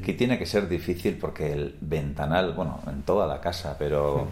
Aquí 0.00 0.14
tiene 0.14 0.38
que 0.38 0.46
ser 0.46 0.66
difícil 0.66 1.18
porque 1.18 1.52
el 1.52 1.76
ventanal, 1.82 2.54
bueno, 2.54 2.80
en 2.86 3.02
toda 3.02 3.26
la 3.26 3.42
casa, 3.42 3.76
pero 3.78 4.28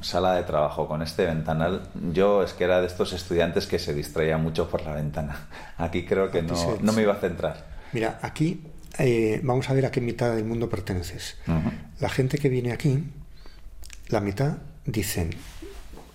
sala 0.00 0.34
de 0.34 0.44
trabajo 0.44 0.86
con 0.86 1.02
este 1.02 1.26
ventanal, 1.26 1.88
yo 2.12 2.44
es 2.44 2.52
que 2.52 2.62
era 2.62 2.80
de 2.80 2.86
estos 2.86 3.12
estudiantes 3.12 3.66
que 3.66 3.80
se 3.80 3.92
distraía 3.94 4.38
mucho 4.38 4.70
por 4.70 4.82
la 4.82 4.94
ventana. 4.94 5.48
Aquí 5.76 6.04
creo 6.04 6.30
que 6.30 6.42
no, 6.42 6.54
no 6.80 6.92
me 6.92 7.02
iba 7.02 7.14
a 7.14 7.16
centrar. 7.16 7.66
Mira, 7.92 8.20
aquí 8.22 8.62
eh, 8.98 9.40
vamos 9.42 9.68
a 9.70 9.74
ver 9.74 9.86
a 9.86 9.90
qué 9.90 10.00
mitad 10.00 10.36
del 10.36 10.44
mundo 10.44 10.68
perteneces. 10.68 11.36
La 11.98 12.08
gente 12.08 12.38
que 12.38 12.48
viene 12.48 12.70
aquí, 12.70 13.02
la 14.10 14.20
mitad 14.20 14.58
dicen, 14.86 15.30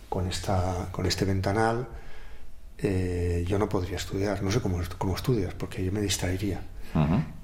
con, 0.07 0.29
esta, 0.29 0.87
con 0.91 1.05
este 1.05 1.25
ventanal, 1.25 1.89
eh, 2.77 3.43
yo 3.47 3.59
no 3.59 3.67
podría 3.67 3.97
estudiar, 3.97 4.41
no 4.43 4.49
sé 4.49 4.61
cómo, 4.61 4.79
cómo 4.97 5.13
estudias, 5.13 5.53
porque 5.55 5.83
yo 5.83 5.91
me 5.91 5.99
distraería. 5.99 6.61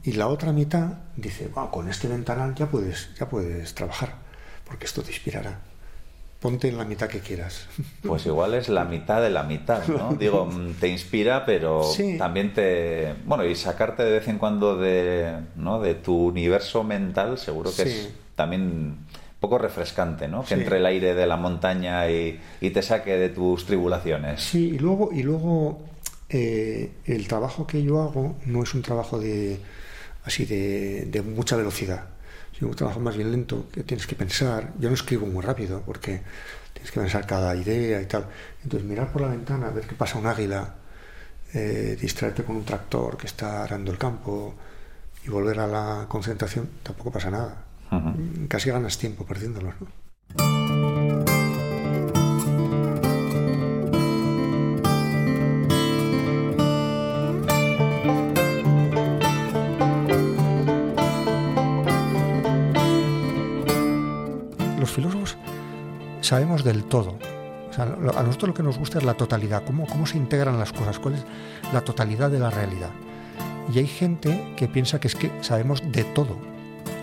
Y 0.03 0.13
la 0.13 0.27
otra 0.27 0.51
mitad 0.53 0.99
dice, 1.15 1.49
con 1.71 1.89
este 1.89 2.07
ventanal 2.07 2.55
ya 2.55 2.67
puedes, 2.67 3.13
ya 3.19 3.27
puedes 3.27 3.73
trabajar, 3.75 4.15
porque 4.65 4.85
esto 4.85 5.01
te 5.01 5.11
inspirará 5.11 5.59
ponte 6.39 6.69
en 6.69 6.77
la 6.77 6.85
mitad 6.85 7.07
que 7.07 7.19
quieras. 7.19 7.67
Pues 8.01 8.25
igual 8.25 8.53
es 8.53 8.69
la 8.69 8.85
mitad 8.85 9.21
de 9.21 9.29
la 9.29 9.43
mitad, 9.43 9.85
¿no? 9.87 10.13
Digo, 10.13 10.45
mm, 10.45 10.73
te 10.79 10.87
inspira, 10.87 11.45
pero 11.45 11.83
también 12.17 12.53
te... 12.53 13.13
Bueno, 13.25 13.45
y 13.45 13.55
sacarte 13.55 14.03
de 14.03 14.11
vez 14.11 14.27
en 14.27 14.37
cuando 14.37 14.77
de, 14.77 15.33
¿no? 15.57 15.81
de 15.81 15.95
tu 15.95 16.27
universo 16.27 16.83
mental, 16.83 17.37
seguro 17.37 17.71
que 17.75 17.83
es 17.83 18.13
también 18.35 18.61
un 18.61 19.07
poco 19.39 19.57
refrescante, 19.57 20.27
¿no? 20.27 20.43
Que 20.43 20.53
entre 20.53 20.77
el 20.77 20.85
aire 20.85 21.13
de 21.13 21.27
la 21.27 21.35
montaña 21.35 22.09
y, 22.09 22.39
te 22.61 22.81
saque 22.81 23.17
de 23.17 23.29
tus 23.29 23.65
tribulaciones. 23.65 24.41
Sí, 24.41 24.69
y 24.75 24.79
luego, 24.79 25.09
y 25.11 25.23
luego 25.23 25.79
eh, 26.29 26.91
el 27.05 27.27
trabajo 27.27 27.65
que 27.67 27.83
yo 27.83 28.01
hago 28.01 28.37
no 28.45 28.63
es 28.63 28.73
un 28.73 28.81
trabajo 28.81 29.19
de 29.19 29.59
así 30.23 30.45
de, 30.45 31.05
de 31.05 31.21
mucha 31.21 31.55
velocidad 31.55 32.05
si 32.59 32.65
un 32.65 32.75
trabajo 32.75 32.99
más 32.99 33.15
bien 33.15 33.31
lento, 33.31 33.67
que 33.71 33.83
tienes 33.83 34.05
que 34.05 34.15
pensar. 34.15 34.73
Yo 34.79 34.89
no 34.89 34.95
escribo 34.95 35.25
muy 35.25 35.41
rápido 35.41 35.81
porque 35.85 36.21
tienes 36.73 36.91
que 36.91 36.99
pensar 36.99 37.25
cada 37.25 37.55
idea 37.55 38.01
y 38.01 38.05
tal. 38.05 38.25
Entonces, 38.63 38.87
mirar 38.87 39.11
por 39.11 39.21
la 39.21 39.29
ventana, 39.29 39.69
ver 39.69 39.87
qué 39.87 39.95
pasa 39.95 40.17
un 40.17 40.27
águila, 40.27 40.75
eh, 41.53 41.97
distraerte 41.99 42.43
con 42.43 42.57
un 42.57 42.65
tractor 42.65 43.17
que 43.17 43.27
está 43.27 43.63
arando 43.63 43.91
el 43.91 43.97
campo 43.97 44.55
y 45.25 45.29
volver 45.29 45.59
a 45.59 45.67
la 45.67 46.05
concentración, 46.09 46.69
tampoco 46.83 47.11
pasa 47.11 47.31
nada. 47.31 47.65
Casi 48.47 48.69
ganas 48.69 48.97
tiempo 48.97 49.25
perdiéndolos. 49.25 49.73
¿no? 49.79 51.38
Sabemos 66.29 66.63
del 66.63 66.83
todo. 66.83 67.17
a 67.75 68.23
nosotros 68.23 68.49
lo 68.49 68.53
que 68.53 68.61
nos 68.61 68.77
gusta 68.77 68.99
es 68.99 69.03
la 69.03 69.15
totalidad, 69.15 69.63
cómo, 69.65 69.87
cómo 69.87 70.05
se 70.05 70.17
integran 70.17 70.59
las 70.59 70.71
cosas, 70.71 70.99
cuál 70.99 71.15
es 71.15 71.25
la 71.73 71.81
totalidad 71.81 72.29
de 72.29 72.37
la 72.37 72.51
realidad. 72.51 72.91
Y 73.73 73.79
hay 73.79 73.87
gente 73.87 74.53
que 74.55 74.67
piensa 74.67 74.99
que 74.99 75.07
es 75.07 75.15
que 75.15 75.31
sabemos 75.41 75.81
de 75.91 76.03
todo. 76.03 76.37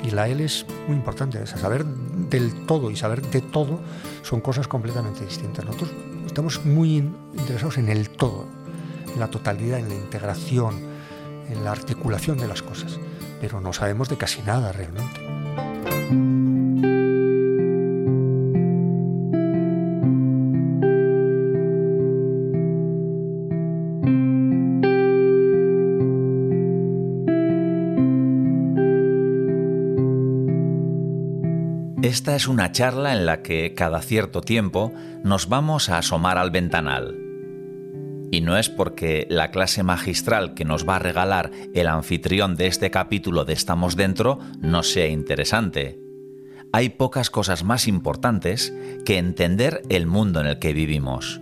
Y 0.05 0.11
la 0.11 0.29
L 0.29 0.45
es 0.45 0.65
muy 0.87 0.97
importante. 0.97 1.45
saber 1.47 1.85
del 1.85 2.67
todo 2.67 2.91
y 2.93 2.97
saber 2.97 3.21
de 3.21 3.41
todo 3.41 3.81
son 4.23 4.41
cosas 4.41 4.69
completamente 4.69 5.25
distintas. 5.25 5.65
Nosotros 5.65 5.91
estamos 6.25 6.65
muy 6.65 6.99
interesados 7.35 7.79
en 7.79 7.89
el 7.89 8.11
todo, 8.11 8.47
en 9.13 9.19
la 9.19 9.29
totalidad, 9.29 9.81
en 9.81 9.89
la 9.89 9.97
integración, 9.97 10.77
en 11.49 11.65
la 11.65 11.73
articulación 11.73 12.39
de 12.39 12.47
las 12.47 12.63
cosas. 12.63 13.01
Pero 13.41 13.61
no 13.61 13.73
sabemos 13.73 14.09
de 14.09 14.17
casi 14.19 14.43
nada 14.43 14.71
realmente. 14.71 16.46
Es 32.37 32.49
una 32.49 32.71
charla 32.71 33.15
en 33.15 33.25
la 33.25 33.41
que 33.41 33.73
cada 33.73 34.03
cierto 34.03 34.43
tiempo 34.43 34.93
nos 35.25 35.49
vamos 35.49 35.89
a 35.89 35.97
asomar 35.97 36.37
al 36.37 36.51
ventanal. 36.51 37.17
Y 38.31 38.43
no 38.43 38.59
es 38.59 38.69
porque 38.69 39.27
la 39.31 39.51
clase 39.51 39.83
magistral 39.83 40.53
que 40.53 40.67
nos 40.67 40.87
va 40.87 40.97
a 40.97 40.99
regalar 40.99 41.51
el 41.73 41.87
anfitrión 41.87 42.55
de 42.55 42.67
este 42.67 42.91
capítulo 42.91 43.47
de 43.47 43.55
Estamos 43.55 43.97
Dentro 43.97 44.39
no 44.61 44.83
sea 44.83 45.09
interesante. 45.09 45.99
Hay 46.75 46.91
pocas 46.91 47.31
cosas 47.31 47.65
más 47.65 47.89
importantes 47.89 48.75
que 49.07 49.17
entender 49.17 49.81
el 49.89 50.07
mundo 50.07 50.43
en 50.43 50.47
el 50.47 50.59
que 50.59 50.75
vivimos. 50.75 51.41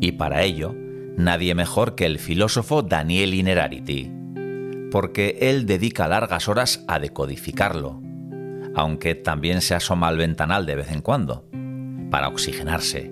Y 0.00 0.12
para 0.12 0.44
ello, 0.44 0.74
nadie 1.18 1.54
mejor 1.54 1.94
que 1.94 2.06
el 2.06 2.18
filósofo 2.18 2.80
Daniel 2.80 3.34
Inerarity, 3.34 4.10
porque 4.90 5.36
él 5.42 5.66
dedica 5.66 6.08
largas 6.08 6.48
horas 6.48 6.86
a 6.88 6.98
decodificarlo 6.98 8.05
aunque 8.76 9.14
también 9.14 9.62
se 9.62 9.74
asoma 9.74 10.08
al 10.08 10.18
ventanal 10.18 10.66
de 10.66 10.76
vez 10.76 10.92
en 10.92 11.00
cuando, 11.00 11.48
para 12.10 12.28
oxigenarse. 12.28 13.10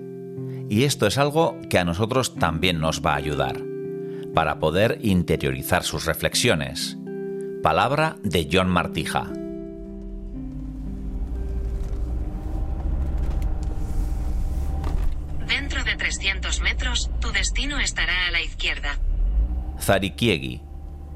Y 0.69 0.83
esto 0.83 1.07
es 1.07 1.17
algo 1.17 1.59
que 1.69 1.79
a 1.79 1.83
nosotros 1.83 2.35
también 2.35 2.79
nos 2.79 3.01
va 3.03 3.13
a 3.13 3.17
ayudar, 3.17 3.57
para 4.35 4.59
poder 4.59 4.99
interiorizar 5.01 5.83
sus 5.83 6.05
reflexiones. 6.05 6.97
Palabra 7.63 8.15
de 8.23 8.47
John 8.51 8.69
Martija. 8.69 9.23
Dentro 15.47 15.83
de 15.83 15.95
300 15.95 16.61
metros, 16.61 17.09
tu 17.19 17.31
destino 17.31 17.79
estará 17.79 18.27
a 18.27 18.31
la 18.31 18.41
izquierda. 18.41 18.99
Zarikiegi, 19.79 20.61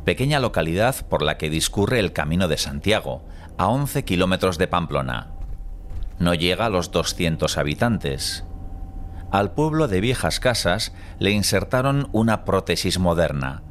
pequeña 0.06 0.40
localidad 0.40 1.08
por 1.08 1.22
la 1.22 1.38
que 1.38 1.52
discurre 1.52 2.00
el 2.00 2.14
Camino 2.14 2.48
de 2.48 2.58
Santiago, 2.58 3.29
a 3.60 3.68
11 3.68 4.06
kilómetros 4.06 4.58
de 4.58 4.68
Pamplona. 4.68 5.28
No 6.18 6.34
llega 6.34 6.68
a 6.68 6.70
los 6.70 6.92
200 6.92 7.58
habitantes. 7.58 8.46
Al 9.32 9.52
pueblo 9.52 9.90
de 9.90 10.00
viejas 10.00 10.40
casas 10.40 10.94
le 11.20 11.32
insertaron 11.32 12.08
una 12.14 12.46
prótesis 12.46 13.00
moderna, 13.00 13.62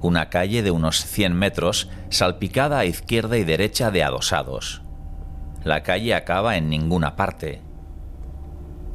una 0.00 0.30
calle 0.30 0.62
de 0.62 0.70
unos 0.70 1.04
100 1.04 1.34
metros 1.34 1.90
salpicada 2.08 2.78
a 2.78 2.86
izquierda 2.86 3.36
y 3.36 3.44
derecha 3.44 3.90
de 3.90 4.02
adosados. 4.02 4.80
La 5.62 5.82
calle 5.82 6.14
acaba 6.14 6.56
en 6.56 6.70
ninguna 6.70 7.14
parte. 7.14 7.60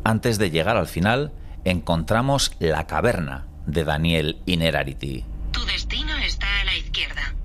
Antes 0.04 0.40
de 0.40 0.50
llegar 0.50 0.78
al 0.78 0.88
final, 0.88 1.32
encontramos 1.64 2.54
la 2.58 2.88
caverna 2.88 3.46
de 3.68 3.84
Daniel 3.84 4.42
Inerarity. 4.48 5.26
Tu 5.52 5.64
destino 5.66 6.18
está 6.18 6.62
a 6.62 6.66
la 6.66 6.76
izquierda. 6.76 7.36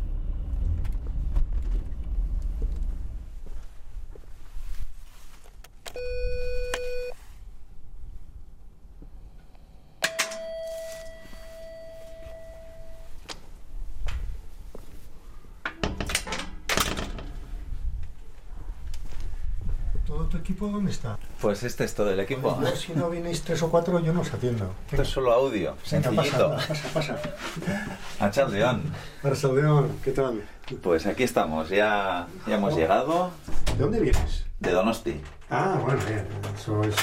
Equipo 20.44 20.68
dónde 20.68 20.90
está? 20.90 21.18
Pues 21.40 21.62
este 21.62 21.84
es 21.84 21.94
todo 21.94 22.10
el 22.10 22.20
equipo. 22.20 22.60
si 22.76 22.92
no 22.92 23.08
vinéis 23.08 23.42
tres 23.42 23.62
o 23.62 23.70
cuatro, 23.70 23.98
yo 24.00 24.12
no 24.12 24.20
os 24.20 24.32
atiendo. 24.32 24.74
Esto 24.90 25.02
es 25.02 25.08
solo 25.08 25.32
audio, 25.32 25.74
sencillito. 25.82 26.50
Pasa, 26.68 26.88
pasa, 26.92 27.18
A 28.20 28.30
Charleón. 28.30 28.82
¿qué 30.04 30.12
tal? 30.12 30.42
Pues 30.82 31.06
aquí 31.06 31.22
estamos, 31.22 31.70
ya, 31.70 32.26
ya 32.46 32.56
hemos 32.56 32.76
llegado. 32.76 33.30
¿De 33.72 33.82
dónde 33.82 34.00
vienes? 34.00 34.44
De 34.60 34.70
Donosti. 34.70 35.18
Ah, 35.48 35.78
bueno, 35.82 36.00
bien, 36.06 36.26
eso 36.54 36.82
es 36.84 36.94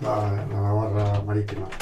la, 0.00 0.32
la 0.32 0.46
Navarra 0.46 1.20
marítima. 1.22 1.68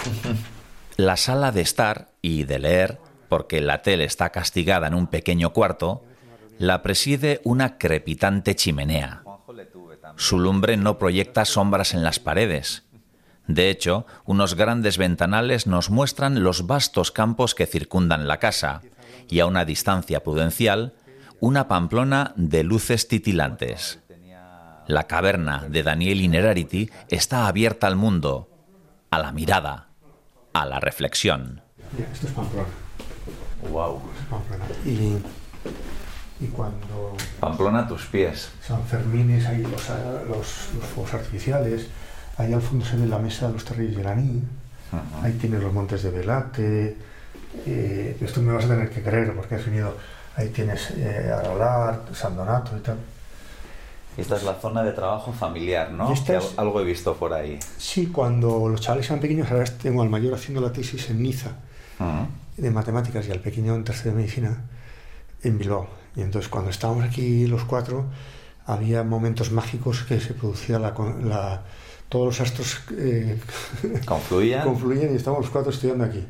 La 0.99 1.17
sala 1.17 1.52
de 1.52 1.62
estar 1.62 2.11
y 2.20 2.44
de 2.44 2.58
leer, 2.58 2.99
porque 3.31 3.62
la 3.62 3.81
tele 3.81 4.05
está 4.05 4.29
castigada 4.29 4.88
en 4.88 4.94
un 4.94 5.06
pequeño 5.06 5.55
cuarto, 5.55 6.05
la 6.58 6.82
preside 6.82 7.40
una 7.44 7.79
crepitante 7.79 8.55
chimenea. 8.55 9.23
Su 10.17 10.38
lumbre 10.38 10.76
no 10.76 10.99
proyecta 10.99 11.44
sombras 11.44 11.94
en 11.94 12.03
las 12.03 12.19
paredes. 12.19 12.85
De 13.47 13.70
hecho, 13.70 14.06
unos 14.25 14.55
grandes 14.55 14.99
ventanales 14.99 15.67
nos 15.67 15.91
muestran 15.91 16.43
los 16.43 16.67
vastos 16.67 17.11
campos 17.11 17.55
que 17.55 17.67
circundan 17.67 18.29
la 18.29 18.38
casa 18.38 18.82
y 19.29 19.41
a 19.41 19.47
una 19.47 19.64
distancia 19.64 20.23
prudencial, 20.23 20.94
una 21.41 21.67
pamplona 21.69 22.32
de 22.37 22.62
luces 22.62 23.09
titilantes. 23.09 23.99
La 24.87 25.06
caverna 25.06 25.67
de 25.69 25.82
Daniel 25.82 26.20
Inerarity 26.20 26.91
está 27.08 27.47
abierta 27.47 27.87
al 27.87 27.97
mundo, 27.97 28.49
a 29.11 29.19
la 29.19 29.32
mirada, 29.32 29.88
a 30.53 30.67
la 30.67 30.81
reflexión. 30.81 31.62
esto 32.12 32.26
es 32.26 32.32
Pamplona. 32.32 32.69
Wow. 33.70 34.03
Y 34.85 35.19
Y 36.43 36.47
cuando 36.49 37.15
Pamplona 37.41 37.81
a 37.81 37.89
tus 37.89 38.06
pies. 38.06 38.50
San 38.67 38.83
Fermín 38.85 39.31
es 39.31 39.47
ahí 39.47 39.62
los, 39.62 39.89
los, 40.29 40.71
los 40.75 40.85
fuegos 40.93 41.15
artificiales, 41.15 41.87
ahí 42.37 42.53
al 42.53 42.61
fondo 42.62 42.85
se 42.85 42.97
ve 42.97 43.06
la 43.06 43.19
mesa 43.19 43.47
de 43.47 43.53
los 43.55 43.65
terribles 43.65 43.97
de 43.99 44.03
Laní, 44.05 44.43
Ujú. 44.93 45.25
ahí 45.25 45.33
tienes 45.41 45.62
los 45.62 45.73
montes 45.73 46.03
de 46.03 46.11
Velate, 46.11 46.97
eh, 47.67 48.17
esto 48.21 48.41
me 48.43 48.53
vas 48.53 48.65
a 48.65 48.69
tener 48.69 48.91
que 48.91 49.03
creer 49.03 49.35
porque 49.37 49.55
has 49.55 49.65
venido, 49.65 49.97
ahí 50.37 50.49
tienes 50.49 50.91
eh, 50.97 51.31
Arolar, 51.33 52.03
San 52.12 52.35
Donato 52.37 52.77
y 52.77 52.81
tal. 52.81 52.97
Esta 54.17 54.37
es 54.37 54.43
la 54.43 54.55
zona 54.55 54.83
de 54.83 54.93
trabajo 54.93 55.33
familiar, 55.33 55.91
¿no? 55.93 56.12
Esta 56.12 56.37
es- 56.37 56.55
Algo 56.59 56.81
he 56.81 56.85
visto 56.85 57.15
por 57.17 57.33
ahí. 57.33 57.59
Sí, 57.79 58.09
cuando 58.09 58.69
los 58.69 58.81
chavales 58.81 59.06
eran 59.09 59.21
pequeños, 59.21 59.50
ahora 59.50 59.65
tengo 59.65 60.03
al 60.03 60.11
mayor 60.11 60.35
haciendo 60.35 60.61
la 60.61 60.73
tesis 60.73 61.09
en 61.09 61.23
Niza 61.23 61.50
de 62.56 62.71
matemáticas 62.71 63.27
y 63.29 63.31
al 63.31 63.39
pequeño 63.41 63.75
en 63.77 63.85
tercero 63.85 64.11
de 64.11 64.17
medicina 64.17 64.61
en 65.43 65.56
Bilbao. 65.56 65.89
Y 66.17 66.20
entonces 66.23 66.49
cuando 66.50 66.70
estábamos 66.70 67.05
aquí 67.05 67.47
los 67.47 67.64
cuatro, 67.64 68.06
había 68.67 69.03
momentos 69.03 69.50
mágicos 69.53 70.03
que 70.05 70.20
se 70.20 70.35
producía 70.35 70.79
la, 70.79 70.93
la- 71.25 71.62
todos 72.09 72.26
los 72.26 72.41
astros 72.41 72.81
eh, 72.99 73.41
Confluían. 74.06 74.64
confluían 74.64 75.12
y 75.12 75.17
estábamos 75.17 75.47
los 75.47 75.53
cuatro 75.53 75.70
estudiando 75.73 76.05
aquí. 76.05 76.25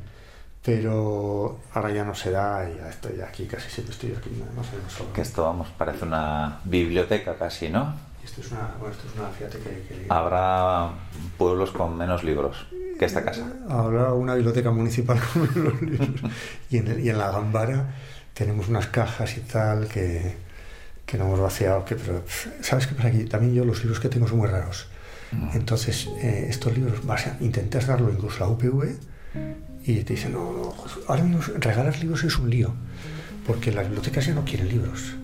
Pero 0.65 1.59
ahora 1.75 1.91
ya 1.91 2.05
no 2.05 2.15
se 2.15 2.31
da 2.31 2.71
y 2.71 2.77
ya 2.77 2.89
estoy 2.89 3.21
aquí, 3.21 3.47
casi 3.47 3.69
siempre 3.69 3.93
estoy 3.95 4.15
aquí, 4.17 4.31
más 4.57 4.69
o 4.73 4.77
menos 4.77 4.93
solo. 4.93 5.13
Que 5.13 5.23
esto, 5.23 5.43
vamos, 5.43 5.67
parece 5.77 6.05
una 6.05 6.61
biblioteca 6.65 7.35
casi, 7.35 7.69
¿no? 7.69 7.93
Esto 8.25 8.41
es 8.43 8.53
una, 8.53 8.71
bueno, 8.79 8.95
esto 8.95 9.09
es 9.09 9.19
una, 9.19 9.29
fíjate 9.31 9.59
que... 9.59 9.65
que- 9.89 10.07
Habrá 10.09 10.91
pueblos 11.37 11.73
con 11.73 11.99
menos 11.99 12.23
libros 12.23 12.69
que 12.97 13.05
esta 13.07 13.25
casa. 13.25 13.53
Habrá 13.69 14.13
una 14.13 14.35
biblioteca 14.37 14.71
municipal 14.71 15.19
con 15.33 15.65
los 15.65 15.83
libros. 15.83 16.31
Y 16.71 16.77
en, 16.77 16.87
el- 16.87 17.01
y 17.01 17.09
en 17.11 17.19
la 17.19 17.33
Gambara 17.33 17.95
tenemos 18.35 18.69
unas 18.69 18.87
cajas 18.87 19.37
y 19.37 19.41
tal 19.41 19.89
que, 19.89 20.37
que 21.07 21.19
no 21.19 21.25
hemos 21.25 21.41
vaciado. 21.41 21.85
Que, 21.85 21.97
pero, 21.97 22.25
¿sabes 22.61 22.87
qué 22.87 22.95
pasa 22.95 23.09
aquí? 23.09 23.25
También 23.25 23.55
yo 23.55 23.65
los 23.65 23.81
libros 23.81 24.01
que 24.01 24.09
tengo 24.09 24.27
son 24.29 24.39
muy 24.39 24.49
raros. 24.49 24.89
Entonces, 25.55 26.09
eh, 26.21 26.47
estos 26.51 26.77
libros, 26.77 27.07
vas 27.07 27.27
a, 27.27 27.39
intentas 27.41 27.87
darlo 27.87 28.11
incluso 28.13 28.45
a 28.45 28.47
la 28.47 28.53
UPV 28.53 28.99
y 29.85 29.95
te 30.03 30.13
dicen, 30.13 30.33
no, 30.33 30.53
no, 30.53 30.75
ahora 31.09 31.25
mismo 31.25 31.43
regalar 31.59 31.99
libros 31.99 32.23
es 32.25 32.37
un 32.39 32.51
lío. 32.51 32.75
Porque 33.47 33.73
las 33.73 33.87
bibliotecas 33.87 34.27
ya 34.27 34.35
no 34.35 34.45
quieren 34.45 34.69
libros. 34.69 35.15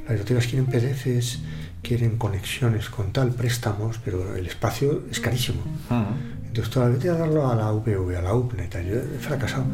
Las 0.00 0.08
bibliotecas 0.08 0.46
quieren 0.48 0.66
PDFs, 0.66 1.38
quieren 1.80 2.18
conexiones 2.18 2.90
con 2.90 3.12
tal, 3.12 3.30
préstamos, 3.30 3.98
pero 4.04 4.34
el 4.34 4.46
espacio 4.46 5.04
es 5.10 5.20
carísimo. 5.20 5.62
Ujú. 5.62 6.46
Entonces, 6.48 6.74
todavía 6.74 6.96
vete 6.96 7.08
a 7.08 7.14
darlo 7.14 7.50
a 7.50 7.54
la 7.54 7.72
UPV, 7.72 8.16
a 8.16 8.22
la 8.22 8.34
UPNE, 8.34 8.66
tal. 8.66 8.84
Yo 8.84 8.96
he 8.96 9.18
fracasado. 9.20 9.64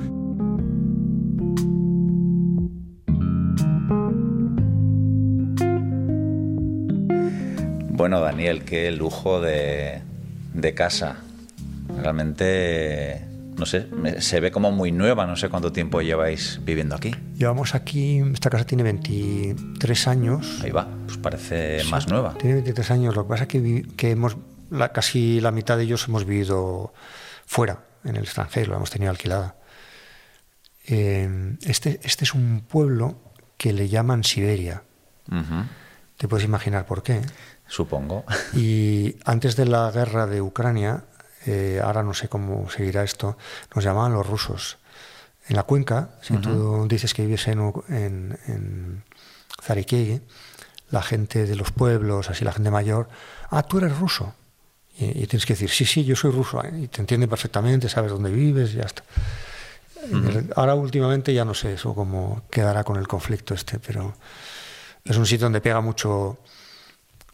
Bueno, 7.98 8.20
Daniel, 8.20 8.62
qué 8.62 8.92
lujo 8.92 9.40
de, 9.40 10.02
de 10.54 10.72
casa. 10.72 11.16
Realmente, 12.00 13.26
no 13.56 13.66
sé, 13.66 13.88
se 14.20 14.38
ve 14.38 14.52
como 14.52 14.70
muy 14.70 14.92
nueva. 14.92 15.26
No 15.26 15.34
sé 15.34 15.48
cuánto 15.48 15.72
tiempo 15.72 16.00
lleváis 16.00 16.60
viviendo 16.62 16.94
aquí. 16.94 17.12
Llevamos 17.34 17.74
aquí, 17.74 18.22
esta 18.32 18.50
casa 18.50 18.64
tiene 18.64 18.84
23 18.84 20.06
años. 20.06 20.60
Ahí 20.62 20.70
va, 20.70 20.86
pues 21.06 21.18
parece 21.18 21.82
más 21.90 22.06
nueva. 22.06 22.34
Tiene 22.34 22.54
23 22.54 22.88
años. 22.92 23.16
Lo 23.16 23.24
que 23.24 23.30
pasa 23.30 23.42
es 23.42 23.48
que, 23.48 24.10
hemos, 24.12 24.36
la, 24.70 24.92
casi 24.92 25.40
la 25.40 25.50
mitad 25.50 25.76
de 25.76 25.82
ellos 25.82 26.06
hemos 26.06 26.24
vivido 26.24 26.94
fuera, 27.46 27.80
en 28.04 28.14
el 28.14 28.22
extranjero, 28.22 28.70
la 28.70 28.76
hemos 28.76 28.90
tenido 28.90 29.10
alquilada. 29.10 29.56
Eh, 30.86 31.56
este, 31.62 31.98
este 32.04 32.24
es 32.24 32.32
un 32.32 32.60
pueblo 32.60 33.18
que 33.56 33.72
le 33.72 33.88
llaman 33.88 34.22
Siberia. 34.22 34.84
Te 36.16 36.26
puedes 36.26 36.44
imaginar 36.44 36.86
por 36.86 37.02
qué. 37.02 37.20
Supongo. 37.68 38.24
Y 38.54 39.16
antes 39.24 39.56
de 39.56 39.66
la 39.66 39.90
guerra 39.90 40.26
de 40.26 40.40
Ucrania, 40.40 41.04
eh, 41.46 41.80
ahora 41.82 42.02
no 42.02 42.14
sé 42.14 42.28
cómo 42.28 42.68
seguirá 42.70 43.04
esto, 43.04 43.36
nos 43.74 43.84
llamaban 43.84 44.12
los 44.12 44.26
rusos. 44.26 44.78
En 45.48 45.56
la 45.56 45.62
cuenca, 45.62 46.10
si 46.20 46.36
tú 46.36 46.86
dices 46.88 47.14
que 47.14 47.24
vives 47.24 47.48
en, 47.48 47.58
en, 47.88 49.02
la 50.90 51.02
gente 51.02 51.46
de 51.46 51.56
los 51.56 51.70
pueblos, 51.70 52.28
así 52.28 52.44
la 52.44 52.52
gente 52.52 52.70
mayor, 52.70 53.08
ah, 53.50 53.62
tú 53.62 53.78
eres 53.78 53.96
ruso. 53.98 54.34
Y, 54.98 55.22
y 55.22 55.26
tienes 55.26 55.46
que 55.46 55.54
decir, 55.54 55.70
sí, 55.70 55.86
sí, 55.86 56.04
yo 56.04 56.16
soy 56.16 56.32
ruso. 56.32 56.62
¿eh? 56.64 56.72
Y 56.82 56.88
te 56.88 57.00
entiende 57.00 57.28
perfectamente, 57.28 57.88
sabes 57.88 58.10
dónde 58.10 58.30
vives, 58.30 58.74
y 58.74 58.76
ya 58.76 58.84
está. 58.84 59.02
Ahora 60.56 60.74
últimamente 60.74 61.34
ya 61.34 61.44
no 61.44 61.54
sé 61.54 61.74
eso 61.74 61.94
cómo 61.94 62.42
quedará 62.50 62.84
con 62.84 62.96
el 62.96 63.08
conflicto 63.08 63.54
este, 63.54 63.78
pero 63.78 64.14
es 65.04 65.16
un 65.16 65.26
sitio 65.26 65.46
donde 65.46 65.60
pega 65.60 65.80
mucho 65.80 66.38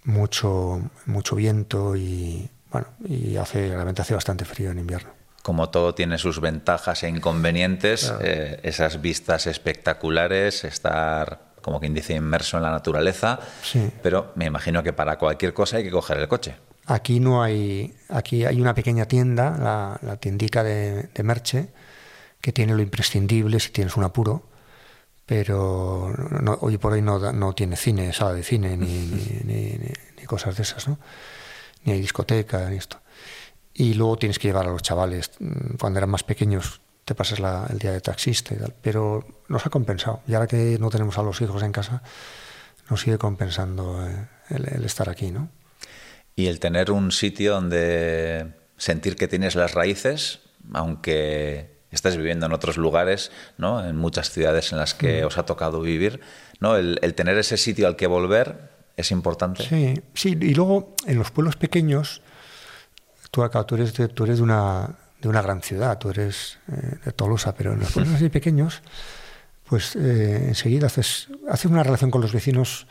mucho 0.04 0.80
mucho 1.06 1.36
viento 1.36 1.96
y 1.96 2.48
bueno 2.70 2.86
y 3.08 3.36
hace 3.36 3.68
realmente 3.68 4.02
hace 4.02 4.14
bastante 4.14 4.44
frío 4.44 4.70
en 4.70 4.78
invierno 4.78 5.10
Como 5.42 5.68
todo 5.70 5.94
tiene 5.94 6.16
sus 6.18 6.40
ventajas 6.40 7.02
e 7.02 7.08
inconvenientes, 7.08 8.06
Claro. 8.08 8.20
eh, 8.24 8.60
esas 8.62 9.00
vistas 9.02 9.46
espectaculares, 9.46 10.64
estar, 10.64 11.52
como 11.60 11.80
quien 11.80 11.92
dice, 11.94 12.14
inmerso 12.14 12.56
en 12.56 12.62
la 12.62 12.70
naturaleza. 12.70 13.38
Sí. 13.62 13.90
Pero 14.02 14.32
me 14.36 14.46
imagino 14.46 14.82
que 14.82 14.92
para 14.94 15.18
cualquier 15.18 15.52
cosa 15.52 15.76
hay 15.76 15.84
que 15.84 15.90
coger 15.90 16.16
el 16.18 16.28
coche. 16.28 16.56
aquí 16.86 17.20
no 17.20 17.42
hay 17.42 17.94
aquí 18.08 18.44
hay 18.46 18.60
una 18.60 18.74
pequeña 18.74 19.06
tienda 19.06 19.50
la, 19.58 19.98
la 20.02 20.16
tiendica 20.16 20.62
de, 20.62 21.08
de 21.14 21.22
Merche 21.22 21.68
que 22.40 22.52
tiene 22.52 22.74
lo 22.74 22.82
imprescindible 22.82 23.58
si 23.60 23.70
tienes 23.70 23.96
un 23.96 24.04
apuro 24.04 24.48
pero 25.26 26.12
no- 26.42 26.58
hoy 26.60 26.78
por 26.78 26.92
hoy 26.92 27.02
no, 27.02 27.32
no 27.32 27.52
tiene 27.54 27.76
cine 27.76 28.12
sala 28.12 28.34
de 28.34 28.42
cine 28.42 28.76
ni, 28.76 28.86
ni, 29.44 29.78
ni- 29.78 30.24
cosas 30.26 30.56
de 30.56 30.62
esas 30.62 30.88
no 30.88 30.98
ni 31.84 31.92
hay 31.92 32.00
discoteca 32.00 32.66
ni 32.70 32.76
esto. 32.78 32.98
Y 33.74 33.92
luego 33.92 34.16
tienes 34.16 34.38
que 34.38 34.48
llevar 34.48 34.66
a 34.66 34.70
los 34.70 34.80
chavales. 34.82 35.32
Mm, 35.38 35.74
cuando 35.78 35.98
eran 35.98 36.08
más 36.08 36.22
pequeños 36.24 36.80
te 37.04 37.14
pasas 37.14 37.40
la- 37.40 37.66
el 37.70 37.78
día 37.78 37.92
de 37.92 38.00
taxista 38.00 38.54
y 38.54 38.56
tal. 38.56 38.74
Pero 38.80 39.42
nos 39.48 39.66
ha 39.66 39.70
compensado. 39.70 40.22
Y 40.26 40.32
ahora 40.32 40.46
que 40.46 40.78
no 40.80 40.88
tenemos 40.88 41.18
a 41.18 41.22
los 41.22 41.38
hijos 41.42 41.62
en 41.62 41.72
casa 41.72 42.02
nos 42.88 43.02
sigue 43.02 43.18
compensando 43.18 44.02
eh, 44.06 44.28
el, 44.48 44.66
el 44.66 44.84
estar 44.86 45.10
aquí 45.10 45.30
no 45.30 45.50
Y 46.36 46.46
el 46.46 46.58
tener 46.58 46.90
un 46.90 47.12
sitio 47.12 47.52
donde 47.52 48.54
sentir 48.78 49.16
que 49.16 49.28
tienes 49.28 49.54
las 49.54 49.74
raíces, 49.74 50.40
aunque 50.72 51.73
estés 51.94 52.16
viviendo 52.16 52.46
en 52.46 52.52
otros 52.52 52.76
lugares, 52.76 53.30
¿no? 53.58 53.84
en 53.84 53.96
muchas 53.96 54.30
ciudades 54.30 54.72
en 54.72 54.78
las 54.78 54.94
que 54.94 55.24
os 55.24 55.38
ha 55.38 55.46
tocado 55.46 55.80
vivir, 55.80 56.20
¿no? 56.60 56.76
el, 56.76 56.98
el 57.02 57.14
tener 57.14 57.38
ese 57.38 57.56
sitio 57.56 57.86
al 57.86 57.96
que 57.96 58.06
volver 58.06 58.70
es 58.96 59.10
importante. 59.10 59.64
Sí, 59.64 60.02
sí, 60.14 60.38
y 60.40 60.54
luego 60.54 60.94
en 61.06 61.18
los 61.18 61.30
pueblos 61.30 61.56
pequeños, 61.56 62.22
tú 63.30 63.42
acá, 63.42 63.64
tú 63.64 63.74
eres 63.74 63.94
de, 63.94 64.08
tú 64.08 64.24
eres 64.24 64.38
de 64.38 64.42
una 64.44 64.96
de 65.24 65.28
una 65.30 65.40
gran 65.40 65.62
ciudad, 65.62 65.98
tú 65.98 66.10
eres 66.10 66.58
eh, 66.70 66.98
de 67.02 67.12
Tolosa, 67.12 67.54
pero 67.54 67.72
en 67.72 67.80
los 67.80 67.90
pueblos 67.94 68.14
así 68.14 68.28
pequeños, 68.28 68.82
pues 69.66 69.96
eh, 69.96 70.48
enseguida 70.48 70.86
haces, 70.86 71.28
haces 71.48 71.70
una 71.70 71.82
relación 71.82 72.10
con 72.10 72.20
los 72.20 72.32
vecinos 72.32 72.86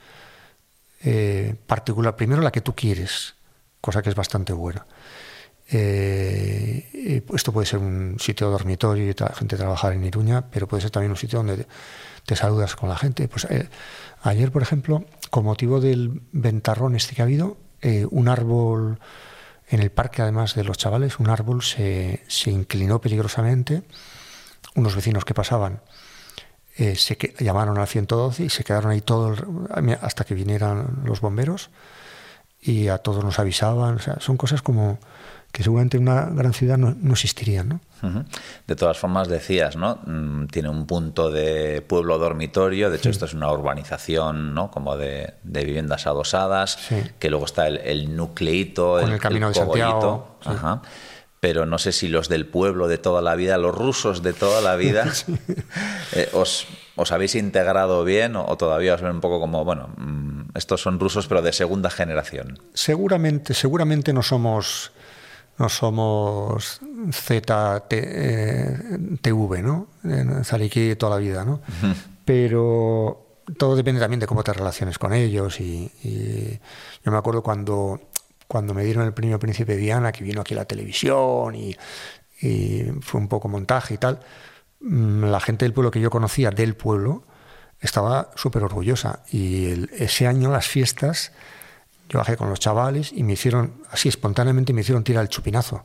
eh, 1.04 1.56
particular, 1.68 2.16
primero 2.16 2.42
la 2.42 2.52
que 2.52 2.62
tú 2.62 2.74
quieres, 2.74 3.36
cosa 3.82 4.02
que 4.02 4.10
es 4.10 4.16
bastante 4.16 4.52
buena. 4.52 4.86
Eh, 5.76 7.24
y 7.30 7.36
esto 7.36 7.52
puede 7.52 7.66
ser 7.66 7.80
un 7.80 8.18
sitio 8.20 8.50
dormitorio 8.52 9.10
y 9.10 9.14
la 9.18 9.34
gente 9.34 9.58
trabajar 9.58 9.94
en 9.94 10.04
Iruña, 10.06 10.46
pero 10.52 10.68
puede 10.68 10.82
ser 10.82 10.92
también 10.92 11.12
un 11.12 11.18
sitio 11.18 11.40
donde 11.40 11.66
te 12.26 12.36
saludas 12.36 12.76
con 12.76 12.90
la 12.90 12.96
gente. 12.98 13.28
Pues 13.28 13.46
eh, 13.50 13.68
ayer, 14.22 14.52
por 14.52 14.62
ejemplo, 14.62 15.04
con 15.32 15.44
motivo 15.46 15.80
del 15.82 16.22
ventarrón 16.32 16.96
este 16.96 17.16
que 17.16 17.22
ha 17.24 17.26
habido, 17.26 17.58
eh, 17.82 18.06
un 18.10 18.28
árbol 18.30 19.00
en 19.68 19.80
el 19.82 19.90
parque, 19.92 20.22
además 20.22 20.54
de 20.56 20.64
los 20.64 20.78
chavales, 20.78 21.20
un 21.20 21.30
árbol 21.30 21.64
se, 21.64 22.24
se 22.28 22.52
inclinó 22.52 23.02
peligrosamente. 23.02 23.82
Unos 24.76 24.96
vecinos 24.96 25.26
que 25.26 25.34
pasaban 25.34 25.82
eh, 26.78 26.96
se 26.96 27.18
que- 27.18 27.34
llamaron 27.44 27.78
al 27.78 27.88
112 27.88 28.46
y 28.46 28.50
se 28.50 28.64
quedaron 28.64 28.92
ahí 28.92 29.02
todo 29.02 29.34
el- 29.34 29.98
hasta 30.02 30.24
que 30.24 30.34
vinieran 30.36 31.02
los 31.04 31.20
bomberos 31.22 31.70
y 32.62 32.88
a 32.88 32.98
todos 33.00 33.24
nos 33.24 33.40
avisaban. 33.40 33.96
O 33.96 34.00
sea, 34.00 34.20
son 34.20 34.38
cosas 34.38 34.62
como 34.62 34.98
que 35.54 35.62
seguramente 35.64 35.98
en 35.98 36.04
una 36.10 36.26
gran 36.32 36.52
ciudad 36.52 36.78
no, 36.80 36.96
no 37.00 37.14
existirían, 37.14 37.70
¿no? 37.70 37.80
De 38.68 38.76
todas 38.76 38.98
formas, 38.98 39.28
decías, 39.28 39.76
¿no? 39.78 40.00
Mm, 40.06 40.48
Tiene 40.48 40.68
un 40.68 40.88
punto 40.88 41.30
de 41.30 41.82
pueblo 41.88 42.18
dormitorio, 42.18 42.90
de 42.90 42.98
hecho 42.98 43.10
esto 43.12 43.26
es 43.26 43.36
una 43.36 43.52
urbanización, 43.52 44.56
¿no? 44.56 44.72
Como 44.72 44.98
de, 44.98 45.36
de 45.44 45.64
viviendas 45.64 46.08
adosadas, 46.08 46.72
Sí. 46.90 46.96
que 47.20 47.30
luego 47.30 47.46
está 47.46 47.68
el, 47.68 47.78
el 47.78 48.16
nucleito, 48.16 48.98
Con 49.00 49.12
el 49.14 49.20
Camino 49.20 49.48
de 49.50 49.54
Santiago, 49.54 50.38
sí. 50.42 50.50
Ajá. 50.50 50.82
Pero 51.40 51.66
no 51.68 51.78
sé 51.78 51.92
si 51.92 52.08
los 52.08 52.30
del 52.30 52.48
pueblo 52.48 52.88
de 52.88 52.98
toda 52.98 53.22
la 53.22 53.36
vida, 53.36 53.58
los 53.60 53.76
rusos 53.76 54.24
de 54.24 54.34
toda 54.34 54.60
la 54.60 54.76
vida, 54.76 55.06
eh, 56.14 56.30
os, 56.34 56.66
os 56.96 57.12
habéis 57.12 57.36
integrado 57.36 58.04
bien 58.04 58.36
o, 58.36 58.44
o 58.48 58.58
todavía 58.58 58.96
os 58.96 59.02
ven 59.02 59.12
un 59.12 59.22
poco 59.22 59.40
como, 59.40 59.64
bueno, 59.64 59.90
mm, 59.98 60.58
estos 60.58 60.82
son 60.82 61.00
rusos 61.00 61.28
pero 61.28 61.44
de 61.44 61.54
segunda 61.54 61.92
generación. 61.92 62.58
Seguramente, 62.74 63.54
seguramente 63.54 64.14
no 64.14 64.24
somos 64.24 64.92
no 65.58 65.70
somos 65.70 66.82
ZTV, 67.12 67.92
¿no? 69.62 69.88
En 70.04 70.44
Zariquí 70.44 70.96
toda 70.96 71.18
la 71.18 71.22
vida, 71.22 71.46
¿no? 71.46 71.62
Pero 72.26 73.24
todo 73.58 73.76
depende 73.76 74.00
también 74.00 74.20
de 74.20 74.28
cómo 74.28 74.44
te 74.44 74.54
relaciones 74.54 74.98
con 74.98 75.14
ellos. 75.14 75.60
Y, 75.60 75.92
yo 77.04 77.12
me 77.12 77.18
acuerdo 77.18 77.44
cuando, 77.44 78.02
cuando 78.48 78.74
me 78.74 78.84
dieron 78.84 79.06
el 79.06 79.14
premio 79.14 79.40
Príncipe 79.40 79.76
Diana, 79.78 80.12
que 80.12 80.24
vino 80.24 80.42
aquí 80.42 80.54
a 80.54 80.58
la 80.58 80.66
televisión 80.66 81.56
y, 81.56 81.76
fue 83.02 83.22
un 83.22 83.30
poco 83.30 83.48
montaje 83.48 83.94
y 83.94 83.98
tal, 83.98 84.20
mm, 84.82 85.26
la 85.26 85.40
gente 85.40 85.64
del 85.64 85.72
pueblo 85.72 85.92
que 85.92 86.02
yo 86.02 86.10
conocía, 86.10 86.52
del 86.52 86.76
pueblo, 86.76 87.24
estaba 87.80 88.32
súper 88.36 88.64
orgullosa. 88.64 89.24
Y 89.32 89.88
ese 89.94 90.28
año 90.28 90.52
las 90.52 90.68
fiestas, 90.68 91.32
yo 92.14 92.20
bajé 92.20 92.38
con 92.38 92.50
los 92.50 92.60
chavales 92.60 93.12
y 93.12 93.24
me 93.24 93.34
hicieron, 93.34 93.82
así 93.90 94.08
espontáneamente, 94.08 94.72
me 94.72 94.82
hicieron 94.82 95.04
tirar 95.04 95.24
el 95.24 95.30
chupinazo 95.30 95.84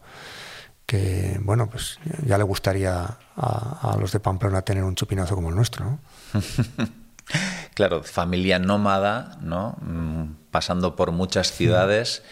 que 0.88 1.38
bueno, 1.42 1.68
pues 1.68 1.98
ya 2.24 2.38
le 2.38 2.44
gustaría 2.44 3.18
a, 3.36 3.96
los 4.00 4.10
de 4.10 4.20
Pamplona 4.20 4.62
tener 4.62 4.84
un 4.84 4.94
chupinazo 4.94 5.34
como 5.34 5.50
el 5.50 5.54
nuestro, 5.54 5.84
¿no? 5.84 6.00
claro, 7.74 8.02
familia 8.02 8.58
nómada, 8.58 9.36
¿no? 9.42 9.76
Mm, 9.82 10.48
pasando 10.50 10.96
por 10.96 11.12
muchas 11.12 11.52
ciudades, 11.52 12.22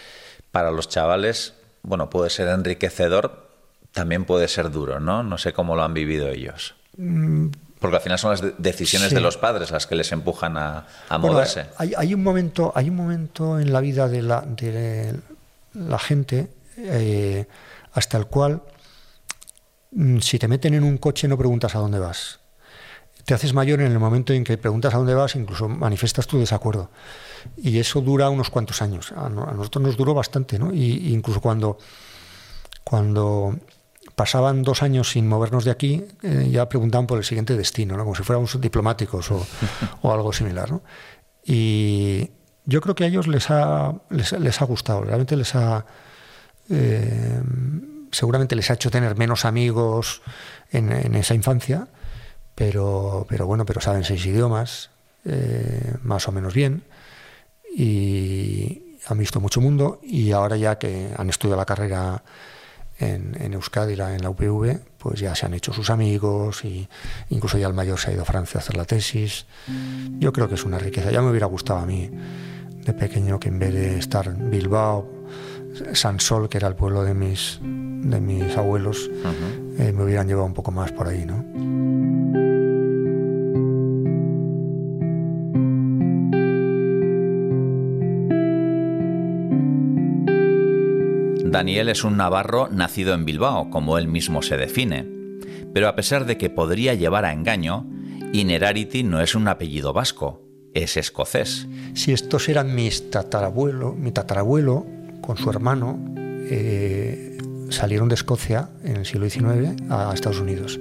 para 0.53 0.71
los 0.71 0.89
chavales, 0.89 1.53
bueno, 1.83 2.09
puede 2.09 2.31
ser 2.31 2.49
enriquecedor, 2.49 3.47
también 3.93 4.25
puede 4.25 4.49
ser 4.49 4.71
duro, 4.71 5.01
¿no? 5.01 5.23
No 5.23 5.37
sé 5.37 5.53
cómo 5.53 5.77
lo 5.77 5.83
han 5.83 5.93
vivido 5.93 6.31
ellos. 6.31 6.77
Porque 7.79 7.97
al 7.97 8.03
final 8.03 8.19
son 8.19 8.31
las 8.31 8.43
decisiones 8.59 9.13
de 9.13 9.21
los 9.21 9.37
padres 9.37 9.71
las 9.71 9.87
que 9.87 9.95
les 9.95 10.11
empujan 10.13 10.57
a, 10.57 10.87
moverse. 11.19 11.67
Hay, 11.77 12.15
un 12.15 12.23
momento, 12.23 12.73
hay 12.75 12.89
un 12.89 12.97
momento 12.97 13.61
en 13.61 13.73
la 13.73 13.81
vida 13.81 14.09
de 14.09 14.23
la, 14.23 14.41
de 14.41 15.15
la 15.75 15.99
gente 15.99 16.49
eh, 16.79 17.47
hasta 17.93 18.19
el 18.19 18.27
cual, 18.27 18.63
mm, 19.93 20.19
si 20.19 20.39
te 20.39 20.49
meten 20.49 20.75
en 20.75 20.85
un 20.85 20.99
coche, 20.99 21.29
no 21.29 21.37
preguntas 21.39 21.75
a 21.75 21.79
dónde 21.79 21.99
vas. 21.99 22.41
Te 23.25 23.35
haces 23.35 23.53
mayor 23.53 23.81
en 23.81 23.91
el 23.91 23.99
momento 23.99 24.33
en 24.33 24.45
que 24.45 24.57
preguntas 24.57 24.95
a 24.95 24.99
dónde 24.99 25.15
vas, 25.15 25.35
incluso 25.35 25.69
manifiestas 25.69 26.27
tu 26.27 26.39
desacuerdo. 26.39 26.91
Y 27.57 27.79
eso 27.79 28.01
dura 28.01 28.31
unos 28.31 28.51
cuantos 28.51 28.83
años. 28.83 29.13
A, 29.13 29.29
nosotros 29.29 29.83
nos 29.83 29.97
duró 29.97 30.15
bastante, 30.15 30.59
¿no? 30.59 30.73
Y, 30.73 31.13
incluso 31.13 31.41
cuando, 31.41 31.79
cuando 32.85 33.59
pasaban 34.17 34.63
dos 34.63 34.83
años 34.83 35.11
sin 35.11 35.29
movernos 35.29 35.65
de 35.65 35.71
aquí, 35.71 36.05
eh, 36.23 36.49
ya 36.51 36.69
preguntaban 36.69 37.07
por 37.07 37.19
el 37.19 37.25
siguiente 37.25 37.57
destino, 37.57 37.97
¿no? 37.97 38.03
como 38.03 38.17
si 38.17 38.23
fuéramos 38.23 38.59
diplomáticos 38.61 39.31
o, 39.31 39.47
o 40.03 40.13
algo 40.13 40.33
similar. 40.33 40.73
¿no? 40.73 40.83
Y 41.45 42.31
yo 42.65 42.81
creo 42.81 42.95
que 42.95 43.05
a 43.05 43.07
ellos 43.07 43.29
les 43.29 43.51
ha, 43.51 43.95
les, 44.09 44.33
les 44.33 44.63
ha 44.63 44.65
gustado, 44.65 45.03
realmente 45.03 45.37
les 45.37 45.55
ha, 45.55 45.85
eh, 46.71 47.41
seguramente 48.11 48.57
les 48.57 48.71
ha 48.71 48.75
hecho 48.75 48.91
tener 48.91 49.17
menos 49.17 49.45
amigos 49.45 50.23
en, 50.73 51.15
esa 51.15 51.35
infancia, 51.35 51.87
pero, 52.55 53.27
pero 53.29 53.47
bueno, 53.47 53.67
pero 53.67 53.83
saben 53.83 54.03
seis 54.03 54.25
idiomas, 54.25 54.91
eh, 55.27 55.95
más 56.03 56.27
o 56.27 56.33
menos 56.33 56.55
bien, 56.55 56.85
y 57.77 58.97
han 59.07 59.19
visto 59.19 59.41
mucho 59.41 59.61
mundo, 59.61 60.01
y 60.03 60.33
ahora 60.33 60.57
ya 60.57 60.79
que 60.79 61.11
han 61.17 61.29
estudiado 61.29 61.59
la 61.59 61.67
carrera 61.67 62.23
en, 62.99 63.37
en 63.41 63.55
Euskadi, 63.55 63.95
en 63.95 64.23
la 64.23 64.31
UPV, 64.31 64.79
pues 64.99 65.21
ya 65.21 65.35
se 65.35 65.47
han 65.47 65.55
hecho 65.55 65.73
sus 65.73 65.91
amigos, 65.91 66.65
y 66.65 66.89
incluso 67.31 67.59
ya 67.59 67.67
el 67.67 67.75
mayor 67.75 67.99
se 67.99 68.11
ha 68.11 68.15
ido 68.15 68.23
a 68.23 68.27
Francia 68.27 68.59
a 68.59 68.63
hacer 68.63 68.77
la 68.77 68.85
tesis. 68.85 69.47
Yo 70.19 70.33
creo 70.33 70.49
que 70.49 70.55
es 70.55 70.65
una 70.65 70.79
riqueza. 70.79 71.11
Ya 71.11 71.23
me 71.23 71.31
hubiera 71.31 71.47
gustado 71.47 71.81
a 71.81 71.87
mí 71.87 72.11
de 72.85 72.93
pequeño 72.93 73.39
que 73.39 73.49
en 73.49 73.59
vez 73.59 73.75
de 73.75 73.99
estar 73.99 74.27
en 74.27 74.51
Bilbao, 74.51 75.09
Sansol, 75.93 76.49
que 76.49 76.59
era 76.59 76.69
el 76.69 76.75
pueblo 76.75 77.03
de 77.03 77.15
mis, 77.15 77.59
de 77.63 78.21
mis 78.21 78.57
abuelos, 78.57 79.11
eh, 79.79 79.93
me 79.93 80.05
hubieran 80.05 80.27
llevado 80.27 80.47
un 80.47 80.55
poco 80.55 80.71
más 80.71 80.93
por 80.93 81.09
ahí, 81.09 81.25
¿no? 81.27 81.86
Daniel 91.51 91.89
es 91.89 92.03
un 92.03 92.17
navarro 92.17 92.69
nacido 92.71 93.15
en 93.15 93.25
Bilbao, 93.25 93.71
como 93.71 93.99
él 93.99 94.09
mismo 94.09 94.43
se 94.43 94.57
define. 94.57 95.07
Pero 95.73 95.89
a 95.89 95.95
pesar 95.95 96.27
de 96.27 96.37
que 96.39 96.51
podría 96.51 96.95
llevar 96.95 97.25
a 97.25 97.33
engaño, 97.33 97.87
Inerarity 98.33 99.05
no 99.05 99.21
es 99.21 99.35
un 99.35 99.47
apellido 99.47 99.93
vasco, 99.93 100.43
es 100.75 100.97
escocés. 100.97 101.67
Si 101.95 102.13
estos 102.13 102.49
eran 102.49 102.75
mis 102.75 103.11
tatarabuelo, 103.11 103.93
mi 103.93 104.11
tatarabuelo 104.11 104.87
con 105.21 105.37
su 105.37 105.49
hermano 105.49 105.99
eh, 106.17 107.39
salieron 107.71 108.09
de 108.09 108.17
Escocia 108.17 108.71
en 108.83 108.97
el 108.97 109.07
siglo 109.07 109.29
XIX 109.29 109.81
a 109.91 110.13
Estados 110.13 110.41
Unidos. 110.41 110.81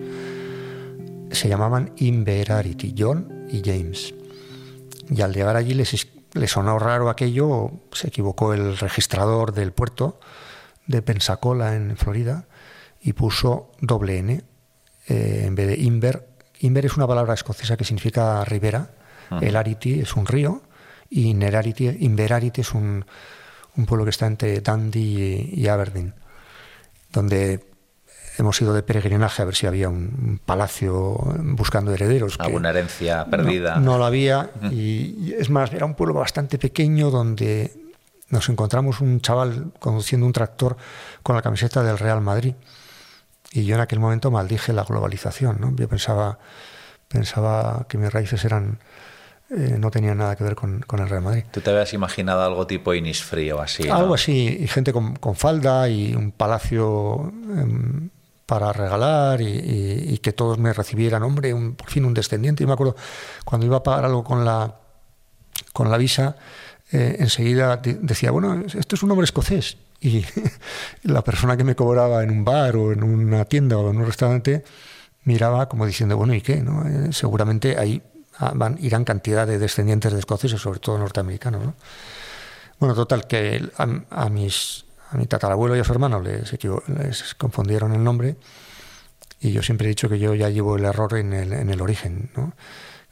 Se 1.32 1.48
llamaban 1.48 1.92
Inverarity, 1.98 2.96
John 2.98 3.48
y 3.52 3.62
James. 3.64 4.14
Y 5.10 5.22
al 5.22 5.34
llegar 5.34 5.56
allí 5.56 5.76
les, 5.76 6.08
les 6.34 6.52
sonó 6.52 6.80
raro 6.80 7.10
aquello, 7.10 7.72
se 7.92 8.08
equivocó 8.08 8.54
el 8.54 8.78
registrador 8.78 9.54
del 9.54 9.72
puerto 9.72 10.20
de 10.88 11.02
Pensacola 11.02 11.76
en 11.76 11.98
Florida 11.98 12.46
y 13.02 13.14
puso 13.14 13.72
doble 13.82 14.20
N 14.20 14.44
eh, 15.08 15.44
en 15.46 15.56
vez 15.56 15.68
de 15.68 15.78
Inver. 15.78 16.28
Inver 16.60 16.86
es 16.86 16.98
una 16.98 17.08
palabra 17.08 17.34
escocesa 17.34 17.78
que 17.78 17.84
significa 17.84 18.44
ribera, 18.46 18.92
el 19.42 19.56
Arity 19.56 20.02
es 20.02 20.16
un 20.16 20.28
río 20.28 20.62
y 21.10 21.30
Inverarity, 21.30 21.98
Inverarity 22.00 22.62
es 22.62 22.74
un, 22.74 23.06
un 23.76 23.86
pueblo 23.86 24.06
que 24.06 24.12
está 24.12 24.28
entre 24.28 24.62
Dundee 24.62 25.50
y 25.52 25.68
Aberdeen, 25.68 26.14
donde 27.12 27.66
hemos 28.38 28.62
ido 28.62 28.74
de 28.74 28.84
peregrinaje 28.84 29.42
a 29.42 29.46
ver 29.46 29.56
si 29.56 29.68
había 29.68 29.90
un 29.90 30.40
palacio 30.46 31.18
buscando 31.40 31.94
herederos. 31.94 32.36
Alguna 32.40 32.70
herencia 32.70 33.26
perdida. 33.26 33.78
No, 33.78 33.98
lo 33.98 34.06
había. 34.06 34.52
Y, 34.72 35.34
es 35.34 35.50
más, 35.50 35.74
era 35.74 35.86
un 35.86 35.96
pueblo 35.96 36.16
bastante 36.16 36.58
pequeño 36.58 37.12
donde 37.12 37.72
nos 38.30 38.50
encontramos 38.50 39.02
un 39.02 39.22
chaval 39.22 39.72
conduciendo 39.80 40.26
un 40.26 40.34
tractor 40.34 40.78
con 41.24 41.36
la 41.36 41.42
camiseta 41.42 41.84
del 41.84 41.98
Real 41.98 42.22
Madrid. 42.22 42.56
Y 43.52 43.66
yo 43.66 43.76
en 43.76 43.82
aquel 43.82 44.00
momento 44.00 44.32
maldije 44.32 44.74
la 44.74 44.84
globalización. 44.84 45.62
¿no? 45.62 45.76
Yo 45.76 45.88
pensaba, 45.88 46.40
pensaba 47.08 47.86
que 47.88 47.98
mis 47.98 48.12
raíces 48.12 48.44
eran 48.44 48.80
eh, 49.52 49.78
no 49.80 49.92
tenía 49.92 50.16
nada 50.16 50.36
que 50.36 50.44
ver 50.44 50.56
con, 50.56 50.84
el 50.92 51.10
Real 51.10 51.22
Madrid. 51.22 51.44
¿Tú 51.52 51.62
te 51.62 51.70
habías 51.70 51.94
imaginado 51.94 52.44
algo 52.44 52.66
tipo 52.66 52.94
Inisfrío 52.96 53.62
así? 53.62 53.88
Algo 53.88 54.16
así, 54.16 54.58
y 54.62 54.68
gente 54.68 54.92
con, 54.92 55.16
falda 55.36 55.88
y 55.88 56.16
un 56.16 56.32
palacio 56.32 57.32
em, 57.56 58.10
para 58.48 58.74
regalar 58.74 59.42
y, 59.42 60.18
que 60.18 60.34
todos 60.34 60.58
me 60.58 60.74
recibieran, 60.74 61.22
hombre, 61.22 61.54
un, 61.54 61.76
por 61.76 61.90
fin 61.92 62.06
un 62.06 62.16
descendiente. 62.16 62.64
Y 62.64 62.66
me 62.66 62.74
acuerdo 62.74 62.96
cuando 63.44 63.68
iba 63.68 63.78
a 63.78 63.84
pagar 63.84 64.06
algo 64.06 64.24
con 64.24 64.44
la, 64.46 64.76
con 65.74 65.92
la 65.92 65.98
visa, 65.98 66.38
eh, 66.92 67.18
enseguida 67.20 67.78
decía, 67.78 68.32
bueno, 68.32 68.64
esto 68.66 68.96
es 68.96 69.04
un 69.04 69.12
hombre 69.12 69.26
escocés. 69.26 69.78
Y 70.02 70.26
la 71.04 71.24
persona 71.24 71.58
que 71.58 71.64
me 71.64 71.76
cobraba 71.76 72.24
en 72.24 72.32
un 72.32 72.46
bar 72.46 72.76
o 72.76 72.92
en 72.92 73.04
una 73.04 73.46
tienda 73.46 73.78
o 73.78 73.90
en 73.90 73.98
un 73.98 74.06
restaurante 74.06 74.64
miraba 75.24 75.68
como 75.68 75.86
diciendo, 75.86 76.18
bueno, 76.18 76.34
¿y 76.34 76.42
qué? 76.42 76.58
¿no? 76.62 76.86
Eh, 76.88 77.12
seguramente 77.12 77.78
hay 77.78 78.02
Ah, 78.38 78.52
van, 78.54 78.78
irán 78.82 79.06
cantidad 79.06 79.48
de 79.48 79.58
descendientes 79.58 80.12
de 80.12 80.20
escoceses, 80.20 80.60
sobre 80.60 80.80
todo 80.80 80.98
norteamericanos. 80.98 81.64
¿no? 81.64 81.74
Bueno, 82.80 82.94
total, 82.94 83.28
que 83.28 83.70
a, 83.78 84.30
mis, 84.30 84.86
a 85.10 85.18
mi 85.18 85.26
tatarabuelo 85.26 85.76
y 85.76 85.80
a 85.80 85.84
su 85.86 85.94
hermano 85.94 86.20
les, 86.20 86.52
les 86.88 87.36
confundieron 87.36 87.94
el 87.94 88.04
nombre 88.04 88.36
y 89.40 89.52
yo 89.52 89.62
siempre 89.62 89.88
he 89.88 89.90
dicho 89.90 90.10
que 90.10 90.20
yo 90.20 90.36
ya 90.36 90.50
llevo 90.50 90.76
el 90.76 90.84
error 90.84 91.16
en 91.18 91.32
el, 91.32 91.54
en 91.54 91.70
el 91.70 91.82
origen. 91.82 92.30
¿no? 92.36 92.54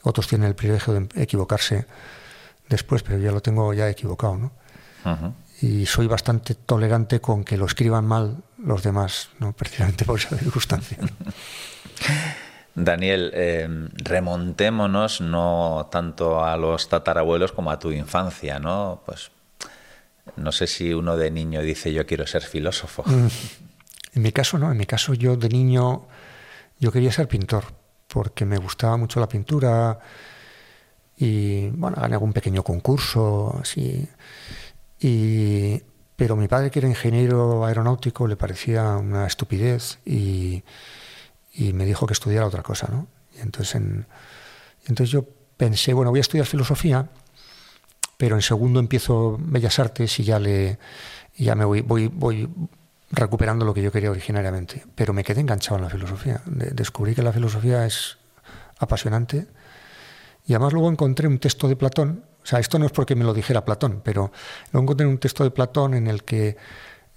Otros 0.02 0.28
tienen 0.28 0.48
el 0.48 0.54
privilegio 0.54 0.92
de 0.92 1.22
equivocarse 1.22 1.86
después, 2.68 3.02
pero 3.02 3.18
yo 3.18 3.32
lo 3.32 3.40
tengo 3.40 3.72
ya 3.74 3.88
equivocado. 3.88 4.36
¿no? 4.36 4.52
Y 5.60 5.86
soy 5.86 6.06
bastante 6.06 6.54
tolerante 6.54 7.20
con 7.20 7.44
que 7.44 7.56
lo 7.56 7.66
escriban 7.66 8.04
mal 8.04 8.38
los 8.58 8.82
demás, 8.82 9.30
¿no? 9.38 9.52
precisamente 9.56 10.04
por 10.04 10.18
esa 10.18 10.36
circunstancia. 10.36 10.98
Daniel, 12.74 13.30
eh, 13.34 13.68
remontémonos 13.92 15.20
no 15.20 15.88
tanto 15.92 16.44
a 16.44 16.56
los 16.56 16.88
tatarabuelos 16.88 17.52
como 17.52 17.70
a 17.70 17.78
tu 17.78 17.92
infancia, 17.92 18.58
¿no? 18.58 19.00
Pues 19.06 19.30
no 20.36 20.50
sé 20.50 20.66
si 20.66 20.92
uno 20.92 21.16
de 21.16 21.30
niño 21.30 21.60
dice 21.60 21.92
yo 21.92 22.06
quiero 22.06 22.26
ser 22.26 22.42
filósofo. 22.42 23.04
En 24.16 24.22
mi 24.22 24.30
caso 24.30 24.58
no, 24.58 24.70
en 24.70 24.78
mi 24.78 24.86
caso 24.86 25.12
yo 25.12 25.36
de 25.36 25.48
niño 25.48 26.06
yo 26.78 26.92
quería 26.92 27.10
ser 27.10 27.26
pintor 27.26 27.64
porque 28.06 28.44
me 28.44 28.58
gustaba 28.58 28.96
mucho 28.96 29.18
la 29.18 29.26
pintura 29.26 29.98
y 31.16 31.68
bueno, 31.70 31.96
gané 32.00 32.14
algún 32.14 32.32
pequeño 32.32 32.62
concurso 32.62 33.58
así. 33.60 34.08
Y, 35.00 35.82
pero 36.16 36.36
mi 36.36 36.48
padre 36.48 36.70
que 36.70 36.78
era 36.78 36.88
ingeniero 36.88 37.64
aeronáutico 37.64 38.26
le 38.26 38.36
parecía 38.36 38.96
una 38.96 39.26
estupidez 39.26 39.98
y 40.04 40.64
y 41.54 41.72
me 41.72 41.86
dijo 41.86 42.06
que 42.06 42.12
estudiara 42.12 42.46
otra 42.46 42.62
cosa, 42.62 42.88
¿no? 42.90 43.06
Y 43.36 43.40
entonces, 43.40 43.80
entonces 44.86 45.10
yo 45.10 45.24
pensé, 45.56 45.94
bueno, 45.94 46.10
voy 46.10 46.18
a 46.18 46.20
estudiar 46.20 46.46
filosofía, 46.46 47.08
pero 48.16 48.34
en 48.34 48.42
segundo 48.42 48.80
empiezo 48.80 49.38
Bellas 49.40 49.78
Artes 49.78 50.18
y 50.18 50.24
ya 50.24 50.38
le 50.38 50.78
ya 51.36 51.54
me 51.54 51.64
voy, 51.64 51.80
voy, 51.80 52.08
voy 52.08 52.48
recuperando 53.10 53.64
lo 53.64 53.74
que 53.74 53.82
yo 53.82 53.90
quería 53.90 54.10
originariamente. 54.10 54.84
Pero 54.94 55.12
me 55.12 55.24
quedé 55.24 55.40
enganchado 55.40 55.76
en 55.76 55.82
la 55.82 55.90
filosofía. 55.90 56.42
descubrí 56.44 57.14
que 57.14 57.22
la 57.22 57.32
filosofía 57.32 57.86
es 57.86 58.18
apasionante 58.78 59.46
Y 60.46 60.52
además 60.52 60.72
luego 60.72 60.90
encontré 60.90 61.26
un 61.26 61.38
texto 61.38 61.68
de 61.68 61.76
Platón, 61.76 62.24
o 62.44 62.46
sea, 62.46 62.58
esto 62.58 62.78
no 62.78 62.84
es 62.84 62.92
porque 62.92 63.14
me 63.14 63.24
lo 63.24 63.32
dijera 63.32 63.64
Platón, 63.64 64.02
pero 64.04 64.30
luego 64.70 64.84
encontré 64.84 65.06
un 65.06 65.18
texto 65.18 65.44
de 65.44 65.50
Platón 65.50 65.94
en 65.94 66.06
el 66.06 66.24
que 66.24 66.58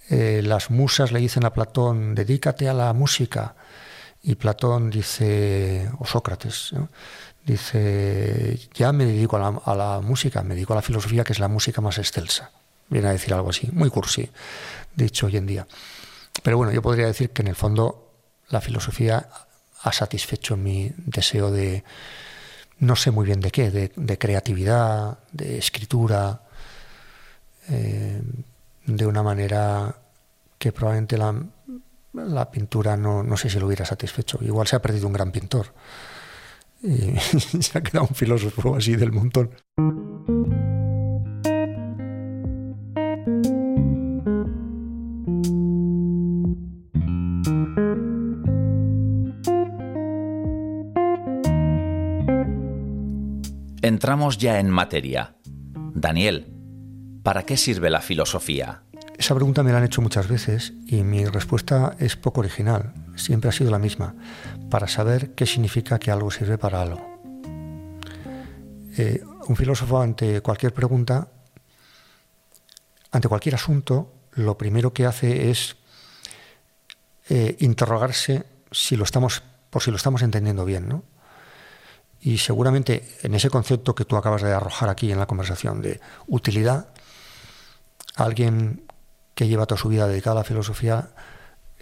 eh, 0.10 0.42
las 0.42 0.72
musas 0.72 1.12
le 1.12 1.20
dicen 1.20 1.46
a 1.46 1.52
Platón, 1.52 2.16
dedícate 2.16 2.70
a 2.70 2.74
la 2.74 2.94
música. 2.94 3.56
Y 4.24 4.36
Platón 4.36 4.90
dice, 4.90 5.92
o 6.00 6.06
Sócrates, 6.06 6.74
dice, 7.46 8.58
ya 8.74 8.94
me 8.94 9.06
dedico 9.06 9.36
a 9.36 9.76
la, 9.76 10.00
música, 10.00 10.44
me 10.44 10.56
dedico 10.56 10.74
a 10.74 10.78
la 10.78 10.82
filosofía, 10.82 11.26
que 11.26 11.34
es 11.34 11.40
la 11.40 11.50
música 11.50 11.82
más 11.82 11.98
excelsa. 11.98 12.52
Viene 12.90 13.10
a 13.10 13.12
decir 13.12 13.34
algo 13.34 13.50
así, 13.50 13.70
muy 13.74 13.90
cursi, 13.90 14.30
dicho 14.96 15.26
hoy 15.26 15.36
en 15.36 15.46
día. 15.46 15.68
Pero 16.42 16.56
bueno, 16.56 16.72
yo 16.72 16.82
podría 16.82 17.06
decir 17.06 17.32
que 17.32 17.42
en 17.42 17.50
el 17.50 17.56
fondo 17.56 18.14
la 18.50 18.62
filosofía 18.62 19.28
ha 19.82 19.92
satisfecho 19.92 20.56
mi 20.56 20.92
deseo 20.98 21.52
de, 21.52 21.84
no 22.80 22.96
sé 22.96 23.12
muy 23.12 23.26
bien 23.26 23.42
de 23.42 23.52
qué, 23.52 23.72
de, 23.72 24.18
creatividad, 24.18 25.20
de 25.32 25.58
escritura, 25.58 26.42
eh, 27.70 28.22
de 28.86 29.06
una 29.06 29.24
manera 29.24 29.96
que 30.58 30.72
probablemente 30.72 31.18
la, 31.18 31.36
la 32.14 32.52
pintura 32.52 32.96
no, 32.98 33.24
no, 33.24 33.38
sé 33.38 33.50
si 33.50 33.60
lo 33.60 33.68
hubiera 33.68 33.86
satisfecho. 33.86 34.40
Igual 34.42 34.68
se 34.68 34.76
ha 34.76 34.82
perdido 34.82 35.08
un 35.08 35.14
gran 35.14 35.32
pintor 35.32 35.74
y 36.82 37.16
se 37.62 37.78
ha 37.78 37.82
quedado 37.82 38.08
un 38.10 38.16
filósofo 38.16 38.76
así 38.76 38.96
del 38.96 39.12
montón. 39.12 39.52
Entramos 53.88 54.38
ya 54.38 54.60
en 54.60 54.70
materia. 54.70 55.38
Daniel, 55.94 56.54
¿para 57.24 57.44
qué 57.44 57.56
sirve 57.56 57.90
la 57.90 58.02
filosofía? 58.02 58.84
Esa 59.18 59.34
pregunta 59.34 59.64
me 59.64 59.72
la 59.72 59.78
han 59.78 59.86
hecho 59.86 60.02
muchas 60.02 60.28
veces 60.28 60.74
y 60.88 61.04
mi 61.04 61.24
respuesta 61.24 61.96
es 61.98 62.18
poco 62.18 62.42
original, 62.42 62.94
siempre 63.16 63.48
ha 63.48 63.54
sido 63.54 63.72
la 63.72 63.80
misma, 63.80 64.14
para 64.70 64.90
saber 64.90 65.36
qué 65.36 65.46
significa 65.46 66.00
que 66.00 66.12
algo 66.12 66.32
sirve 66.32 66.58
para 66.58 66.82
algo. 66.82 67.00
Eh, 68.98 69.24
un 69.48 69.56
filósofo 69.56 70.02
ante 70.02 70.42
cualquier 70.42 70.74
pregunta, 70.74 71.30
ante 73.12 73.30
cualquier 73.30 73.56
asunto, 73.56 74.12
lo 74.34 74.58
primero 74.58 74.92
que 74.92 75.06
hace 75.06 75.50
es 75.50 75.78
eh, 77.30 77.56
interrogarse 77.60 78.44
si 78.70 78.98
lo 78.98 79.06
estamos, 79.06 79.44
por 79.70 79.82
si 79.82 79.92
lo 79.92 79.96
estamos 79.96 80.24
entendiendo 80.24 80.66
bien, 80.66 80.90
¿no? 80.90 81.06
Y 82.20 82.40
seguramente 82.40 83.18
en 83.22 83.36
ese 83.36 83.50
concepto 83.50 83.96
que 83.96 84.06
tú 84.06 84.18
acabas 84.18 84.42
de 84.42 84.52
arrojar 84.52 84.90
aquí 84.90 85.12
en 85.12 85.20
la 85.20 85.28
conversación 85.28 85.82
de 85.82 86.00
utilidad, 86.28 86.90
alguien 88.16 88.86
que 89.36 89.48
lleva 89.48 89.66
toda 89.66 89.80
su 89.80 89.90
vida 89.90 90.08
dedicada 90.08 90.38
a 90.38 90.40
la 90.40 90.44
filosofía, 90.44 91.10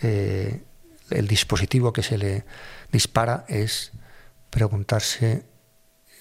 eh, 0.01 0.63
el 1.09 1.27
dispositivo 1.27 1.93
que 1.93 2.03
se 2.03 2.17
le 2.17 2.45
dispara 2.91 3.45
es 3.47 3.91
preguntarse 4.49 5.45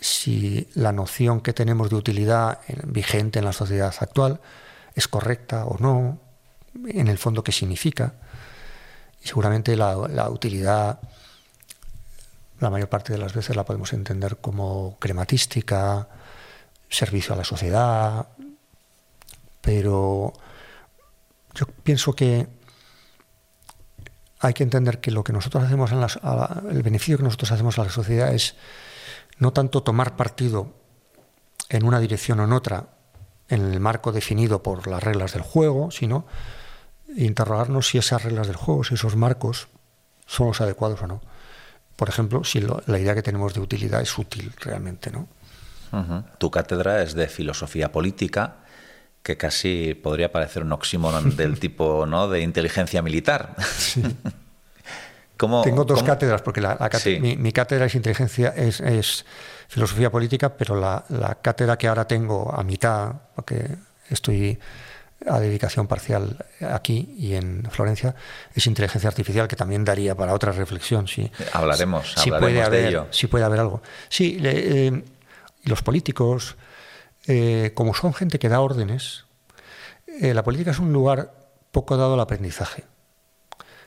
si 0.01 0.69
la 0.75 0.93
noción 0.93 1.41
que 1.41 1.53
tenemos 1.53 1.91
de 1.91 1.97
utilidad 1.97 2.61
vigente 2.85 3.39
en 3.39 3.47
la 3.47 3.53
sociedad 3.53 3.95
actual 3.99 4.41
es 4.95 5.09
correcta 5.09 5.65
o 5.65 5.79
no, 5.79 6.21
en 6.87 7.09
el 7.09 7.19
fondo 7.19 7.43
qué 7.43 7.53
significa. 7.53 8.15
Y 9.23 9.29
seguramente 9.29 9.77
la, 9.77 9.97
la 10.09 10.29
utilidad, 10.29 11.01
la 12.61 12.71
mayor 12.71 12.89
parte 12.89 13.13
de 13.13 13.19
las 13.19 13.35
veces 13.35 13.57
la 13.57 13.65
podemos 13.65 13.93
entender 13.93 14.39
como 14.39 14.97
crematística, 14.99 16.09
servicio 16.89 17.35
a 17.35 17.39
la 17.39 17.45
sociedad, 17.45 18.29
pero 19.61 20.33
yo 21.55 21.67
pienso 21.83 22.15
que 22.15 22.47
hay 24.41 24.53
que 24.53 24.63
entender 24.63 25.01
que 25.01 25.11
lo 25.11 25.25
que 25.25 25.33
nosotros 25.33 25.65
hacemos 25.65 25.91
en 25.93 26.03
el 26.71 26.83
beneficio 26.83 27.17
que 27.17 27.23
nosotros 27.23 27.51
hacemos 27.53 27.79
a 27.79 27.85
la 27.85 27.91
sociedad 27.91 28.35
es 28.35 28.57
no 29.39 29.53
tanto 29.53 29.83
tomar 29.83 30.17
partido 30.17 30.75
en 31.71 31.85
una 31.85 31.99
dirección 31.99 32.41
o 32.41 32.45
en 32.45 32.53
otra 32.53 32.89
en 33.49 33.73
el 33.73 33.81
marco 33.81 34.13
definido 34.13 34.63
por 34.63 34.87
las 34.87 35.03
reglas 35.03 35.33
del 35.33 35.43
juego, 35.43 35.91
sino 35.91 36.27
interrogarnos 37.17 37.89
si 37.89 37.99
esas 37.99 38.23
reglas 38.23 38.47
del 38.47 38.57
juego, 38.57 38.85
si 38.85 38.95
esos 38.95 39.17
marcos 39.17 39.69
son 40.27 40.49
los 40.49 40.61
adecuados 40.61 41.03
o 41.03 41.07
no. 41.07 41.21
Por 41.97 42.09
ejemplo, 42.09 42.45
si 42.45 42.61
la 42.61 42.99
idea 42.99 43.15
que 43.15 43.23
tenemos 43.23 43.55
de 43.55 43.61
utilidad 43.61 44.01
es 44.03 44.19
útil 44.19 44.53
realmente, 44.61 45.11
¿no? 45.11 45.29
Tu 46.39 46.51
cátedra 46.51 47.03
es 47.03 47.15
de 47.15 47.29
filosofía 47.29 47.93
política 47.93 48.57
que 49.23 49.37
casi 49.37 49.95
podría 49.95 50.33
parecer 50.33 50.63
un 50.63 50.73
oxímoron 50.73 51.37
del 51.37 51.59
tipo 51.61 52.05
¿no? 52.05 52.29
de 52.29 52.41
inteligencia 52.41 53.01
militar. 53.01 53.55
Sí. 53.79 54.03
Tengo 55.37 55.85
dos 55.85 56.03
cátedras, 56.03 56.43
porque 56.43 56.61
la, 56.61 56.79
mi, 57.21 57.53
cátedra 57.53 57.87
es 57.87 57.95
inteligencia, 57.95 58.51
es, 58.51 59.25
filosofía 59.69 60.11
política, 60.11 60.57
pero 60.57 60.79
la, 60.79 61.39
cátedra 61.43 61.77
que 61.77 61.89
ahora 61.89 62.07
tengo 62.07 62.55
a 62.55 62.63
mitad, 62.63 63.13
porque 63.35 63.77
estoy 64.09 64.59
a 65.27 65.41
dedicación 65.41 65.87
parcial 65.87 66.45
aquí 66.61 67.15
y 67.19 67.35
en 67.35 67.65
Florencia, 67.71 68.15
es 68.55 68.67
inteligencia 68.67 69.09
artificial, 69.09 69.49
que 69.49 69.57
también 69.57 69.85
daría 69.85 70.15
para 70.15 70.35
otra 70.35 70.53
reflexión. 70.53 71.09
Sí. 71.09 71.31
Hablaremos, 71.53 72.15
si, 72.17 72.31
puede 72.31 72.63
haber, 72.63 72.83
de 72.83 72.89
ello. 72.89 73.07
Si 73.11 73.27
puede 73.27 73.45
haber 73.45 73.61
algo. 73.61 73.83
Sí, 74.09 74.39
eh, 74.43 75.03
los 75.65 75.83
políticos, 75.83 76.57
eh, 77.27 77.73
como 77.75 77.95
son 77.95 78.13
gente 78.13 78.39
que 78.39 78.49
da 78.49 78.61
órdenes, 78.61 79.25
eh, 80.21 80.35
la 80.35 80.43
política 80.43 80.71
es 80.71 80.79
un 80.79 80.93
lugar 80.93 81.33
poco 81.73 81.97
dado 81.97 82.15
al 82.15 82.21
aprendizaje. 82.21 82.85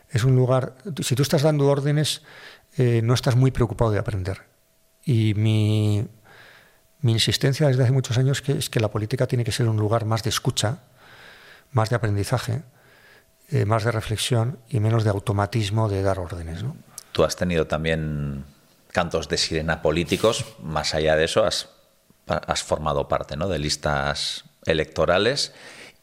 Es 0.09 0.23
un 0.23 0.35
lugar, 0.35 0.75
si 1.01 1.15
tú 1.15 1.21
estás 1.21 1.41
dando 1.41 1.67
órdenes, 1.67 2.21
no 2.77 3.15
estás 3.15 3.35
muy 3.35 3.49
preocupado 3.49 3.91
de 3.91 3.99
aprender. 3.99 4.43
Y 5.03 5.33
mi, 5.33 6.07
insistencia 7.01 7.67
desde 7.67 7.83
hace 7.83 7.91
muchos 7.91 8.17
años 8.17 8.41
que, 8.41 8.53
es 8.53 8.69
que 8.69 8.79
la 8.79 8.89
política 8.89 9.25
tiene 9.25 9.43
que 9.43 9.51
ser 9.51 9.67
un 9.67 9.77
lugar 9.77 10.05
más 10.05 10.21
de 10.23 10.29
escucha, 10.29 10.79
más 11.71 11.89
de 11.89 11.95
aprendizaje, 11.95 12.63
más 13.65 13.83
de 13.83 13.91
reflexión 13.91 14.59
y 14.69 14.79
menos 14.79 15.03
de 15.03 15.09
automatismo 15.09 15.89
de 15.89 16.01
dar 16.01 16.19
órdenes. 16.19 16.65
Tú 17.11 17.23
has 17.23 17.35
tenido 17.35 17.67
también 17.67 18.45
cantos 18.91 19.29
de 19.29 19.37
sirena 19.37 19.81
políticos, 19.81 20.45
más 20.61 20.93
allá 20.93 21.15
de 21.15 21.25
eso 21.25 21.45
has 21.45 21.69
has 22.27 22.63
formado 22.63 23.07
parte 23.07 23.37
¿no? 23.37 23.47
de 23.47 23.59
listas 23.59 24.45
electorales 24.65 25.53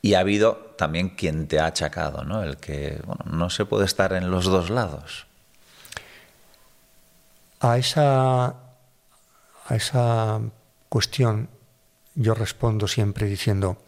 y 0.02 0.14
ha 0.14 0.20
habido 0.20 0.74
también 0.76 1.10
quien 1.10 1.46
te 1.48 1.58
ha 1.58 1.66
achacado, 1.66 2.24
¿no? 2.24 2.42
el 2.42 2.56
que 2.56 3.00
bueno, 3.04 3.24
no 3.30 3.50
se 3.50 3.64
puede 3.64 3.84
estar 3.84 4.12
en 4.12 4.30
los 4.30 4.44
dos 4.44 4.70
lados. 4.70 5.26
A 7.60 7.78
esa, 7.78 8.46
a 8.46 9.74
esa 9.74 10.40
cuestión 10.88 11.48
yo 12.14 12.34
respondo 12.34 12.86
siempre 12.86 13.26
diciendo, 13.26 13.78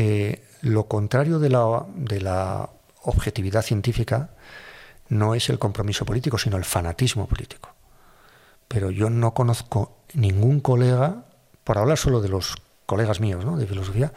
eh, 0.00 0.44
lo 0.60 0.86
contrario 0.86 1.40
de 1.40 1.50
la, 1.50 1.84
de 1.96 2.20
la 2.20 2.70
objetividad 3.02 3.62
científica 3.62 4.30
no 5.08 5.34
es 5.34 5.48
el 5.48 5.58
compromiso 5.58 6.04
político, 6.04 6.38
sino 6.38 6.56
el 6.56 6.64
fanatismo 6.64 7.26
político. 7.26 7.70
Pero 8.68 8.92
yo 8.92 9.10
no 9.10 9.34
conozco 9.34 9.96
ningún 10.14 10.60
colega, 10.60 11.24
por 11.64 11.78
hablar 11.78 11.98
solo 11.98 12.20
de 12.20 12.28
los 12.28 12.54
colegas 12.86 13.18
míos 13.18 13.44
¿no? 13.44 13.56
de 13.56 13.66
filosofía, 13.66 14.12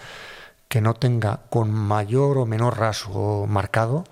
que 0.67 0.81
no 0.81 0.93
tenga 0.93 1.41
con 1.49 1.71
mayor 1.71 2.37
o 2.37 2.45
menor 2.45 2.77
rasgo 2.77 3.47
marcado 3.47 4.03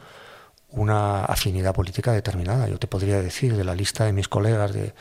una 0.70 1.24
afinidad 1.24 1.76
política 1.76 2.14
determinada. 2.14 2.68
Yo 2.68 2.80
te 2.80 2.88
podría 2.88 3.22
decir 3.22 3.56
de 3.56 3.64
la 3.64 3.76
lista 3.76 4.06
de 4.06 4.14
mis 4.14 4.28
colegas 4.28 4.74
de, 4.74 4.96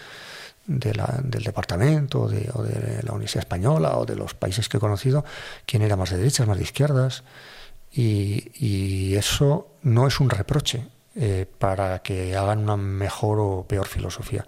del 0.68 1.42
departamento 1.42 2.28
de, 2.28 2.50
o 2.52 2.62
de 2.62 3.02
la 3.02 3.12
Universidad 3.12 3.42
Española 3.42 3.96
o 3.96 4.04
de 4.04 4.14
los 4.14 4.34
países 4.34 4.68
que 4.68 4.76
he 4.76 4.80
conocido, 4.80 5.24
quién 5.66 5.82
era 5.82 5.96
más 5.96 6.10
de 6.10 6.18
derechas, 6.18 6.46
más 6.46 6.58
de 6.58 6.62
izquierdas. 6.62 7.24
Y, 7.90 9.14
eso 9.16 9.68
no 9.82 10.06
es 10.06 10.20
un 10.20 10.30
reproche 10.30 10.86
eh, 11.16 11.46
para 11.58 12.00
que 12.00 12.36
hagan 12.36 12.60
una 12.60 12.76
mejor 12.76 13.40
o 13.40 13.66
peor 13.66 13.86
filosofía. 13.86 14.46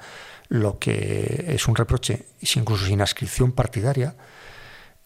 Lo 0.49 0.79
que 0.79 1.47
es 1.49 1.67
un 1.67 1.75
reproche, 1.75 2.27
incluso 2.55 2.87
sin 2.87 3.01
ascripción 3.01 3.53
partidaria, 3.53 4.15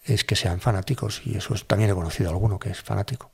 es 0.03 0.23
que 0.23 0.35
sean 0.35 0.59
fanáticos, 0.59 1.21
y 1.25 1.37
eso 1.37 1.55
también 1.65 1.89
he 1.89 1.93
conocido 1.93 2.29
a 2.29 2.33
alguno 2.33 2.59
que 2.59 2.69
es 2.69 2.81
fanático. 2.81 3.31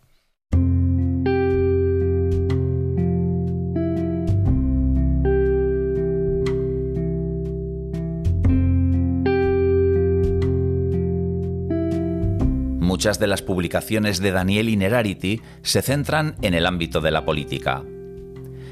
Muchas 13.02 13.18
de 13.18 13.26
las 13.26 13.42
publicaciones 13.42 14.20
de 14.20 14.30
Daniel 14.30 14.70
Inerarity 14.70 15.42
se 15.64 15.82
centran 15.82 16.36
en 16.44 16.54
el 16.54 16.68
ámbito 16.68 17.02
de 17.02 17.10
la 17.10 17.26
política. 17.26 17.82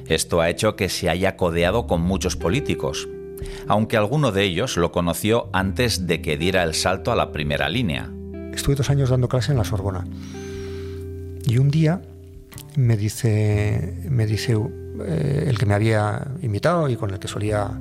Esto 0.06 0.40
ha 0.40 0.52
hecho 0.52 0.76
que 0.76 0.88
se 0.88 1.10
haya 1.10 1.36
codeado 1.36 1.88
con 1.88 2.02
muchos 2.02 2.36
políticos, 2.36 3.10
aunque 3.68 3.98
alguno 3.98 4.32
de 4.32 4.44
ellos 4.44 4.78
lo 4.78 4.92
conoció 4.92 5.50
antes 5.52 6.06
de 6.06 6.22
que 6.22 6.38
diera 6.38 6.62
el 6.62 6.76
salto 6.76 7.12
a 7.12 7.16
la 7.16 7.32
primera 7.32 7.70
línea. 7.70 8.12
Estuve 8.54 8.76
dos 8.76 8.92
años 8.92 9.10
dando 9.10 9.28
clase 9.28 9.52
en 9.52 9.58
la 9.58 9.64
Sorbona 9.64 10.06
y 11.48 11.58
un 11.58 11.72
día 11.72 12.04
me 12.76 12.98
dice, 12.98 13.96
me 14.12 14.28
dice 14.28 14.56
eh, 15.08 15.46
el 15.48 15.58
que 15.58 15.66
me 15.66 15.74
había 15.74 16.28
invitado 16.44 16.88
y 16.88 16.98
con 16.98 17.10
el 17.10 17.18
que 17.18 17.28
solía 17.28 17.72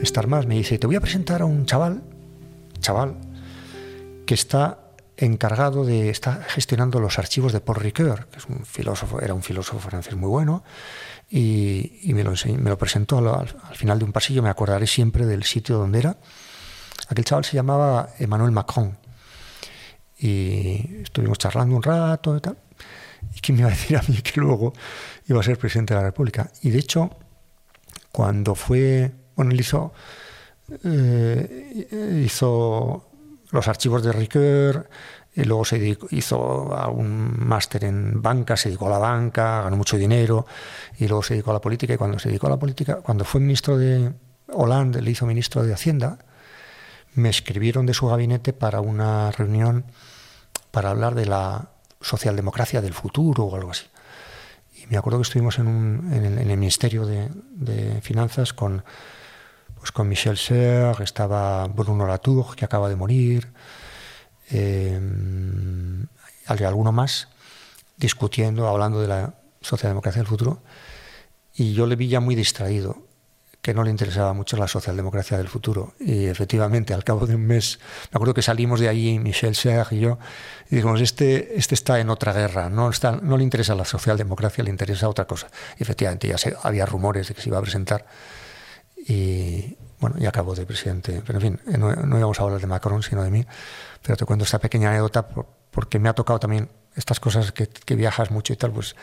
estar 0.00 0.26
más, 0.26 0.46
me 0.46 0.54
dice, 0.54 0.78
te 0.78 0.86
voy 0.86 0.96
a 0.96 1.02
presentar 1.02 1.42
a 1.42 1.44
un 1.44 1.66
chaval, 1.66 2.02
chaval, 2.80 3.18
que 4.24 4.32
está 4.32 4.85
encargado 5.16 5.84
de, 5.84 6.10
está 6.10 6.42
gestionando 6.48 7.00
los 7.00 7.18
archivos 7.18 7.52
de 7.52 7.60
Paul 7.60 7.78
Ricoeur, 7.78 8.26
que 8.26 8.38
es 8.38 8.46
un 8.46 8.64
filósofo, 8.64 9.20
era 9.20 9.34
un 9.34 9.42
filósofo 9.42 9.78
francés 9.78 10.14
muy 10.14 10.28
bueno, 10.28 10.62
y, 11.28 12.12
me, 12.14 12.22
lo 12.22 12.32
me 12.32 12.70
lo 12.70 12.78
presentó 12.78 13.18
al, 13.18 13.48
final 13.76 13.98
de 13.98 14.04
un 14.04 14.12
pasillo, 14.12 14.42
me 14.42 14.50
acordaré 14.50 14.86
siempre 14.86 15.26
del 15.26 15.44
sitio 15.44 15.78
donde 15.78 15.98
era. 16.00 16.16
Aquel 17.08 17.24
chaval 17.24 17.44
se 17.44 17.56
llamaba 17.56 18.10
Emmanuel 18.18 18.52
Macron, 18.52 18.98
y 20.18 21.02
estuvimos 21.02 21.38
charlando 21.38 21.76
un 21.76 21.82
rato 21.82 22.36
y 22.36 22.40
tal. 22.40 22.56
¿Y 23.34 23.40
quién 23.40 23.56
me 23.56 23.62
iba 23.62 23.68
a 23.68 23.72
decir 23.72 23.96
a 23.96 24.02
mí 24.08 24.16
que 24.18 24.40
luego 24.40 24.72
iba 25.26 25.40
a 25.40 25.42
ser 25.42 25.58
presidente 25.58 25.94
de 25.94 26.00
la 26.00 26.06
República? 26.06 26.50
Y 26.62 26.70
de 26.70 26.78
hecho, 26.78 27.10
cuando 28.12 28.54
fue, 28.54 29.12
bueno, 29.34 29.50
él 29.50 29.60
hizo, 29.60 29.92
eh, 30.84 32.22
hizo 32.24 33.10
los 33.50 33.68
archivos 33.68 34.02
de 34.02 34.12
Ricoeur, 34.12 34.88
y 35.34 35.44
luego 35.44 35.64
se 35.64 35.98
hizo 36.10 36.38
un 36.90 37.46
máster 37.46 37.84
en 37.84 38.22
banca, 38.22 38.56
se 38.56 38.70
dedicó 38.70 38.86
a 38.86 38.90
la 38.90 38.98
banca, 38.98 39.62
ganó 39.62 39.76
mucho 39.76 39.98
dinero, 39.98 40.46
y 40.98 41.06
luego 41.08 41.22
se 41.22 41.34
dedicó 41.34 41.50
a 41.50 41.54
la 41.54 41.60
política. 41.60 41.92
Y 41.94 41.98
cuando 41.98 42.18
se 42.18 42.30
dedicó 42.30 42.46
a 42.46 42.50
la 42.50 42.58
política, 42.58 42.96
cuando 43.02 43.24
fue 43.24 43.40
ministro 43.40 43.76
de 43.76 44.12
Hollande, 44.48 45.02
le 45.02 45.10
hizo 45.10 45.26
ministro 45.26 45.62
de 45.62 45.74
Hacienda, 45.74 46.18
me 47.14 47.28
escribieron 47.28 47.86
de 47.86 47.94
su 47.94 48.06
gabinete 48.06 48.52
para 48.52 48.80
una 48.80 49.30
reunión 49.30 49.84
para 50.70 50.90
hablar 50.90 51.14
de 51.14 51.26
la 51.26 51.70
socialdemocracia 52.00 52.80
del 52.80 52.94
futuro 52.94 53.44
o 53.44 53.56
algo 53.56 53.70
así. 53.70 53.86
Y 54.74 54.86
me 54.86 54.98
acuerdo 54.98 55.18
que 55.18 55.22
estuvimos 55.22 55.58
en, 55.58 56.12
el, 56.38 56.56
Ministerio 56.58 57.06
de, 57.06 58.00
Finanzas 58.02 58.52
con, 58.52 58.84
pues 59.78 59.92
con 59.92 60.08
Michel 60.08 60.36
Serres, 60.36 61.00
estaba 61.00 61.66
Bruno 61.68 62.06
Latour, 62.06 62.56
que 62.56 62.64
acaba 62.64 62.88
de 62.88 62.96
morir, 62.96 63.52
eh, 64.50 65.00
alguno 66.46 66.92
más, 66.92 67.28
discutiendo, 67.96 68.68
hablando 68.68 69.00
de 69.00 69.08
la 69.08 69.34
socialdemocracia 69.60 70.20
del 70.20 70.28
futuro. 70.28 70.62
Y 71.54 71.72
yo 71.72 71.86
le 71.86 71.96
vi 71.96 72.08
ya 72.08 72.20
muy 72.20 72.34
distraído 72.34 73.06
que 73.66 73.74
no 73.74 73.82
le 73.82 73.90
interesaba 73.90 74.32
mucho 74.32 74.56
la 74.56 74.68
socialdemocracia 74.68 75.36
del 75.38 75.48
futuro. 75.48 75.94
Y 75.98 76.26
efectivamente, 76.26 76.94
al 76.94 77.02
cabo 77.02 77.26
de 77.26 77.34
un 77.34 77.44
mes, 77.46 77.80
me 78.12 78.16
acuerdo 78.16 78.32
que 78.32 78.42
salimos 78.42 78.78
de 78.78 78.88
allí, 78.88 79.18
Michel 79.18 79.56
Serres 79.56 79.90
y 79.90 79.98
yo, 79.98 80.20
y 80.70 80.76
dijimos, 80.76 81.00
este, 81.00 81.58
este 81.58 81.74
está 81.74 81.98
en 81.98 82.08
otra 82.08 82.32
guerra, 82.32 82.70
no, 82.70 82.88
está, 82.88 83.18
no 83.20 83.36
le 83.36 83.42
interesa 83.42 83.74
la 83.74 83.84
socialdemocracia, 83.84 84.62
le 84.62 84.70
interesa 84.70 85.08
otra 85.08 85.24
cosa. 85.24 85.48
Y 85.80 85.82
efectivamente, 85.82 86.28
ya 86.28 86.36
había 86.62 86.86
rumores 86.86 87.26
de 87.26 87.34
que 87.34 87.42
se 87.42 87.48
iba 87.48 87.58
a 87.58 87.62
presentar. 87.62 88.06
Y 89.08 89.76
bueno, 90.00 90.16
y 90.18 90.26
acabó 90.26 90.54
de 90.54 90.66
presidente. 90.66 91.22
Pero 91.24 91.38
en 91.38 91.42
fin, 91.42 91.60
eh, 91.72 91.78
no, 91.78 91.94
no, 91.94 92.18
íbamos 92.18 92.38
a 92.40 92.42
hablar 92.42 92.60
de 92.60 92.66
Macron, 92.66 93.02
sino 93.02 93.22
de 93.22 93.30
mí. 93.30 93.46
Pero 94.02 94.16
te 94.16 94.24
cuento 94.24 94.44
esta 94.44 94.58
pequeña 94.58 94.90
anécdota 94.90 95.28
porque 95.70 95.98
me 95.98 96.08
ha 96.08 96.14
tocado 96.14 96.38
también 96.38 96.68
estas 96.94 97.20
cosas 97.20 97.52
que, 97.52 97.68
que 97.68 97.94
viajas 97.94 98.30
mucho 98.30 98.52
y 98.52 98.56
tal, 98.56 98.72
pues 98.72 98.96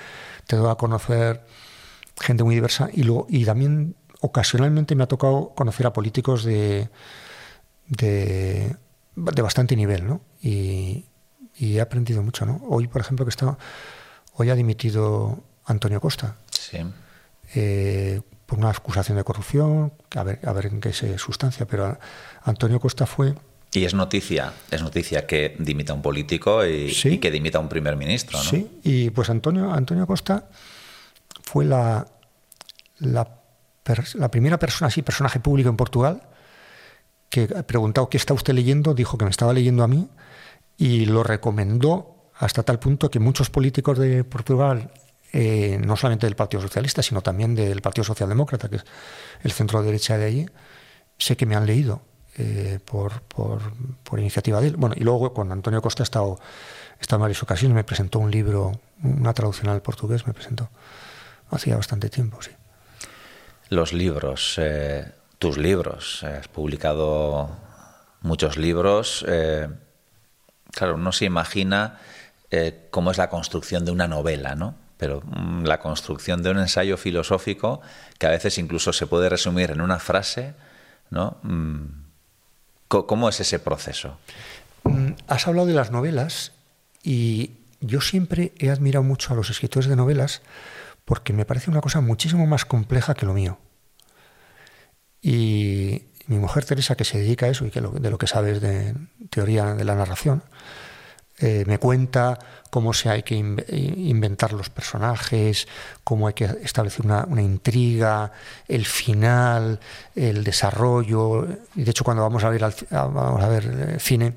te 0.48 0.56
doy 0.56 0.72
a 0.72 0.76
conocer 0.76 1.46
gente 2.20 2.44
muy 2.44 2.56
diversa 2.56 2.90
y, 2.92 3.04
luego, 3.04 3.28
y 3.30 3.46
también 3.46 3.96
ocasionalmente 4.22 4.96
me 4.96 5.04
ha 5.04 5.08
tocado 5.08 5.54
conocer 5.56 5.86
a 5.86 5.94
políticos 5.94 6.44
de, 6.44 6.90
de, 7.88 8.76
bastante 9.16 9.76
nivel, 9.76 10.08
¿no? 10.08 10.22
Y, 10.42 11.06
he 11.60 11.80
aprendido 11.80 12.24
mucho, 12.24 12.46
¿no? 12.46 12.62
Hoy, 12.68 12.88
por 12.88 13.02
ejemplo, 13.02 13.26
que 13.26 13.30
está, 13.30 13.58
hoy 14.34 14.50
ha 14.50 14.56
dimitido 14.56 15.44
Antonio 15.66 16.02
Costa. 16.02 16.36
Sí. 16.50 16.80
Eh, 17.54 18.22
por 18.46 18.60
una 18.60 18.70
acusación 18.70 19.18
de 19.18 19.24
corrupción, 19.24 19.94
a 20.16 20.24
ver, 20.24 20.40
a 20.46 20.54
ver 20.54 20.68
en 20.68 20.82
qué 20.82 20.94
se 20.94 21.18
sustancia, 21.18 21.66
pero 21.66 21.98
Antonio 22.44 22.80
Costa 22.80 23.06
fue... 23.06 23.36
Y 23.72 23.86
es 23.86 23.94
noticia, 23.94 24.54
es 24.70 24.84
noticia 24.84 25.26
que 25.26 25.56
dimita 25.58 25.94
un 25.94 26.04
político 26.04 26.64
y, 26.66 26.96
y, 27.04 27.18
que 27.18 27.32
dimita 27.32 27.60
un 27.60 27.70
primer 27.70 27.96
ministro, 27.96 28.38
¿no? 28.38 28.50
Sí, 28.50 28.70
y 28.84 29.10
pues 29.10 29.32
Antonio, 29.32 29.74
Antonio 29.74 30.06
Costa 30.06 30.48
fue 31.44 31.66
la, 31.66 32.06
la 33.00 33.44
la 34.16 34.32
primera 34.32 34.58
persona, 34.58 34.88
así, 34.88 35.02
personaje 35.02 35.40
público 35.40 35.70
en 35.70 35.76
Portugal, 35.76 36.24
que 37.30 37.48
preguntado 37.48 38.10
qué 38.10 38.18
está 38.18 38.34
usted 38.34 38.54
leyendo, 38.54 38.94
dijo 38.94 39.18
que 39.18 39.26
me 39.26 39.32
estaba 39.32 39.54
leyendo 39.54 39.84
a 39.84 39.88
mí 39.88 40.08
y 40.78 41.06
lo 41.06 41.24
recomendó 41.24 42.32
hasta 42.36 42.64
tal 42.64 42.80
punto 42.80 43.10
que 43.10 43.20
muchos 43.20 43.50
políticos 43.50 43.98
de 43.98 44.24
Portugal, 44.24 44.92
eh, 45.36 45.80
no 45.84 45.98
solamente 45.98 46.28
del 46.28 46.36
Partido 46.36 46.62
Socialista, 46.62 47.02
sino 47.02 47.22
también 47.24 47.56
del 47.56 47.82
Partido 47.82 48.04
Socialdemócrata, 48.04 48.70
que 48.70 48.76
es 48.76 48.86
el 49.44 49.52
centro 49.52 49.82
derecha 49.82 50.16
de 50.16 50.26
allí, 50.26 50.46
sé 51.18 51.36
que 51.36 51.48
me 51.48 51.56
han 51.56 51.66
leído 51.66 52.02
eh, 52.38 52.80
por, 52.86 53.24
por, 53.24 54.20
iniciativa 54.20 54.62
de 54.62 54.68
él. 54.68 54.76
Bueno, 54.78 54.94
y 54.96 55.04
luego 55.04 55.34
con 55.34 55.52
Antonio 55.52 55.82
Costa 55.82 56.04
he 56.04 56.06
estado, 56.06 56.40
he 57.02 57.16
en 57.16 57.20
varias 57.20 57.42
ocasiones, 57.42 57.74
me 57.74 57.84
presentó 57.84 58.20
un 58.20 58.30
libro, 58.30 58.80
una 59.02 59.34
traducción 59.34 59.70
al 59.70 59.82
portugués, 59.82 60.28
me 60.28 60.34
presentó. 60.34 60.70
Hacía 61.50 61.76
bastante 61.76 62.10
tiempo, 62.10 62.42
sí 62.42 62.52
los 63.70 63.92
libros, 63.92 64.56
eh, 64.60 65.12
tus 65.40 65.58
libros. 65.58 66.24
Has 66.24 66.48
publicado 66.48 67.50
muchos 68.22 68.58
libros. 68.58 69.26
Claro, 70.72 70.96
uno 70.96 71.12
se 71.12 71.26
imagina 71.26 72.00
cómo 72.92 73.10
es 73.10 73.18
la 73.18 73.30
construcción 73.30 73.84
de 73.84 73.92
una 73.92 74.08
novela, 74.08 74.54
¿no? 74.54 74.76
Pero 75.04 75.22
mm, 75.26 75.66
la 75.66 75.82
construcción 75.82 76.44
de 76.44 76.52
un 76.52 76.60
ensayo 76.60 76.96
filosófico 76.96 77.82
que 78.18 78.26
a 78.26 78.30
veces 78.30 78.58
incluso 78.58 78.94
se 78.94 79.06
puede 79.06 79.28
resumir 79.28 79.72
en 79.72 79.82
una 79.82 80.00
frase, 80.00 80.54
¿no? 81.10 81.40
Mm, 81.44 82.06
¿Cómo 82.88 83.28
es 83.28 83.38
ese 83.42 83.60
proceso? 83.60 84.18
Mm, 84.86 85.10
has 85.28 85.46
hablado 85.46 85.68
de 85.68 85.74
las 85.74 85.92
novelas 85.92 86.54
y 87.04 87.52
yo 87.82 88.00
siempre 88.00 88.54
he 88.60 88.70
admirado 88.70 89.04
mucho 89.04 89.34
a 89.34 89.36
los 89.36 89.50
escritores 89.50 89.90
de 89.90 89.98
novelas 89.98 90.42
porque 91.04 91.34
me 91.34 91.44
parece 91.44 91.70
una 91.70 91.82
cosa 91.82 92.00
muchísimo 92.00 92.48
más 92.48 92.64
compleja 92.64 93.14
que 93.14 93.26
lo 93.26 93.34
mío. 93.34 93.60
Y 95.22 96.04
mi 96.28 96.38
mujer 96.38 96.64
Teresa, 96.64 96.96
que 96.96 97.04
se 97.04 97.18
dedica 97.18 97.48
a 97.48 97.50
eso 97.50 97.66
y 97.66 97.72
que 97.72 97.82
de 97.82 98.10
lo 98.10 98.18
que 98.18 98.28
sabes 98.28 98.62
de 98.62 98.96
teoría 99.30 99.74
de 99.74 99.84
la 99.84 99.96
narración, 99.96 100.44
eh, 101.40 101.64
me 101.66 101.80
cuenta 101.80 102.38
cómo 102.70 102.94
se 102.94 103.10
hay 103.10 103.24
que 103.24 103.36
inventar 103.36 104.54
los 104.54 104.70
personajes, 104.70 105.68
cómo 106.04 106.28
hay 106.28 106.34
que 106.34 106.46
establecer 106.46 107.06
una, 107.06 107.42
intriga, 107.42 108.32
el 108.68 108.86
final, 108.86 109.80
el 110.16 110.44
desarrollo. 110.44 111.48
Y 111.76 111.84
de 111.84 111.92
hecho, 111.92 112.04
cuando 112.04 112.24
vamos 112.24 112.44
a 112.44 112.50
ver, 112.50 112.64
vamos 112.92 113.44
a 113.44 113.48
ver 113.48 113.66
eh, 113.66 114.00
cine, 114.00 114.36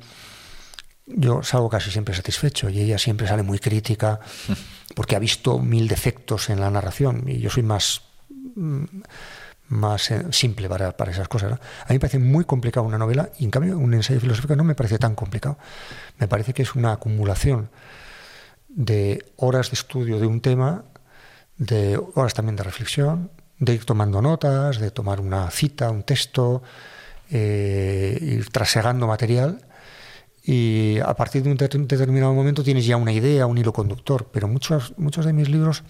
yo 1.06 1.42
salgo 1.42 1.68
casi 1.68 1.90
siempre 1.90 2.14
satisfecho 2.14 2.68
y 2.68 2.80
ella 2.80 2.98
siempre 2.98 3.28
sale 3.28 3.42
muy 3.42 3.58
crítica 3.58 4.18
porque 4.94 5.16
ha 5.16 5.20
visto 5.20 5.58
mil 5.58 5.86
defectos 5.88 6.50
en 6.50 6.60
la 6.60 6.70
narración 6.70 7.24
y 7.28 7.38
yo 7.38 7.50
soy 7.50 7.62
más, 7.62 8.02
mm, 8.56 8.84
más 9.68 10.10
eh, 10.10 10.26
simple 10.30 10.68
para, 10.68 10.94
esas 11.10 11.28
cosas. 11.28 11.52
A 11.52 11.88
mí 11.88 11.94
me 11.94 12.00
parece 12.00 12.18
muy 12.18 12.44
complicado 12.44 12.86
una 12.86 12.98
novela 12.98 13.30
y 13.38 13.44
en 13.44 13.50
cambio 13.50 13.78
un 13.78 13.94
ensayo 13.94 14.20
filosófico 14.20 14.56
no 14.56 14.64
me 14.64 14.74
parece 14.74 14.98
tan 14.98 15.14
complicado. 15.14 15.58
Me 16.18 16.28
parece 16.28 16.54
que 16.54 16.62
es 16.62 16.74
una 16.74 16.92
acumulación 16.92 17.70
de 18.68 19.32
horas 19.36 19.70
de 19.70 19.74
estudio 19.74 20.18
de 20.18 20.26
un 20.26 20.40
tema, 20.40 20.84
de 21.56 21.98
horas 22.14 22.34
también 22.34 22.56
de 22.56 22.62
reflexión, 22.62 23.30
de 23.58 23.74
ir 23.74 23.84
tomando 23.84 24.20
notas, 24.20 24.78
de 24.78 24.90
tomar 24.90 25.20
una 25.20 25.50
cita, 25.50 25.90
un 25.90 26.02
texto, 26.02 26.62
eh, 27.30 28.18
ir 28.20 28.50
trasegando 28.50 29.06
material 29.06 29.66
y 30.44 30.98
a 31.04 31.14
partir 31.14 31.42
de 31.42 31.50
un 31.50 31.56
determinado 31.56 32.32
momento 32.32 32.62
tienes 32.62 32.86
ya 32.86 32.96
una 32.96 33.12
idea, 33.12 33.46
un 33.46 33.58
hilo 33.58 33.72
conductor, 33.72 34.28
pero 34.32 34.46
muchos, 34.46 34.94
muchos 34.96 35.24
de 35.24 35.32
mis 35.32 35.48
libros, 35.48 35.82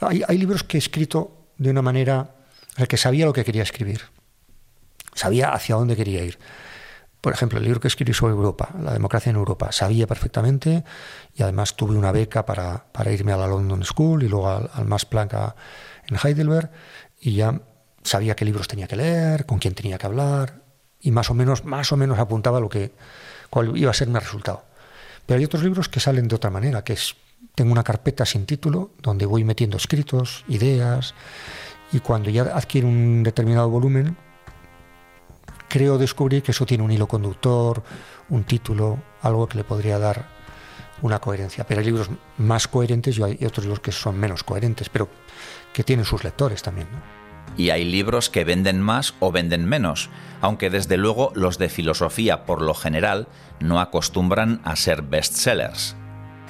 hay, 0.00 0.22
hay 0.28 0.38
libros 0.38 0.62
que 0.62 0.76
he 0.76 0.78
escrito 0.78 1.48
de 1.56 1.70
una 1.70 1.82
manera 1.82 2.37
en 2.78 2.82
la 2.82 2.86
que 2.86 2.96
sabía 2.96 3.26
lo 3.26 3.32
que 3.32 3.44
quería 3.44 3.64
escribir, 3.64 4.02
sabía 5.12 5.52
hacia 5.52 5.74
dónde 5.74 5.96
quería 5.96 6.22
ir. 6.22 6.38
Por 7.20 7.32
ejemplo, 7.32 7.58
el 7.58 7.64
libro 7.64 7.80
que 7.80 7.88
escribí 7.88 8.14
sobre 8.14 8.34
Europa, 8.34 8.68
la 8.80 8.92
democracia 8.92 9.30
en 9.30 9.36
Europa, 9.36 9.72
sabía 9.72 10.06
perfectamente 10.06 10.84
y 11.34 11.42
además 11.42 11.74
tuve 11.74 11.96
una 11.96 12.12
beca 12.12 12.46
para, 12.46 12.84
para 12.92 13.10
irme 13.10 13.32
a 13.32 13.36
la 13.36 13.48
London 13.48 13.84
School 13.84 14.22
y 14.22 14.28
luego 14.28 14.48
al, 14.48 14.70
al 14.72 14.84
Max 14.84 15.06
Planck 15.06 15.34
en 16.06 16.16
Heidelberg 16.22 16.70
y 17.20 17.34
ya 17.34 17.60
sabía 18.04 18.36
qué 18.36 18.44
libros 18.44 18.68
tenía 18.68 18.86
que 18.86 18.94
leer, 18.94 19.44
con 19.44 19.58
quién 19.58 19.74
tenía 19.74 19.98
que 19.98 20.06
hablar 20.06 20.62
y 21.00 21.10
más 21.10 21.30
o 21.30 21.34
menos, 21.34 21.64
más 21.64 21.90
o 21.90 21.96
menos 21.96 22.20
apuntaba 22.20 22.60
lo 22.60 22.68
que, 22.68 22.92
cuál 23.50 23.76
iba 23.76 23.90
a 23.90 23.94
ser 23.94 24.06
mi 24.06 24.20
resultado. 24.20 24.62
Pero 25.26 25.38
hay 25.38 25.44
otros 25.44 25.64
libros 25.64 25.88
que 25.88 25.98
salen 25.98 26.28
de 26.28 26.36
otra 26.36 26.50
manera, 26.50 26.84
que 26.84 26.92
es, 26.92 27.16
tengo 27.56 27.72
una 27.72 27.82
carpeta 27.82 28.24
sin 28.24 28.46
título 28.46 28.92
donde 29.02 29.26
voy 29.26 29.42
metiendo 29.42 29.76
escritos, 29.76 30.44
ideas, 30.46 31.14
y 31.92 32.00
cuando 32.00 32.30
ya 32.30 32.42
adquiere 32.42 32.86
un 32.86 33.22
determinado 33.22 33.68
volumen, 33.68 34.16
creo 35.68 35.98
descubrir 35.98 36.42
que 36.42 36.52
eso 36.52 36.66
tiene 36.66 36.84
un 36.84 36.90
hilo 36.90 37.06
conductor, 37.06 37.82
un 38.28 38.44
título, 38.44 38.98
algo 39.22 39.46
que 39.46 39.58
le 39.58 39.64
podría 39.64 39.98
dar 39.98 40.26
una 41.02 41.18
coherencia. 41.20 41.64
Pero 41.64 41.80
hay 41.80 41.86
libros 41.86 42.10
más 42.36 42.68
coherentes 42.68 43.18
y 43.18 43.22
hay 43.22 43.38
otros 43.44 43.64
libros 43.64 43.80
que 43.80 43.92
son 43.92 44.18
menos 44.18 44.42
coherentes, 44.42 44.88
pero 44.88 45.08
que 45.72 45.84
tienen 45.84 46.04
sus 46.04 46.24
lectores 46.24 46.62
también. 46.62 46.88
Y 47.56 47.70
hay 47.70 47.84
libros 47.84 48.28
que 48.28 48.44
venden 48.44 48.80
más 48.80 49.14
o 49.20 49.32
venden 49.32 49.64
menos, 49.64 50.10
aunque 50.40 50.70
desde 50.70 50.96
luego 50.96 51.32
los 51.34 51.58
de 51.58 51.68
filosofía 51.68 52.44
por 52.44 52.62
lo 52.62 52.74
general 52.74 53.26
no 53.60 53.80
acostumbran 53.80 54.60
a 54.64 54.76
ser 54.76 55.02
bestsellers. 55.02 55.96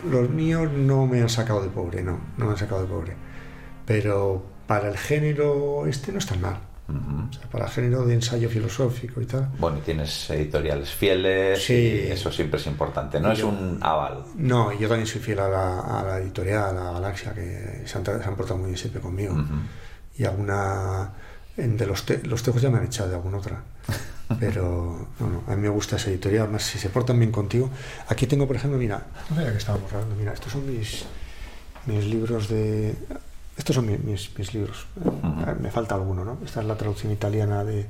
Los 0.09 0.29
míos 0.29 0.70
no 0.72 1.07
me 1.07 1.20
han 1.20 1.29
sacado 1.29 1.62
de 1.62 1.68
pobre, 1.68 2.03
no, 2.03 2.20
no 2.37 2.46
me 2.46 2.53
han 2.53 2.57
sacado 2.57 2.83
de 2.83 2.88
pobre. 2.88 3.16
Pero 3.87 4.44
para 4.68 4.88
el 4.88 4.98
género 4.98 5.87
este 5.87 6.12
no 6.12 6.18
está 6.18 6.37
mal. 6.37 6.61
para 7.50 7.64
el 7.64 7.70
género 7.70 8.04
de 8.04 8.14
ensayo 8.14 8.48
filosófico 8.48 9.20
y 9.20 9.26
tal. 9.26 9.48
Bueno, 9.59 9.78
y 9.78 9.81
tienes 9.81 10.31
editoriales 10.31 10.90
fieles, 10.90 11.64
sí, 11.64 12.07
y 12.07 12.12
eso 12.12 12.31
siempre 12.31 12.61
es 12.61 12.66
importante, 12.66 13.18
no 13.18 13.33
es 13.33 13.42
un 13.42 13.78
aval. 13.81 14.24
No, 14.37 14.72
yo 14.78 14.87
también 14.88 15.07
soy 15.07 15.20
fiel 15.20 15.40
a 15.40 15.48
la, 15.48 16.18
editorial, 16.18 16.76
a 16.76 16.85
la 16.85 16.92
Galaxia, 16.92 17.35
que 17.35 17.83
se 17.85 17.98
han, 17.98 18.04
portado 18.37 18.59
muy 18.59 18.66
bien 18.66 18.78
siempre 18.78 19.00
conmigo. 19.00 19.35
Y 20.16 20.24
alguna. 20.24 21.12
De 21.57 21.87
los, 21.87 22.04
los 22.22 22.40
tejos 22.44 22.62
ya 22.62 22.70
me 22.70 22.78
han 22.78 22.85
echado 22.85 23.09
de 23.09 23.16
alguna 23.16 23.38
otra. 23.38 23.64
Pero 24.38 25.09
no, 25.18 25.28
no, 25.28 25.42
a 25.48 25.57
mí 25.57 25.62
me 25.62 25.70
gusta 25.70 25.96
esa 25.96 26.11
editorial, 26.11 26.44
además 26.44 26.62
si 26.62 26.78
se 26.78 26.90
portan 26.90 27.18
bien 27.18 27.33
contigo. 27.33 27.70
Aquí 28.09 28.26
tengo, 28.26 28.46
por 28.46 28.54
ejemplo, 28.54 28.78
mira, 28.78 29.02
no 29.31 29.37
que 29.37 29.57
estábamos 29.57 29.92
hablando, 29.92 30.14
mira, 30.14 30.35
estos 30.35 30.52
son 30.52 30.66
mis, 30.66 31.04
mis 31.87 32.04
libros 32.04 32.48
de... 32.48 32.94
Estos 33.58 33.76
son 33.76 33.86
mis, 33.86 34.30
mis, 34.38 34.54
libros, 34.54 34.86
me 35.60 35.70
falta 35.70 35.96
alguno, 35.96 36.24
¿no? 36.24 36.38
Esta 36.44 36.60
es 36.60 36.66
la 36.66 36.76
traducción 36.76 37.12
italiana 37.12 37.64
de 37.64 37.86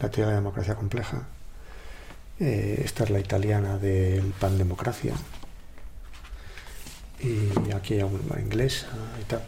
La 0.00 0.08
teoría 0.08 0.26
de 0.26 0.32
la 0.32 0.36
democracia 0.36 0.74
compleja. 0.74 1.24
Eh, 2.40 2.80
esta 2.84 3.04
es 3.04 3.10
la 3.10 3.20
italiana 3.20 3.76
del 3.76 4.32
pan 4.40 4.56
democracia. 4.56 5.14
Y 7.20 7.70
aquí 7.72 7.94
hay 7.94 8.02
una 8.02 8.40
inglesa 8.40 8.88
y 9.20 9.24
tal 9.24 9.42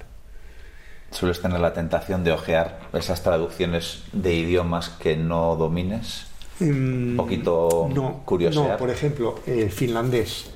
sueles 1.12 1.40
tener 1.40 1.60
la 1.60 1.72
tentación 1.72 2.24
de 2.24 2.32
ojear 2.32 2.80
esas 2.92 3.22
traducciones 3.22 4.02
de 4.12 4.34
idiomas 4.34 4.88
que 4.88 5.16
no 5.16 5.56
domines? 5.56 6.26
Un 6.60 7.14
mm, 7.14 7.16
poquito 7.16 7.88
no. 7.94 8.22
No, 8.52 8.76
por 8.76 8.90
ejemplo, 8.90 9.40
el 9.46 9.70
finlandés. 9.70 10.50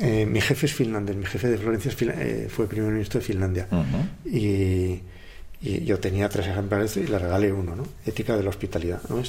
Eh, 0.00 0.26
mi 0.26 0.40
jefe 0.40 0.66
es 0.66 0.74
finlandés, 0.74 1.16
mi 1.16 1.24
jefe 1.24 1.48
de 1.48 1.58
Florencia 1.58 1.92
eh, 2.18 2.48
fue 2.50 2.66
primer 2.66 2.92
ministro 2.92 3.20
de 3.20 3.26
Finlandia. 3.26 3.68
y, 4.24 5.00
yo 5.60 5.98
tenía 5.98 6.28
tres 6.28 6.46
ejemplares 6.46 6.94
y 6.98 7.06
le 7.06 7.18
regalé 7.18 7.50
uno, 7.50 7.74
¿no? 7.74 7.84
Ética 8.04 8.36
de 8.36 8.42
la 8.42 8.50
hospitalidad. 8.50 9.00
¿no? 9.08 9.22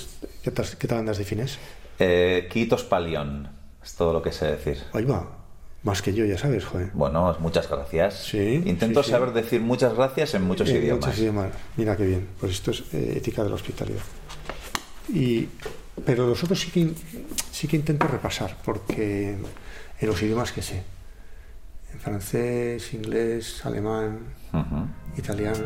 ¿Qué, 0.43 0.51
tal, 0.51 0.65
¿Qué 0.77 0.85
tal 0.85 0.97
andas 0.97 1.17
de 1.17 1.23
fines? 1.23 1.57
Eh, 1.97 2.49
Palión, 2.89 3.47
es 3.81 3.93
todo 3.93 4.11
lo 4.11 4.21
que 4.21 4.33
sé 4.33 4.47
decir. 4.47 4.79
Ahí 4.91 5.05
va, 5.05 5.45
más 5.85 6.01
que 6.01 6.13
yo, 6.13 6.25
ya 6.25 6.37
sabes, 6.37 6.65
joder. 6.65 6.89
Bueno, 6.95 7.37
muchas 7.39 7.69
gracias. 7.69 8.25
Sí. 8.25 8.63
Intento 8.65 9.03
saber 9.03 9.33
decir 9.33 9.61
muchas 9.61 9.93
gracias 9.93 10.33
en 10.33 10.41
muchos 10.41 10.67
idiomas. 10.67 11.05
Muchos 11.05 11.19
idiomas. 11.19 11.51
Mira 11.77 11.95
qué 11.95 12.05
bien. 12.05 12.27
Pues 12.39 12.53
esto 12.53 12.71
es 12.71 12.83
eh, 12.91 13.13
ética 13.17 13.43
de 13.43 13.49
la 13.49 13.55
hospitalidad. 13.55 14.01
Y, 15.13 15.47
pero 16.03 16.27
los 16.27 16.43
otros 16.43 16.59
sí 16.59 16.71
que, 16.71 16.91
sí 17.51 17.67
que 17.67 17.75
intento 17.75 18.07
repasar, 18.07 18.57
porque 18.65 19.35
en 19.99 20.07
los 20.07 20.21
idiomas 20.21 20.51
que 20.51 20.61
sé. 20.61 20.83
En 21.93 21.99
francés, 21.99 22.93
inglés, 22.93 23.65
alemán, 23.65 24.19
italiano. 25.17 25.65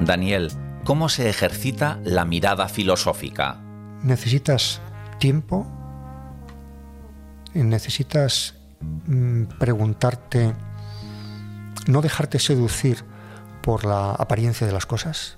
Daniel, 0.00 0.50
¿Cómo 0.84 1.08
se 1.08 1.28
ejercita 1.28 2.00
la 2.04 2.24
mirada 2.24 2.68
filosófica? 2.68 3.60
Necesitas 4.02 4.80
tiempo, 5.18 5.66
necesitas 7.54 8.54
mm, 9.06 9.44
preguntarte, 9.58 10.54
no 11.86 12.00
dejarte 12.00 12.38
seducir 12.38 13.04
por 13.62 13.84
la 13.84 14.12
apariencia 14.12 14.66
de 14.66 14.72
las 14.72 14.86
cosas. 14.86 15.36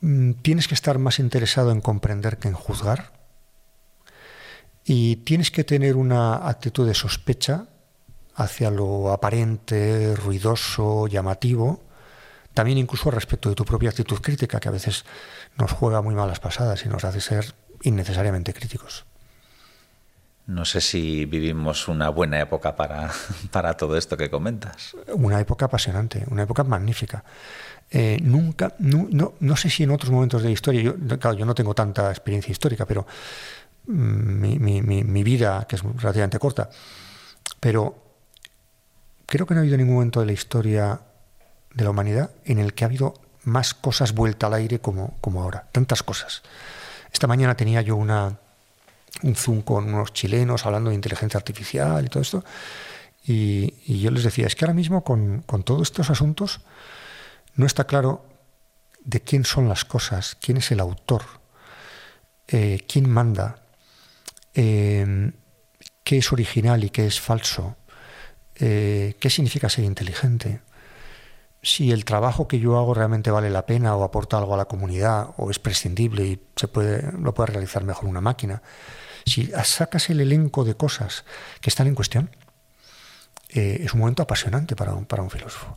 Mm, 0.00 0.32
tienes 0.42 0.68
que 0.68 0.74
estar 0.74 0.98
más 0.98 1.18
interesado 1.18 1.70
en 1.70 1.80
comprender 1.80 2.38
que 2.38 2.48
en 2.48 2.54
juzgar. 2.54 3.12
Y 4.84 5.16
tienes 5.16 5.50
que 5.50 5.64
tener 5.64 5.96
una 5.96 6.48
actitud 6.48 6.86
de 6.86 6.94
sospecha 6.94 7.66
hacia 8.34 8.70
lo 8.70 9.12
aparente, 9.12 10.14
ruidoso, 10.16 11.08
llamativo, 11.08 11.82
también 12.54 12.78
incluso 12.78 13.10
respecto 13.10 13.48
de 13.48 13.54
tu 13.54 13.64
propia 13.64 13.90
actitud 13.90 14.20
crítica, 14.20 14.60
que 14.60 14.68
a 14.68 14.72
veces 14.72 15.04
nos 15.58 15.72
juega 15.72 16.00
muy 16.02 16.14
malas 16.14 16.40
pasadas 16.40 16.84
y 16.86 16.88
nos 16.88 17.04
hace 17.04 17.20
ser 17.20 17.54
innecesariamente 17.82 18.54
críticos. 18.54 19.07
No 20.48 20.64
sé 20.64 20.80
si 20.80 21.26
vivimos 21.26 21.88
una 21.88 22.08
buena 22.08 22.40
época 22.40 22.74
para, 22.74 23.10
para 23.52 23.76
todo 23.76 23.98
esto 23.98 24.16
que 24.16 24.30
comentas. 24.30 24.96
Una 25.12 25.38
época 25.40 25.66
apasionante, 25.66 26.24
una 26.30 26.44
época 26.44 26.64
magnífica. 26.64 27.22
Eh, 27.90 28.18
nunca, 28.22 28.74
no, 28.78 29.34
no, 29.38 29.56
sé 29.56 29.68
si 29.68 29.82
en 29.82 29.90
otros 29.90 30.10
momentos 30.10 30.42
de 30.42 30.48
la 30.48 30.52
historia, 30.52 30.82
yo, 30.82 30.96
claro, 31.18 31.36
yo 31.36 31.44
no 31.44 31.54
tengo 31.54 31.74
tanta 31.74 32.10
experiencia 32.10 32.50
histórica, 32.50 32.86
pero 32.86 33.06
mm, 33.86 33.92
mi, 33.92 34.80
mi 34.80 35.22
vida, 35.22 35.66
que 35.68 35.76
es 35.76 35.82
relativamente 35.82 36.38
corta, 36.38 36.70
pero 37.60 37.94
creo 39.26 39.46
que 39.46 39.52
no 39.52 39.60
ha 39.60 39.62
habido 39.62 39.76
ningún 39.76 39.96
momento 39.96 40.20
de 40.20 40.26
la 40.26 40.32
historia 40.32 41.00
de 41.74 41.84
la 41.84 41.90
humanidad 41.90 42.30
en 42.46 42.58
el 42.58 42.72
que 42.72 42.84
ha 42.84 42.86
habido 42.86 43.14
más 43.44 43.74
cosas 43.74 44.14
vuelta 44.14 44.46
al 44.46 44.54
aire 44.54 44.80
como, 44.80 45.16
como 45.20 45.42
ahora, 45.42 45.68
tantas 45.72 46.02
cosas. 46.02 46.42
Esta 47.12 47.26
mañana 47.26 47.54
tenía 47.54 47.82
yo 47.82 47.96
una, 47.96 48.38
un 49.22 49.34
Zoom 49.34 49.62
con 49.62 49.92
unos 49.92 50.12
chilenos 50.12 50.66
hablando 50.66 50.90
de 50.90 50.96
inteligencia 50.96 51.38
artificial 51.38 52.04
y 52.04 52.08
todo 52.08 52.22
esto, 52.22 52.44
y, 53.24 54.00
yo 54.00 54.10
les 54.10 54.24
decía, 54.24 54.46
es 54.46 54.56
que 54.56 54.64
ahora 54.64 54.74
mismo 54.74 55.04
con, 55.04 55.42
todos 55.64 55.82
estos 55.82 56.08
asuntos 56.08 56.60
no 57.54 57.66
está 57.66 57.84
claro 57.84 58.24
de 59.04 59.20
quién 59.20 59.44
son 59.44 59.68
las 59.68 59.84
cosas, 59.84 60.36
quién 60.40 60.56
es 60.56 60.70
el 60.70 60.80
autor, 60.80 61.22
eh, 62.46 62.84
quién 62.88 63.08
manda, 63.08 63.62
eh, 64.54 65.32
qué 66.04 66.18
es 66.18 66.32
original 66.32 66.84
y 66.84 66.90
qué 66.90 67.06
es 67.06 67.20
falso, 67.20 67.76
eh, 68.54 69.14
qué 69.20 69.30
significa 69.30 69.68
ser 69.68 69.84
inteligente 69.84 70.60
si 71.68 71.92
el 71.92 72.04
trabajo 72.04 72.48
que 72.48 72.58
yo 72.58 72.78
hago 72.78 72.94
realmente 72.94 73.30
vale 73.30 73.50
la 73.50 73.66
pena 73.66 73.94
o 73.94 74.02
aporta 74.02 74.38
algo 74.38 74.54
a 74.54 74.56
la 74.56 74.64
comunidad 74.64 75.28
o 75.36 75.50
es 75.50 75.58
prescindible 75.58 76.26
y 76.26 76.40
se 76.56 76.66
puede, 76.66 77.12
lo 77.12 77.34
puede 77.34 77.52
realizar 77.52 77.84
mejor 77.84 78.08
una 78.08 78.22
máquina. 78.22 78.62
Si 79.26 79.50
sacas 79.64 80.08
el 80.08 80.20
elenco 80.20 80.64
de 80.64 80.76
cosas 80.76 81.24
que 81.60 81.68
están 81.68 81.86
en 81.86 81.94
cuestión, 81.94 82.30
eh, 83.50 83.80
es 83.82 83.92
un 83.92 84.00
momento 84.00 84.22
apasionante 84.22 84.74
para 84.76 84.94
un, 84.94 85.04
para 85.04 85.22
un 85.22 85.30
filósofo. 85.30 85.76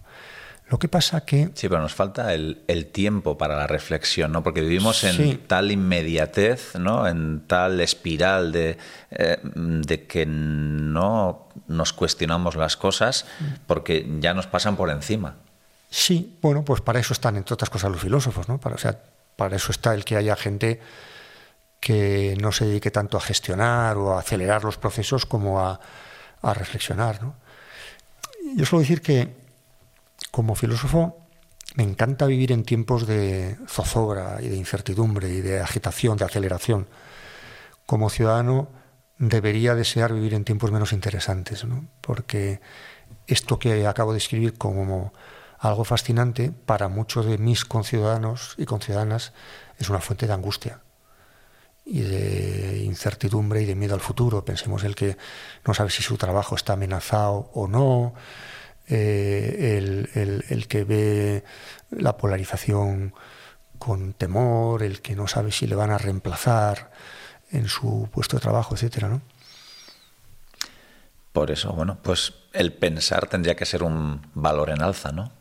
Lo 0.69 0.79
que 0.79 0.87
pasa 0.87 1.25
que... 1.25 1.49
Sí, 1.55 1.67
pero 1.67 1.81
nos 1.81 1.93
falta 1.93 2.33
el, 2.33 2.87
tiempo 2.93 3.37
para 3.37 3.57
la 3.57 3.67
reflexión, 3.67 4.31
¿no? 4.31 4.41
Porque 4.41 4.61
vivimos 4.61 5.03
en 5.03 5.39
tal 5.39 5.69
inmediatez, 5.69 6.75
¿no? 6.75 7.05
En 7.05 7.41
tal 7.45 7.81
espiral 7.81 8.53
de, 8.53 8.77
eh, 9.09 9.39
de 9.43 10.07
que 10.07 10.25
no 10.25 11.49
nos 11.67 11.91
cuestionamos 11.91 12.55
las 12.55 12.77
cosas 12.77 13.25
porque 13.67 14.09
ya 14.21 14.33
nos 14.33 14.47
pasan 14.47 14.77
por 14.77 14.89
encima. 14.89 15.35
Sí, 15.91 16.39
bueno, 16.41 16.63
pues 16.63 16.79
para 16.79 16.99
eso 16.99 17.13
están, 17.13 17.35
entre 17.35 17.53
otras 17.53 17.69
cosas, 17.69 17.91
los 17.91 18.01
filósofos, 18.01 18.47
¿no? 18.47 18.59
Para, 18.59 18.75
o 18.75 18.77
sea, 18.77 18.97
para 19.35 19.57
eso 19.57 19.71
está 19.73 19.93
el 19.93 20.05
que 20.05 20.15
haya 20.15 20.37
gente 20.37 20.79
que 21.81 22.37
no 22.39 22.53
se 22.53 22.65
dedique 22.65 22.91
tanto 22.91 23.17
a 23.17 23.21
gestionar 23.21 23.97
o 23.97 24.13
a 24.15 24.19
acelerar 24.19 24.63
los 24.63 24.77
procesos 24.77 25.25
como 25.25 25.59
a, 25.59 25.81
a 26.41 26.53
reflexionar, 26.53 27.21
¿no? 27.21 27.35
Yo 28.55 28.65
suelo 28.65 28.81
decir 28.81 29.01
que, 29.01 29.35
como 30.31 30.55
filósofo, 30.55 31.17
me 31.75 31.83
encanta 31.83 32.25
vivir 32.25 32.53
en 32.53 32.63
tiempos 32.63 33.05
de 33.05 33.57
zozobra 33.67 34.37
y 34.41 34.47
de 34.47 34.55
incertidumbre 34.55 35.29
y 35.29 35.41
de 35.41 35.59
agitación, 35.59 36.17
de 36.17 36.25
aceleración. 36.25 36.87
Como 37.85 38.09
ciudadano 38.09 38.69
debería 39.17 39.75
desear 39.75 40.13
vivir 40.13 40.33
en 40.33 40.45
tiempos 40.45 40.71
menos 40.71 40.93
interesantes, 40.93 41.65
¿no? 41.65 41.85
porque 42.01 42.61
esto 43.27 43.59
que 43.59 43.85
acabo 43.87 44.13
de 44.13 44.17
escribir 44.17 44.57
como 44.57 45.13
algo 45.61 45.83
fascinante 45.83 46.51
para 46.51 46.87
muchos 46.87 47.27
de 47.27 47.37
mis 47.37 47.65
conciudadanos 47.65 48.55
y 48.57 48.65
conciudadanas 48.65 49.31
es 49.77 49.89
una 49.89 49.99
fuente 49.99 50.25
de 50.25 50.33
angustia 50.33 50.81
y 51.85 52.01
de 52.01 52.79
incertidumbre 52.83 53.61
y 53.61 53.65
de 53.65 53.75
miedo 53.75 53.93
al 53.93 54.01
futuro. 54.01 54.43
Pensemos 54.43 54.83
el 54.83 54.95
que 54.95 55.17
no 55.65 55.75
sabe 55.75 55.91
si 55.91 56.01
su 56.01 56.17
trabajo 56.17 56.55
está 56.55 56.73
amenazado 56.73 57.51
o 57.53 57.67
no, 57.67 58.15
eh, 58.87 59.77
el, 59.77 60.43
el, 60.49 60.67
que 60.67 60.83
ve 60.83 61.43
la 61.91 62.17
polarización 62.17 63.13
con 63.77 64.13
temor, 64.13 64.81
el 64.81 65.01
que 65.01 65.15
no 65.15 65.27
sabe 65.27 65.51
si 65.51 65.67
le 65.67 65.75
van 65.75 65.91
a 65.91 65.99
reemplazar 65.99 66.91
en 67.51 67.67
su 67.67 68.09
puesto 68.11 68.37
de 68.37 68.41
trabajo, 68.41 68.73
etcétera, 68.73 69.09
¿no? 69.09 69.21
Por 71.33 71.51
eso, 71.51 71.71
bueno, 71.73 71.99
pues 72.01 72.33
el 72.51 72.73
pensar 72.73 73.27
tendría 73.27 73.55
que 73.55 73.65
ser 73.65 73.83
un 73.83 74.27
valor 74.33 74.71
en 74.71 74.81
alza, 74.81 75.11
¿no? 75.11 75.40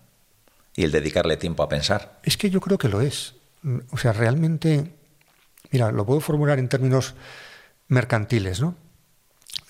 Y 0.81 0.85
el 0.85 0.93
dedicarle 0.93 1.37
tiempo 1.37 1.63
a 1.63 1.69
pensar. 1.69 2.21
Es 2.23 2.39
que 2.39 2.49
yo 2.49 2.59
creo 2.59 2.79
que 2.79 2.89
lo 2.89 3.03
es. 3.03 3.35
O 3.91 3.99
sea, 3.99 4.15
realmente, 4.15 4.95
mira, 5.71 5.93
lo 5.93 6.07
puedo 6.07 6.21
formular 6.21 6.59
en 6.59 6.71
términos 6.71 7.15
mercantiles, 7.89 8.63
¿no? 8.63 8.75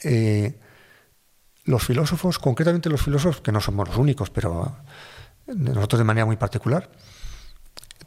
Eh, 0.04 0.54
los 1.64 1.82
filósofos, 1.82 2.38
concretamente 2.38 2.88
los 2.88 3.02
filósofos, 3.02 3.40
que 3.40 3.50
no 3.50 3.60
somos 3.60 3.88
los 3.88 3.96
únicos, 3.96 4.30
pero 4.30 4.76
nosotros 5.48 5.98
de 5.98 6.04
manera 6.04 6.26
muy 6.26 6.36
particular, 6.36 6.88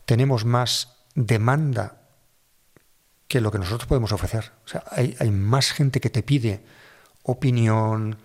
tenemos 0.06 0.46
más 0.46 0.96
demanda 1.14 2.04
que 3.28 3.42
lo 3.42 3.52
que 3.52 3.60
nosotros 3.60 3.86
podemos 3.86 4.14
ofrecer. 4.14 4.54
O 4.64 4.70
sea, 4.70 4.86
hay, 4.92 5.30
más 5.30 5.74
gente 5.74 6.00
que 6.00 6.10
te 6.10 6.24
pide 6.24 6.64
opinión, 7.24 8.18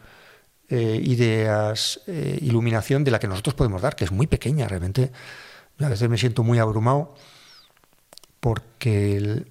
eh, 0.71 1.01
ideas, 1.03 2.01
eh, 2.07 2.39
iluminación 2.43 3.03
de 3.03 3.11
la 3.11 3.19
que 3.19 3.27
nosotros 3.27 3.55
podemos 3.55 3.81
dar, 3.81 3.97
que 3.97 4.05
es 4.05 4.13
muy 4.13 4.27
pequeña 4.27 4.69
realmente. 4.69 5.11
A 5.81 5.89
veces 5.89 6.09
me 6.11 6.19
siento 6.19 6.43
muy 6.43 6.59
abrumado 6.59 7.15
porque 8.41 9.47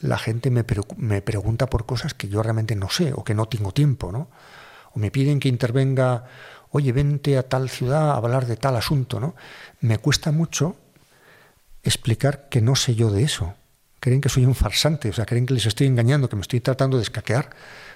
la 0.00 0.18
gente 0.18 0.50
me, 0.50 0.64
me, 0.98 1.20
pregunta 1.22 1.66
por 1.66 1.84
cosas 1.84 2.14
que 2.14 2.28
yo 2.28 2.42
realmente 2.42 2.76
no 2.76 2.88
sé 2.90 3.12
o 3.12 3.24
que 3.24 3.34
no 3.34 3.46
tengo 3.46 3.72
tiempo, 3.72 4.12
¿no? 4.12 4.30
O 4.92 5.00
me 5.00 5.10
piden 5.10 5.40
que 5.40 5.48
intervenga, 5.48 6.26
oye, 6.70 6.92
vente 6.92 7.38
a 7.38 7.42
tal 7.42 7.68
ciudad 7.68 8.10
a 8.10 8.16
hablar 8.16 8.46
de 8.46 8.56
tal 8.56 8.76
asunto, 8.76 9.18
¿no? 9.18 9.34
Me 9.80 9.98
cuesta 9.98 10.30
mucho 10.30 10.76
explicar 11.82 12.48
que 12.48 12.60
no 12.60 12.76
sé 12.76 12.94
yo 12.94 13.10
de 13.10 13.24
eso. 13.24 13.54
Creen 13.98 14.20
que 14.20 14.28
soy 14.28 14.46
un 14.46 14.54
farsante, 14.54 15.08
o 15.08 15.12
sea, 15.12 15.26
creen 15.26 15.46
que 15.46 15.54
les 15.54 15.66
estoy 15.66 15.88
engañando, 15.88 16.28
que 16.28 16.36
me 16.36 16.42
estoy 16.42 16.60
tratando 16.60 16.98
de 16.98 17.02
escaquear, 17.02 17.50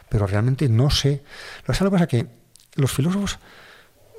pero 0.08 0.26
realmente 0.26 0.68
no 0.68 0.90
sé. 0.90 1.22
Lo 1.66 1.74
que 1.74 1.90
pasa 1.90 2.04
es 2.04 2.08
que 2.08 2.39
los 2.80 2.92
filósofos 2.92 3.38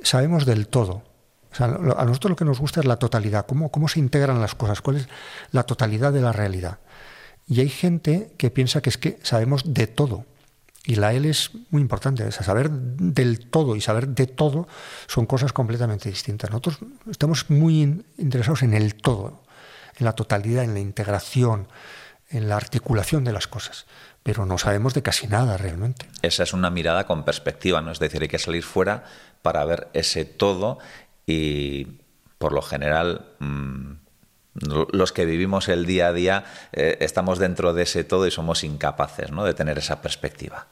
sabemos 0.04 0.46
del 0.46 0.68
todo. 0.68 1.04
O 1.52 1.56
sea, 1.56 1.66
a 1.68 2.06
nosotros 2.06 2.30
lo 2.30 2.36
que 2.36 2.46
nos 2.46 2.60
gusta 2.60 2.80
es 2.80 2.86
la 2.86 2.96
totalidad, 2.96 3.46
cómo, 3.46 3.72
cómo 3.72 3.88
se 3.88 4.00
integran 4.00 4.40
las 4.40 4.56
cosas, 4.56 4.82
cuál 4.82 4.98
es 4.98 5.10
la 5.52 5.64
totalidad 5.64 6.14
de 6.14 6.22
la 6.22 6.32
realidad. 6.32 6.80
Y 7.48 7.60
hay 7.60 7.70
gente 7.70 8.34
que 8.38 8.50
piensa 8.50 8.82
que 8.82 8.90
es 8.90 8.98
que 8.98 9.20
sabemos 9.24 9.74
de 9.74 9.88
todo. 9.88 10.26
Y 10.86 10.96
la 10.96 11.14
L 11.14 11.30
es 11.30 11.52
muy 11.70 11.82
importante. 11.82 12.24
O 12.24 12.32
saber 12.32 12.72
del 12.72 13.50
todo 13.50 13.76
y 13.76 13.82
saber 13.82 14.08
de 14.08 14.28
todo 14.28 14.68
son 15.08 15.26
cosas 15.26 15.52
completamente 15.52 16.10
distintas. 16.10 16.50
Nosotros 16.50 16.80
estamos 17.10 17.50
muy 17.50 18.04
interesados 18.18 18.64
en 18.64 18.74
el 18.74 18.96
todo 18.96 19.42
en 20.02 20.06
la 20.06 20.14
totalidad, 20.14 20.64
en 20.64 20.74
la 20.74 20.80
integración, 20.80 21.68
en 22.32 22.50
la 22.50 22.56
articulación 22.56 23.24
de 23.24 23.34
las 23.34 23.48
cosas, 23.48 23.86
pero 24.24 24.46
no 24.46 24.58
sabemos 24.58 24.94
de 24.94 25.02
casi 25.02 25.28
nada 25.28 25.58
realmente. 25.58 26.08
Esa 26.22 26.44
es 26.44 26.54
una 26.54 26.70
mirada 26.70 27.06
con 27.06 27.26
perspectiva, 27.26 27.82
¿no? 27.82 27.92
Es 27.92 28.00
decir, 28.00 28.22
hay 28.22 28.28
que 28.28 28.40
salir 28.40 28.64
fuera 28.64 29.04
para 29.42 29.66
ver 29.66 29.90
ese 29.94 30.26
todo 30.26 30.80
y 31.26 32.00
por 32.38 32.54
lo 32.54 32.62
general 32.62 33.26
mm, 33.40 33.92
los 34.92 35.12
que 35.12 35.26
vivimos 35.26 35.70
el 35.70 35.86
día 35.86 36.08
a 36.08 36.14
día 36.14 36.46
eh, 36.74 36.98
estamos 37.00 37.40
dentro 37.40 37.74
de 37.74 37.84
ese 37.84 38.04
todo 38.04 38.28
y 38.28 38.32
somos 38.32 38.64
incapaces 38.64 39.32
¿no? 39.32 39.46
de 39.46 39.54
tener 39.54 39.78
esa 39.78 40.02
perspectiva. 40.02 40.68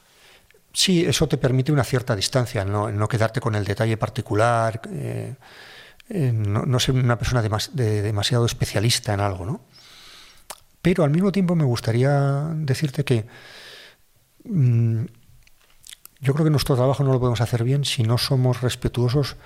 Sí, 0.72 1.04
eso 1.04 1.26
te 1.26 1.36
permite 1.36 1.72
una 1.72 1.82
cierta 1.82 2.14
distancia, 2.14 2.64
no, 2.64 2.92
no 2.92 3.08
quedarte 3.08 3.40
con 3.40 3.54
el 3.54 3.64
detalle 3.64 3.96
particular. 3.96 4.80
Eh, 4.92 5.34
eh, 6.10 6.32
no, 6.32 6.78
ser 6.78 6.94
una 6.94 7.18
persona 7.18 7.42
demasiado 7.42 8.44
especialista 8.44 9.14
en 9.14 9.20
algo, 9.20 9.46
¿no? 9.46 9.60
Pero 10.82 11.04
al 11.04 11.10
mismo 11.10 11.32
tiempo 11.32 11.54
me 11.54 11.64
gustaría 11.64 12.50
decirte 12.54 13.04
que 13.04 13.26
mm, 14.44 15.04
yo 16.20 16.32
creo 16.34 16.44
que 16.44 16.50
nuestro 16.50 16.76
trabajo 16.76 17.04
no 17.04 17.12
lo 17.12 17.20
podemos 17.20 17.40
hacer 17.40 17.64
bien 17.64 17.84
si 17.84 18.02
no 18.02 18.18
somos 18.18 18.62
respetuosos 18.62 19.36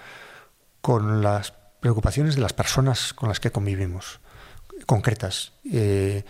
con 0.80 1.22
las 1.22 1.54
preocupaciones 1.80 2.34
de 2.34 2.42
las 2.42 2.52
personas 2.52 3.12
con 3.12 3.28
las 3.28 3.40
que 3.40 3.50
convivimos, 3.50 4.20
concretas. 4.86 5.52
Eh, 5.70 6.24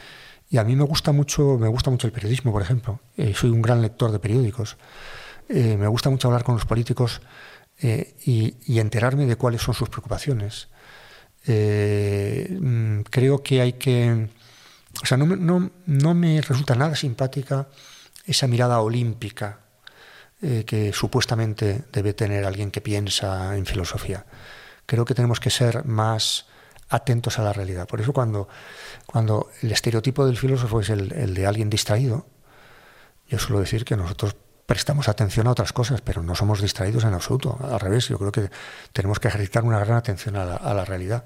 y 0.51 0.59
a 0.59 0.64
mí 0.64 0.77
me 0.77 0.85
gusta 0.85 1.12
mucho, 1.12 1.59
me 1.59 1.69
gusta 1.69 1.90
mucho 1.90 2.07
el 2.07 2.12
periodismo, 2.12 2.53
por 2.53 2.62
ejemplo. 2.62 3.01
Eh, 3.17 3.35
soy 3.35 3.51
un 3.51 3.62
gran 3.62 3.83
lector 3.83 4.11
de 4.11 4.19
periódicos. 4.19 4.77
me 5.49 5.87
gusta 5.88 6.09
mucho 6.09 6.29
hablar 6.29 6.45
con 6.45 6.55
los 6.55 6.64
políticos 6.64 7.21
eh, 7.81 8.14
y, 8.25 8.79
enterarme 8.79 9.27
de 9.27 9.37
cuáles 9.37 9.62
son 9.62 9.75
sus 9.75 9.88
preocupaciones. 9.88 10.69
Eh, 11.47 12.57
mm, 12.61 13.01
creo 13.11 13.43
que 13.43 13.61
hay 13.61 13.75
que... 13.75 14.29
O 15.05 15.07
sea, 15.07 15.19
no, 15.19 15.71
no, 15.87 16.14
me 16.14 16.40
resulta 16.40 16.75
nada 16.75 16.97
simpática 16.97 17.69
esa 18.27 18.47
mirada 18.47 18.81
olímpica 18.81 19.61
eh, 20.40 20.64
que 20.67 20.95
supuestamente 20.95 21.85
debe 21.93 22.14
tener 22.14 22.47
alguien 22.47 22.71
que 22.71 22.81
piensa 22.81 23.55
en 23.55 23.67
filosofía. 23.67 24.25
Creo 24.87 25.05
que 25.05 25.14
tenemos 25.14 25.40
que 25.40 25.51
ser 25.51 25.85
más 25.85 26.47
atentos 26.88 27.38
a 27.38 27.43
la 27.43 27.53
realidad. 27.53 27.87
Por 27.87 28.01
eso 28.01 28.14
cuando, 28.14 28.49
cuando 29.05 29.51
el 29.61 29.73
estereotipo 29.73 30.25
del 30.25 30.38
filósofo 30.38 30.81
es 30.81 30.88
el 30.88 31.35
de 31.35 31.47
alguien 31.47 31.69
distraído, 31.69 32.27
yo 33.29 33.38
suelo 33.38 33.61
decir 33.61 33.85
que 33.85 33.99
nosotros 33.99 34.37
prestamos 34.67 35.09
atención 35.09 35.47
a 35.47 35.51
otras 35.51 35.73
cosas, 35.73 36.01
pero 36.01 36.23
no 36.23 36.35
somos 36.35 36.61
distraídos 36.61 37.05
en 37.05 37.14
absoluto. 37.14 37.59
Al 37.62 37.81
revés, 37.81 38.09
yo 38.09 38.19
creo 38.19 38.33
que 38.33 38.51
tenemos 38.93 39.19
que 39.21 39.29
ejercitar 39.29 39.64
una 39.64 39.79
gran 39.79 39.97
atención 39.97 40.37
a 40.37 40.45
la, 40.45 40.85
realidad. 40.85 41.25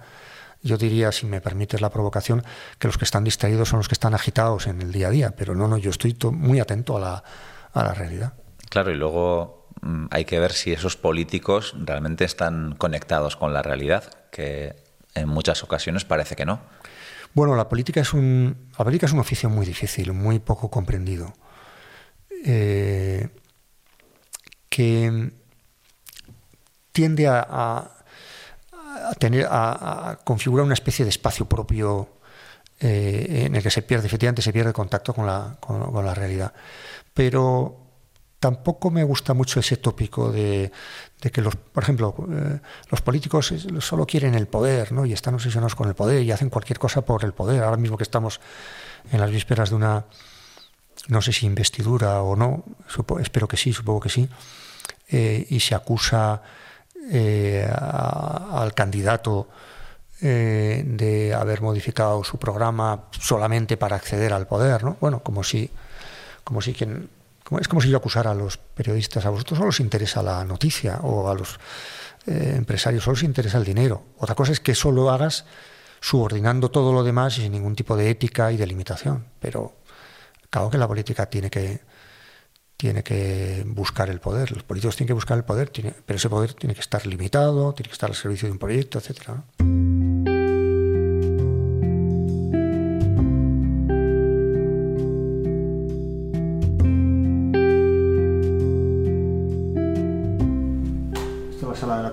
Yo 0.62 0.76
diría, 0.76 1.12
si 1.12 1.26
me 1.26 1.40
permites 1.40 1.80
la 1.80 1.90
provocación, 1.90 2.42
que 2.78 2.88
los 2.88 2.98
que 2.98 3.04
están 3.04 3.24
distraídos 3.24 3.68
son 3.68 3.78
los 3.78 3.88
que 3.88 3.94
están 3.94 4.14
agitados 4.14 4.66
en 4.66 4.82
el 4.82 4.92
día 4.92 5.08
a 5.08 5.10
día, 5.10 5.30
pero 5.36 5.54
no, 5.54 5.68
no, 5.68 5.78
yo 5.78 5.90
estoy 5.90 6.16
muy 6.32 6.60
atento 6.60 6.96
a 6.96 7.00
la, 7.00 7.24
a 7.72 7.84
la 7.84 7.94
realidad. 7.94 8.34
Claro, 8.68 8.90
y 8.90 8.96
luego 8.96 9.68
mm, 9.82 10.06
hay 10.10 10.24
que 10.24 10.40
ver 10.40 10.52
si 10.52 10.72
esos 10.72 10.96
políticos 10.96 11.74
realmente 11.78 12.24
están 12.24 12.74
conectados 12.76 13.36
con 13.36 13.52
la 13.52 13.62
realidad, 13.62 14.04
que 14.30 14.76
en 15.14 15.28
muchas 15.28 15.62
ocasiones 15.62 16.04
parece 16.04 16.36
que 16.36 16.44
no. 16.44 16.60
Bueno, 17.34 17.54
la 17.56 17.68
política 17.68 18.00
es 18.00 18.12
un, 18.12 18.68
la 18.78 18.84
política 18.84 19.06
es 19.06 19.12
un 19.12 19.20
oficio 19.20 19.48
muy 19.48 19.66
difícil, 19.66 20.12
muy 20.12 20.38
poco 20.38 20.70
comprendido. 20.70 21.34
Eh, 22.44 23.28
que 24.68 25.32
tiende 26.92 27.28
a, 27.28 27.97
tener 29.18 29.46
a, 29.50 30.18
configurar 30.24 30.64
una 30.64 30.74
especie 30.74 31.04
de 31.04 31.10
espacio 31.10 31.48
propio 31.48 32.08
eh, 32.80 33.44
en 33.46 33.56
el 33.56 33.62
que 33.62 33.70
se 33.70 33.82
pierde 33.82 34.06
efectivamente 34.06 34.42
se 34.42 34.52
pierde 34.52 34.72
contacto 34.72 35.12
con 35.12 35.26
la, 35.26 35.56
con, 35.60 36.04
la 36.04 36.14
realidad 36.14 36.52
pero 37.12 37.76
tampoco 38.38 38.90
me 38.90 39.02
gusta 39.02 39.34
mucho 39.34 39.58
ese 39.60 39.76
tópico 39.76 40.30
de, 40.30 40.70
que 41.20 41.40
los 41.40 41.56
por 41.56 41.82
ejemplo 41.82 42.14
eh, 42.30 42.60
los 42.90 43.00
políticos 43.00 43.52
solo 43.80 44.06
quieren 44.06 44.34
el 44.34 44.46
poder 44.46 44.92
¿no? 44.92 45.06
y 45.06 45.12
están 45.12 45.34
obsesionados 45.34 45.74
con 45.74 45.88
el 45.88 45.94
poder 45.94 46.22
y 46.22 46.30
hacen 46.30 46.50
cualquier 46.50 46.78
cosa 46.78 47.02
por 47.02 47.24
el 47.24 47.32
poder 47.32 47.64
ahora 47.64 47.76
mismo 47.76 47.96
que 47.96 48.04
estamos 48.04 48.40
en 49.10 49.20
las 49.20 49.30
vísperas 49.30 49.70
de 49.70 49.76
una 49.76 50.04
no 51.06 51.22
sé 51.22 51.32
si 51.32 51.46
investidura 51.46 52.22
o 52.22 52.34
no, 52.34 52.64
espero 53.20 53.46
que 53.46 53.56
sí, 53.56 53.72
supongo 53.72 54.00
que 54.00 54.08
sí, 54.08 54.28
eh, 55.08 55.46
y 55.48 55.60
se 55.60 55.74
acusa 55.74 56.42
eh, 57.10 57.68
al 57.70 58.74
candidato 58.74 59.48
eh, 60.20 60.82
de 60.86 61.34
haber 61.34 61.62
modificado 61.62 62.24
su 62.24 62.38
programa 62.38 63.04
solamente 63.18 63.76
para 63.76 63.96
acceder 63.96 64.32
al 64.32 64.46
poder, 64.46 64.84
¿no? 64.84 64.96
Bueno, 65.00 65.20
como 65.20 65.44
si, 65.44 65.70
como 66.44 66.60
si 66.60 66.74
quien, 66.74 67.08
es 67.60 67.68
como 67.68 67.80
si 67.80 67.88
yo 67.88 67.96
acusara 67.96 68.32
a 68.32 68.34
los 68.34 68.58
periodistas, 68.58 69.24
a 69.26 69.30
vosotros 69.30 69.58
solo 69.58 69.70
os 69.70 69.80
interesa 69.80 70.22
la 70.22 70.44
noticia 70.44 70.98
o 71.02 71.28
a 71.30 71.34
los 71.34 71.58
empresarios 72.26 73.04
solo 73.04 73.14
os 73.14 73.22
interesa 73.22 73.56
el 73.56 73.64
dinero. 73.64 74.02
Otra 74.18 74.34
cosa 74.34 74.52
es 74.52 74.60
que 74.60 74.72
eso 74.72 74.92
lo 74.92 75.10
hagas 75.10 75.46
subordinando 76.00 76.70
todo 76.70 76.92
lo 76.92 77.02
demás 77.02 77.38
y 77.38 77.42
sin 77.42 77.52
ningún 77.52 77.74
tipo 77.74 77.96
de 77.96 78.10
ética 78.10 78.52
y 78.52 78.58
de 78.58 78.66
limitación, 78.66 79.24
pero 79.40 79.78
Claro 80.50 80.70
que 80.70 80.78
la 80.78 80.88
política 80.88 81.26
tiene 81.26 81.50
que, 81.50 81.80
tiene 82.78 83.02
que 83.02 83.64
buscar 83.66 84.08
el 84.08 84.20
poder, 84.20 84.52
los 84.52 84.62
políticos 84.62 84.96
tienen 84.96 85.08
que 85.08 85.14
buscar 85.14 85.36
el 85.36 85.44
poder, 85.44 85.72
pero 86.06 86.16
ese 86.16 86.30
poder 86.30 86.54
tiene 86.54 86.74
que 86.74 86.80
estar 86.80 87.04
limitado, 87.06 87.74
tiene 87.74 87.88
que 87.88 87.92
estar 87.92 88.08
al 88.08 88.16
servicio 88.16 88.46
de 88.46 88.52
un 88.52 88.58
proyecto, 88.58 88.98
etcétera. 88.98 89.42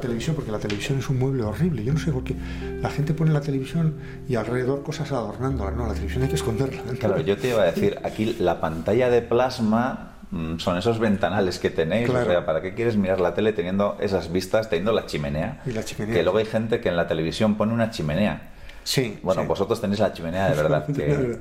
televisión, 0.06 0.36
porque 0.36 0.52
la 0.52 0.60
televisión 0.60 1.00
es 1.00 1.10
un 1.10 1.20
mueble 1.20 1.44
horrible. 1.44 1.84
Yo 1.84 1.94
no 1.94 2.00
sé 2.00 2.12
por 2.12 2.24
qué 2.24 2.36
la 2.82 2.90
gente 2.90 3.14
pone 3.14 3.32
la 3.32 3.42
televisión 3.42 3.96
y 4.28 4.36
alrededor 4.36 4.84
cosas 4.84 5.12
adornándola. 5.12 5.72
No, 5.72 5.88
la 5.88 5.94
televisión 5.94 6.24
hay 6.24 6.30
que 6.30 6.36
esconderla. 6.36 6.82
Claro, 7.00 7.20
yo 7.22 7.38
te 7.38 7.50
iba 7.50 7.62
a 7.62 7.66
decir, 7.66 8.00
aquí 8.04 8.36
la 8.40 8.62
pantalla 8.62 9.10
de 9.10 9.22
plasma 9.22 10.15
son 10.58 10.78
esos 10.78 11.00
ventanales 11.00 11.60
que 11.60 11.70
tenéis. 11.70 12.10
O 12.10 12.26
sea, 12.26 12.46
¿para 12.46 12.62
qué 12.62 12.74
quieres 12.74 12.98
mirar 12.98 13.20
la 13.20 13.34
tele 13.34 13.54
teniendo 13.54 13.98
esas 14.00 14.32
vistas, 14.32 14.70
teniendo 14.70 14.92
la 14.92 15.06
chimenea? 15.06 15.62
Y 15.66 15.72
la 15.72 15.84
chimenea. 15.84 16.16
Que 16.16 16.24
luego 16.24 16.38
hay 16.40 16.46
gente 16.46 16.82
que 16.82 16.90
en 16.90 16.98
la 16.98 17.08
televisión 17.08 17.56
pone 17.56 17.74
una 17.74 17.90
chimenea. 17.90 18.52
Sí. 18.84 19.20
Bueno, 19.24 19.46
vosotros 19.46 19.82
tenéis 19.82 20.00
la 20.00 20.14
chimenea 20.14 20.50
de 20.50 20.56
verdad. 20.56 20.86
que, 20.96 21.40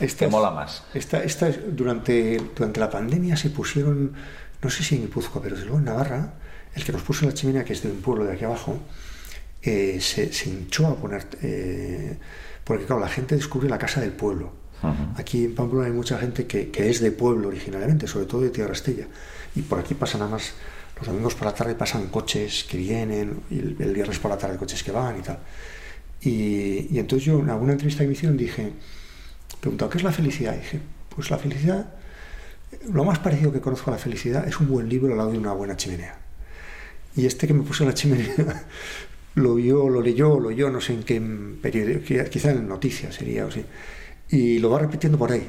esta 0.00 0.28
mola 0.28 0.50
más. 0.50 0.84
Esta, 0.94 1.22
esta 1.22 1.48
durante, 1.50 2.40
durante 2.56 2.80
la 2.80 2.90
pandemia 2.90 3.36
se 3.36 3.50
pusieron, 3.50 4.12
no 4.60 4.70
sé 4.70 4.82
si 4.82 4.96
en 4.96 5.02
Guipúzcoa, 5.02 5.42
pero 5.42 5.54
desde 5.54 5.66
luego 5.66 5.78
en 5.78 5.84
Navarra, 5.86 6.34
el 6.74 6.84
que 6.84 6.92
nos 6.92 7.02
puso 7.02 7.26
la 7.26 7.34
chimenea, 7.34 7.64
que 7.64 7.72
es 7.72 7.82
de 7.82 7.90
un 7.90 8.00
pueblo 8.00 8.24
de 8.24 8.32
aquí 8.32 8.44
abajo, 8.44 8.78
eh, 9.62 9.98
se, 10.00 10.30
hinchó 10.48 10.88
a 10.88 10.96
poner... 10.96 11.26
Eh, 11.42 12.18
porque 12.64 12.84
claro, 12.84 13.00
la 13.00 13.08
gente 13.08 13.36
descubrió 13.36 13.70
la 13.70 13.78
casa 13.78 14.00
del 14.00 14.12
pueblo. 14.12 14.52
Aquí 15.16 15.44
en 15.44 15.54
Pamplona 15.54 15.86
hay 15.86 15.92
mucha 15.92 16.18
gente 16.18 16.46
que, 16.46 16.70
es 16.74 17.00
de 17.00 17.12
pueblo 17.12 17.48
originalmente, 17.48 18.06
sobre 18.06 18.26
todo 18.26 18.40
de 18.40 18.50
Tierra 18.50 18.72
Estella. 18.72 19.06
Y 19.54 19.62
por 19.62 19.78
aquí 19.78 19.94
pasan 19.94 20.20
nada 20.20 20.32
más, 20.32 20.52
los 20.96 21.06
domingos 21.06 21.34
por 21.34 21.46
la 21.46 21.54
tarde 21.54 21.74
pasan 21.74 22.08
coches 22.08 22.64
que 22.64 22.78
vienen, 22.78 23.40
y 23.50 23.58
el, 23.58 23.92
viernes 23.94 24.18
por 24.18 24.30
la 24.30 24.38
tarde 24.38 24.56
coches 24.56 24.82
que 24.82 24.90
van 24.90 25.18
y 25.18 25.22
tal. 25.22 25.38
Y, 26.22 26.98
entonces 26.98 27.26
yo 27.26 27.38
en 27.40 27.50
alguna 27.50 27.72
entrevista 27.72 28.04
que 28.04 28.08
me 28.08 28.32
dije, 28.36 28.72
preguntado, 29.60 29.90
¿qué 29.90 29.98
es 29.98 30.04
la 30.04 30.12
felicidad? 30.12 30.54
Y 30.54 30.58
dije, 30.58 30.80
pues 31.14 31.30
la 31.30 31.38
felicidad, 31.38 31.94
lo 32.92 33.04
más 33.04 33.18
parecido 33.18 33.52
que 33.52 33.60
conozco 33.60 33.90
a 33.90 33.94
la 33.94 33.98
felicidad 33.98 34.46
es 34.48 34.58
un 34.58 34.68
buen 34.68 34.88
libro 34.88 35.12
al 35.12 35.18
lado 35.18 35.30
de 35.30 35.38
una 35.38 35.52
buena 35.52 35.76
chimenea. 35.76 36.18
Y 37.14 37.26
este 37.26 37.46
que 37.46 37.54
me 37.54 37.62
puso 37.62 37.84
en 37.84 37.90
la 37.90 37.94
chimenea 37.94 38.66
lo 39.34 39.54
vio, 39.54 39.88
lo 39.88 40.00
leyó, 40.00 40.40
lo 40.40 40.48
oyó, 40.48 40.70
no 40.70 40.80
sé 40.80 40.94
en 40.94 41.02
qué 41.02 41.20
periodo, 41.60 42.00
quizá 42.30 42.50
en 42.50 42.68
noticias 42.68 43.14
sería 43.14 43.46
o 43.46 43.50
sí. 43.50 43.64
Y 44.32 44.58
lo 44.58 44.70
va 44.70 44.78
repitiendo 44.78 45.18
por 45.18 45.30
ahí. 45.30 45.46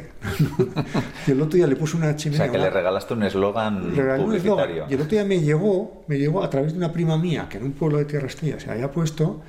y 1.28 1.32
el 1.32 1.42
otro 1.42 1.56
día 1.56 1.66
le 1.66 1.76
puso 1.76 1.96
una 1.96 2.16
chimenea. 2.16 2.48
O 2.48 2.52
sea, 2.52 2.52
que 2.52 2.64
le 2.64 2.70
regalaste 2.70 3.14
un 3.14 3.24
eslogan 3.24 3.94
publicitario. 4.18 4.86
y 4.90 4.94
el 4.94 5.00
otro 5.00 5.12
día 5.12 5.24
me 5.24 5.40
llegó, 5.40 6.04
me 6.08 6.20
llegó 6.20 6.44
a 6.44 6.50
través 6.50 6.74
de 6.74 6.80
una 6.80 6.92
prima 6.92 7.18
mía 7.18 7.48
que 7.50 7.58
en 7.58 7.64
un 7.64 7.72
pueblo 7.72 7.98
de 7.98 8.06
Tierra 8.06 8.28
Estrella 8.28 8.60
se 8.60 8.70
había 8.70 8.92
puesto 8.92 9.42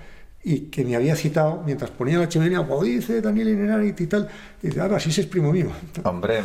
y 0.46 0.66
que 0.66 0.84
me 0.84 0.94
había 0.94 1.16
citado 1.16 1.62
mientras 1.64 1.90
ponía 1.90 2.18
la 2.18 2.28
chimenea, 2.28 2.58
como 2.66 2.84
dice 2.84 3.22
Daniel 3.22 3.48
Inerarity 3.48 4.04
y 4.04 4.06
tal, 4.06 4.28
y 4.62 4.66
dice, 4.66 4.80
ah, 4.82 5.00
sí 5.00 5.08
es 5.08 5.26
primo 5.26 5.50
mío. 5.50 5.68
Hombre, 6.04 6.42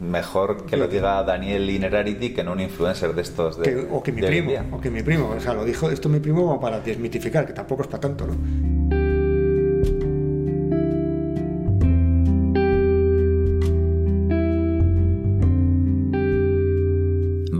mejor 0.00 0.64
que 0.64 0.78
lo 0.78 0.88
diga 0.88 1.22
Daniel 1.22 1.68
Inerarity 1.68 2.30
que 2.32 2.42
no 2.42 2.52
un 2.52 2.60
influencer 2.60 3.14
de 3.14 3.20
estos 3.20 3.58
de, 3.58 3.86
O 3.92 4.02
que 4.02 4.12
mi 4.12 4.22
primo, 4.22 4.50
o 4.72 4.80
que 4.80 4.90
mi 4.90 5.02
primo, 5.02 5.34
o 5.36 5.40
sea, 5.40 5.52
lo 5.52 5.64
dijo 5.64 5.90
esto 5.90 6.08
mi 6.08 6.20
primo 6.20 6.46
como 6.46 6.58
para 6.58 6.80
desmitificar, 6.80 7.46
que 7.46 7.52
tampoco 7.52 7.82
es 7.82 7.88
para 7.88 8.00
tanto, 8.00 8.26
¿no? 8.26 8.83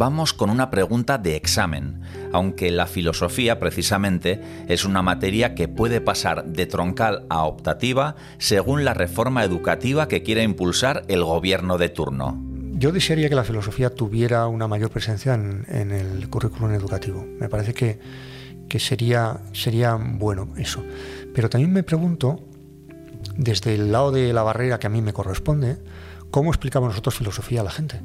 Vamos 0.04 0.34
con 0.34 0.50
una 0.50 0.68
pregunta 0.68 1.16
de 1.16 1.34
examen 1.34 2.02
aunque 2.30 2.70
la 2.70 2.86
filosofía 2.86 3.58
precisamente 3.58 4.38
es 4.68 4.84
una 4.84 5.00
materia 5.00 5.54
que 5.54 5.66
puede 5.66 6.02
pasar 6.02 6.44
de 6.44 6.66
troncal 6.66 7.24
a 7.30 7.44
optativa 7.44 8.14
según 8.36 8.84
la 8.84 8.92
reforma 8.92 9.44
educativa 9.44 10.06
que 10.06 10.22
quiera 10.22 10.42
impulsar 10.42 11.06
el 11.08 11.24
gobierno 11.24 11.78
de 11.78 11.88
turno. 11.88 12.38
Yo 12.74 12.92
desearía 12.92 13.30
que 13.30 13.34
la 13.34 13.44
filosofía 13.44 13.88
tuviera 13.94 14.46
una 14.46 14.68
mayor 14.68 14.90
presencia 14.90 15.32
en, 15.32 15.90
el 15.90 16.28
currículum 16.28 16.72
educativo. 16.72 17.24
Me 17.40 17.48
parece 17.48 17.72
que, 17.72 17.98
sería, 18.78 19.38
sería 19.54 19.94
bueno 19.94 20.50
eso. 20.58 20.84
Pero 21.32 21.48
también 21.48 21.72
me 21.72 21.82
pregunto, 21.82 22.44
desde 23.38 23.74
el 23.74 23.90
lado 23.90 24.12
de 24.12 24.34
la 24.34 24.42
barrera 24.42 24.78
que 24.78 24.86
a 24.86 24.90
mí 24.90 25.00
me 25.00 25.14
corresponde, 25.14 25.78
¿cómo 26.30 26.50
explicamos 26.50 26.90
nosotros 26.90 27.14
filosofía 27.14 27.62
a 27.62 27.64
la 27.64 27.70
gente? 27.70 28.02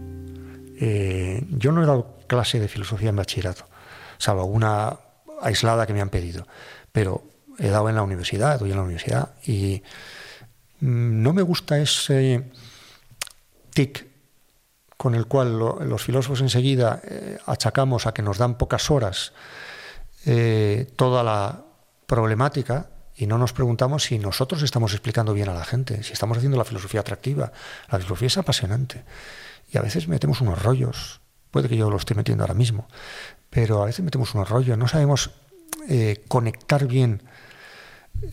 Eh, 0.80 1.44
yo 1.50 1.72
no 1.72 1.84
he 1.84 1.86
dado 1.86 2.18
clase 2.28 2.60
de 2.60 2.68
filosofía 2.68 3.10
en 3.10 3.18
bachillerato 3.18 3.66
salvo 4.20 4.42
alguna 4.42 5.00
aislada 5.42 5.88
que 5.88 5.94
me 5.94 6.02
han 6.02 6.10
pedido. 6.10 6.46
Pero 6.92 7.24
he 7.58 7.70
dado 7.70 7.90
en 7.90 7.96
la 7.96 8.04
universidad, 8.04 8.60
doy 8.60 8.70
en 8.70 8.78
la 8.78 8.84
universidad, 8.84 9.34
y 9.44 9.82
mm, 10.82 11.24
no 11.24 11.34
me 11.34 11.42
gusta 11.42 11.80
ese 11.80 12.52
tic 13.74 14.08
con 14.98 15.16
el 15.16 15.28
cual 15.28 15.58
los 15.58 16.04
filósofos 16.04 16.42
enseguida 16.42 17.02
eh, 17.04 17.38
achacamos 17.46 18.06
a 18.06 18.14
que 18.14 18.22
nos 18.22 18.38
dan 18.38 18.58
pocas 18.58 18.92
horas 18.92 19.32
eh, 20.26 20.92
toda 20.98 21.24
la 21.24 21.64
problemática 22.06 22.90
y 23.16 23.26
no 23.26 23.38
nos 23.38 23.54
preguntamos 23.54 24.04
si 24.04 24.20
nosotros 24.20 24.62
estamos 24.62 24.92
explicando 24.92 25.34
bien 25.34 25.48
a 25.48 25.54
la 25.54 25.64
gente, 25.64 26.04
si 26.04 26.12
estamos 26.12 26.38
haciendo 26.38 26.58
la 26.58 26.66
filosofía 26.66 27.00
atractiva. 27.00 27.54
La 27.90 27.98
filosofía 27.98 28.28
es 28.28 28.38
apasionante 28.38 29.06
y 29.72 29.78
a 29.78 29.82
veces 29.82 30.08
metemos 30.08 30.42
unos 30.42 30.62
rollos, 30.62 31.22
puede 31.52 31.70
que 31.70 31.78
yo 31.78 31.90
lo 31.90 31.98
esté 31.98 32.16
metiendo 32.16 32.44
ahora 32.44 32.54
mismo, 32.54 32.88
pero 33.50 33.82
a 33.82 33.86
veces 33.86 34.04
metemos 34.04 34.34
un 34.36 34.46
rollo, 34.46 34.78
no 34.78 34.88
sabemos 34.88 35.32
eh, 35.88 36.24
conectar 36.28 36.86
bien 36.88 37.24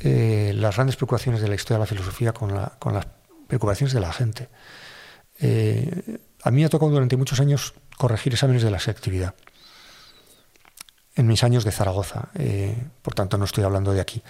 eh, 0.01 0.53
las 0.55 0.77
grandes 0.77 0.97
preocupaciones 0.97 1.41
de 1.41 1.49
la 1.49 1.55
historia 1.55 1.77
de 1.77 1.81
la 1.81 1.87
filosofía 1.87 2.33
con, 2.33 2.55
las 2.55 3.07
preocupaciones 3.47 3.93
de 3.93 4.01
la 4.01 4.13
gente. 4.13 4.49
Eh, 5.41 6.19
a 6.43 6.51
mí 6.51 6.61
me 6.61 6.67
ha 6.67 6.69
tocado 6.69 6.91
durante 6.91 7.17
muchos 7.17 7.41
años 7.41 7.75
corregir 7.97 8.33
exámenes 8.33 8.63
de 8.63 8.71
la 8.71 8.79
selectividad, 8.79 9.35
en 11.15 11.27
mis 11.27 11.43
años 11.45 11.65
de 11.65 11.73
Zaragoza, 11.73 12.29
por 13.01 13.15
tanto 13.15 13.39
no 13.39 13.47
estoy 13.47 13.65
hablando 13.65 13.93
de 13.95 14.03
aquí. 14.03 14.23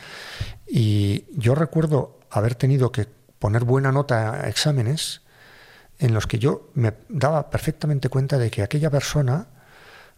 Y 0.69 1.25
yo 1.33 1.57
recuerdo 1.57 2.21
haber 2.31 2.55
tenido 2.55 2.93
que 2.93 3.09
poner 3.41 3.65
buena 3.65 3.91
nota 3.91 4.35
a 4.35 4.49
exámenes 4.49 5.23
en 5.99 6.15
los 6.15 6.27
que 6.27 6.39
yo 6.39 6.71
me 6.75 6.93
daba 7.09 7.51
perfectamente 7.51 8.09
cuenta 8.09 8.39
de 8.39 8.51
que 8.51 8.63
aquella 8.63 8.91
persona 8.91 9.49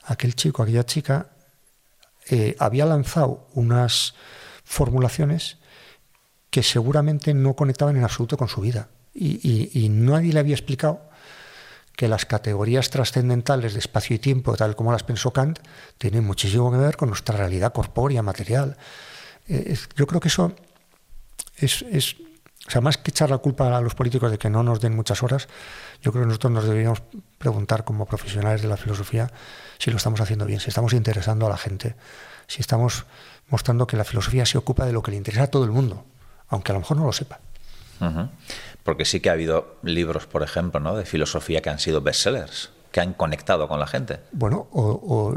aquel 0.09 0.35
chico, 0.35 0.63
aquella 0.63 0.85
chica, 0.85 1.29
eh, 2.31 2.57
había 2.59 2.87
lanzado 2.87 3.47
unas 3.55 4.15
formulaciones 4.65 5.59
que 6.51 6.63
seguramente 6.63 7.35
no 7.35 7.55
conectaban 7.55 7.97
en 7.97 8.05
absoluto 8.05 8.37
con 8.37 8.49
su 8.49 8.61
vida. 8.61 8.89
Y, 9.15 9.89
nadie 9.91 10.33
le 10.33 10.39
había 10.39 10.55
explicado 10.55 11.11
que 11.97 12.07
las 12.07 12.25
categorías 12.25 12.91
trascendentales 12.91 13.73
de 13.73 13.81
espacio 13.81 14.15
y 14.15 14.19
tiempo, 14.21 14.57
tal 14.57 14.77
como 14.77 14.93
las 14.93 15.03
pensó 15.03 15.33
Kant, 15.33 15.59
tienen 15.99 16.25
muchísimo 16.25 16.71
que 16.71 16.77
ver 16.77 16.97
con 16.97 17.09
nuestra 17.09 17.37
realidad 17.37 17.73
corpórea, 17.73 18.23
material. 18.23 18.77
Eh, 19.49 19.77
yo 19.97 20.07
creo 20.07 20.21
que 20.21 20.29
eso 20.29 20.55
es, 21.57 21.83
es, 21.91 22.17
o 22.69 22.71
sea, 22.71 22.83
más 22.83 22.99
que 22.99 23.11
echar 23.11 23.31
la 23.31 23.39
culpa 23.39 23.75
a 23.75 23.81
los 23.81 23.95
políticos 23.95 24.31
de 24.31 24.37
que 24.37 24.51
no 24.51 24.63
nos 24.63 24.81
den 24.81 24.95
muchas 24.95 25.23
horas, 25.23 25.49
yo 26.03 26.13
creo 26.13 26.25
que 26.25 26.29
nosotros 26.29 26.53
nos 26.53 26.65
deberíamos 26.65 27.03
preguntar 27.39 27.85
como 27.85 28.05
profesionales 28.05 28.61
de 28.61 28.69
la 28.69 28.77
filosofía 28.77 29.33
si 29.79 29.91
lo 29.91 29.97
estamos 29.97 30.21
haciendo 30.21 30.45
bien, 30.45 30.61
si 30.61 30.69
estamos 30.69 30.93
interesando 30.93 31.47
a 31.47 31.49
la 31.49 31.57
gente, 31.57 31.97
si 32.47 32.61
estamos 32.61 33.07
mostrando 33.49 33.87
que 33.87 33.97
la 33.97 34.05
filosofía 34.05 34.45
se 34.45 34.59
ocupa 34.59 34.85
de 34.85 34.93
lo 34.93 35.03
que 35.03 35.13
le 35.13 35.17
interesa 35.17 35.45
a 35.45 35.47
todo 35.47 35.65
el 35.65 35.71
mundo, 35.71 36.05
aunque 36.49 36.73
a 36.73 36.75
lo 36.75 36.81
mejor 36.81 36.99
no 36.99 37.07
lo 37.07 37.13
sepa. 37.15 37.41
Porque 38.83 39.07
sí 39.07 39.21
que 39.21 39.31
ha 39.31 39.33
habido 39.33 39.79
libros, 39.83 40.27
por 40.27 40.43
ejemplo, 40.43 40.79
¿no? 40.79 40.95
de 40.95 41.07
filosofía 41.07 41.63
que 41.63 41.71
han 41.71 41.79
sido 41.79 42.03
bestsellers, 42.03 42.71
que 42.93 43.01
han 43.01 43.15
conectado 43.15 43.67
con 43.67 43.81
la 43.81 43.87
gente. 43.87 44.21
Bueno, 44.33 44.69
o, 44.73 45.35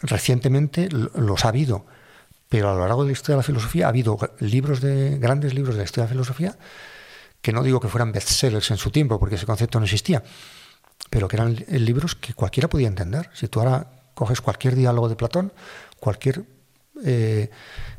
recientemente 0.00 0.88
los 0.90 1.44
ha 1.44 1.48
habido, 1.48 1.86
pero 2.52 2.68
a 2.68 2.74
lo 2.74 2.80
largo 2.80 3.02
de 3.02 3.06
la 3.06 3.12
historia 3.12 3.36
de 3.36 3.38
la 3.38 3.44
filosofía 3.44 3.86
ha 3.86 3.88
habido 3.88 4.18
libros 4.40 4.82
de 4.82 5.16
grandes 5.18 5.54
libros 5.54 5.74
de 5.74 5.78
la 5.78 5.84
historia 5.84 6.04
de 6.04 6.08
la 6.08 6.12
filosofía 6.12 6.58
que 7.40 7.50
no 7.50 7.62
digo 7.62 7.80
que 7.80 7.88
fueran 7.88 8.12
bestsellers 8.12 8.70
en 8.70 8.76
su 8.76 8.90
tiempo, 8.90 9.18
porque 9.18 9.36
ese 9.36 9.46
concepto 9.46 9.78
no 9.80 9.86
existía, 9.86 10.22
pero 11.08 11.28
que 11.28 11.36
eran 11.36 11.56
libros 11.66 12.14
que 12.14 12.34
cualquiera 12.34 12.68
podía 12.68 12.88
entender. 12.88 13.30
Si 13.32 13.48
tú 13.48 13.60
ahora 13.60 13.90
coges 14.12 14.42
cualquier 14.42 14.74
diálogo 14.74 15.08
de 15.08 15.16
Platón, 15.16 15.50
cualquier, 15.98 16.44
eh, 17.02 17.48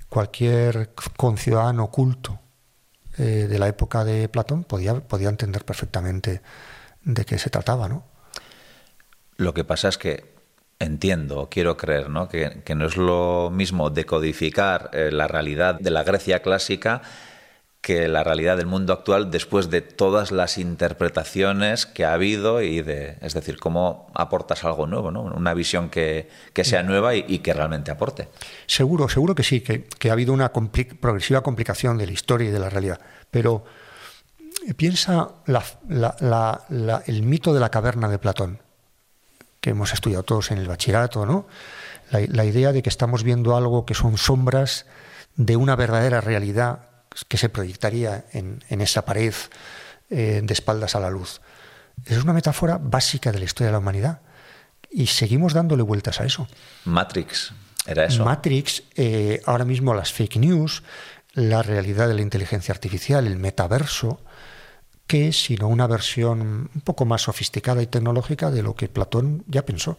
cualquier 0.07 0.93
conciudadano 1.17 1.89
culto 1.89 2.39
eh, 3.17 3.47
de 3.49 3.57
la 3.57 3.67
época 3.67 4.05
de 4.05 4.29
Platón 4.29 4.65
podía, 4.65 4.93
podía 4.99 5.29
entender 5.29 5.65
perfectamente 5.65 6.43
de 7.01 7.25
qué 7.25 7.39
se 7.39 7.49
trataba, 7.49 7.89
¿no? 7.89 8.05
Lo 9.35 9.55
que 9.55 9.63
pasa 9.63 9.89
es 9.89 9.97
que 9.97 10.32
entiendo, 10.79 11.47
quiero 11.49 11.77
creer, 11.77 12.09
¿no? 12.09 12.27
Que, 12.27 12.61
no 12.75 12.85
es 12.85 12.97
lo 12.97 13.49
mismo 13.51 13.89
decodificar 13.89 14.89
eh, 14.93 15.11
la 15.11 15.27
realidad 15.27 15.79
de 15.79 15.91
la 15.91 16.03
Grecia 16.03 16.41
clásica 16.41 17.01
que 17.83 18.07
la 18.07 18.23
realidad 18.23 18.55
del 18.55 18.65
mundo 18.65 18.93
actual 18.93 19.29
después 19.29 19.69
de 19.69 19.81
todas 19.81 20.31
las 20.31 20.57
interpretaciones 20.57 21.85
que 21.85 22.05
ha 22.05 22.13
habido 22.13 22.61
y 22.61 22.81
de, 22.81 23.17
es 23.19 23.33
decir, 23.33 23.59
cómo 23.59 24.09
aportas 24.15 24.63
algo 24.63 24.87
nuevo, 24.87 25.11
¿no? 25.11 25.23
Una 25.23 25.53
visión 25.53 25.89
que, 25.89 26.29
sea 26.63 26.81
nueva 26.81 27.13
y, 27.13 27.39
que 27.39 27.53
realmente 27.53 27.91
aporte. 27.91 28.29
Seguro, 28.67 29.09
seguro 29.09 29.35
que 29.35 29.43
sí, 29.43 29.59
que, 29.59 30.09
ha 30.09 30.13
habido 30.13 30.31
una 30.31 30.53
progresiva 30.53 31.43
complicación 31.43 31.97
de 31.97 32.05
la 32.05 32.13
historia 32.13 32.47
y 32.47 32.51
de 32.51 32.59
la 32.59 32.69
realidad. 32.69 33.01
Pero 33.29 33.65
eh, 34.65 34.73
piensa 34.73 35.31
el 37.05 37.23
mito 37.23 37.53
de 37.53 37.59
la 37.59 37.69
caverna 37.69 38.07
de 38.07 38.17
Platón, 38.17 38.59
que 39.63 39.69
hemos 39.69 39.93
estudiado 39.93 40.23
todos 40.23 40.51
en 40.51 40.57
el 40.57 40.67
bachillerato, 40.67 41.25
¿no? 41.25 41.47
La, 42.11 42.43
idea 42.43 42.73
de 42.73 42.83
que 42.83 42.89
estamos 42.89 43.23
viendo 43.23 43.55
algo 43.55 43.85
que 43.85 43.93
son 43.93 44.17
sombras 44.17 44.85
de 45.37 45.55
una 45.55 45.77
verdadera 45.77 46.19
realidad 46.19 46.89
que 47.29 47.37
se 47.37 47.47
proyectaría 47.47 48.25
en, 48.33 48.61
esa 48.69 49.05
pared 49.05 49.33
eh, 50.09 50.41
de 50.43 50.53
espaldas 50.53 50.95
a 50.95 50.99
la 50.99 51.09
luz. 51.09 51.39
Es 52.05 52.21
una 52.21 52.33
metáfora 52.33 52.77
básica 52.77 53.31
de 53.31 53.39
la 53.39 53.45
historia 53.45 53.67
de 53.67 53.71
la 53.71 53.79
humanidad 53.79 54.19
y 54.91 55.07
seguimos 55.07 55.53
dándole 55.53 55.81
vueltas 55.81 56.19
a 56.19 56.25
eso. 56.25 56.45
Matrix, 56.83 57.53
era 57.87 58.03
eso. 58.05 58.25
Matrix, 58.25 58.83
eh, 58.95 59.41
ahora 59.45 59.63
mismo 59.63 59.93
las 59.93 60.11
fake 60.11 60.37
news, 60.37 60.83
la 61.33 61.63
realidad 61.63 62.09
de 62.09 62.15
la 62.15 62.21
inteligencia 62.21 62.73
artificial, 62.73 63.25
el 63.25 63.37
metaverso, 63.37 64.19
es 65.13 65.43
sino 65.43 65.67
una 65.67 65.87
versión 65.87 66.69
un 66.73 66.81
poco 66.81 67.05
más 67.05 67.23
sofisticada 67.23 67.81
y 67.81 67.87
tecnológica 67.87 68.51
de 68.51 68.63
lo 68.63 68.75
que 68.75 68.87
Platón 68.87 69.43
ya 69.47 69.65
pensó. 69.65 69.97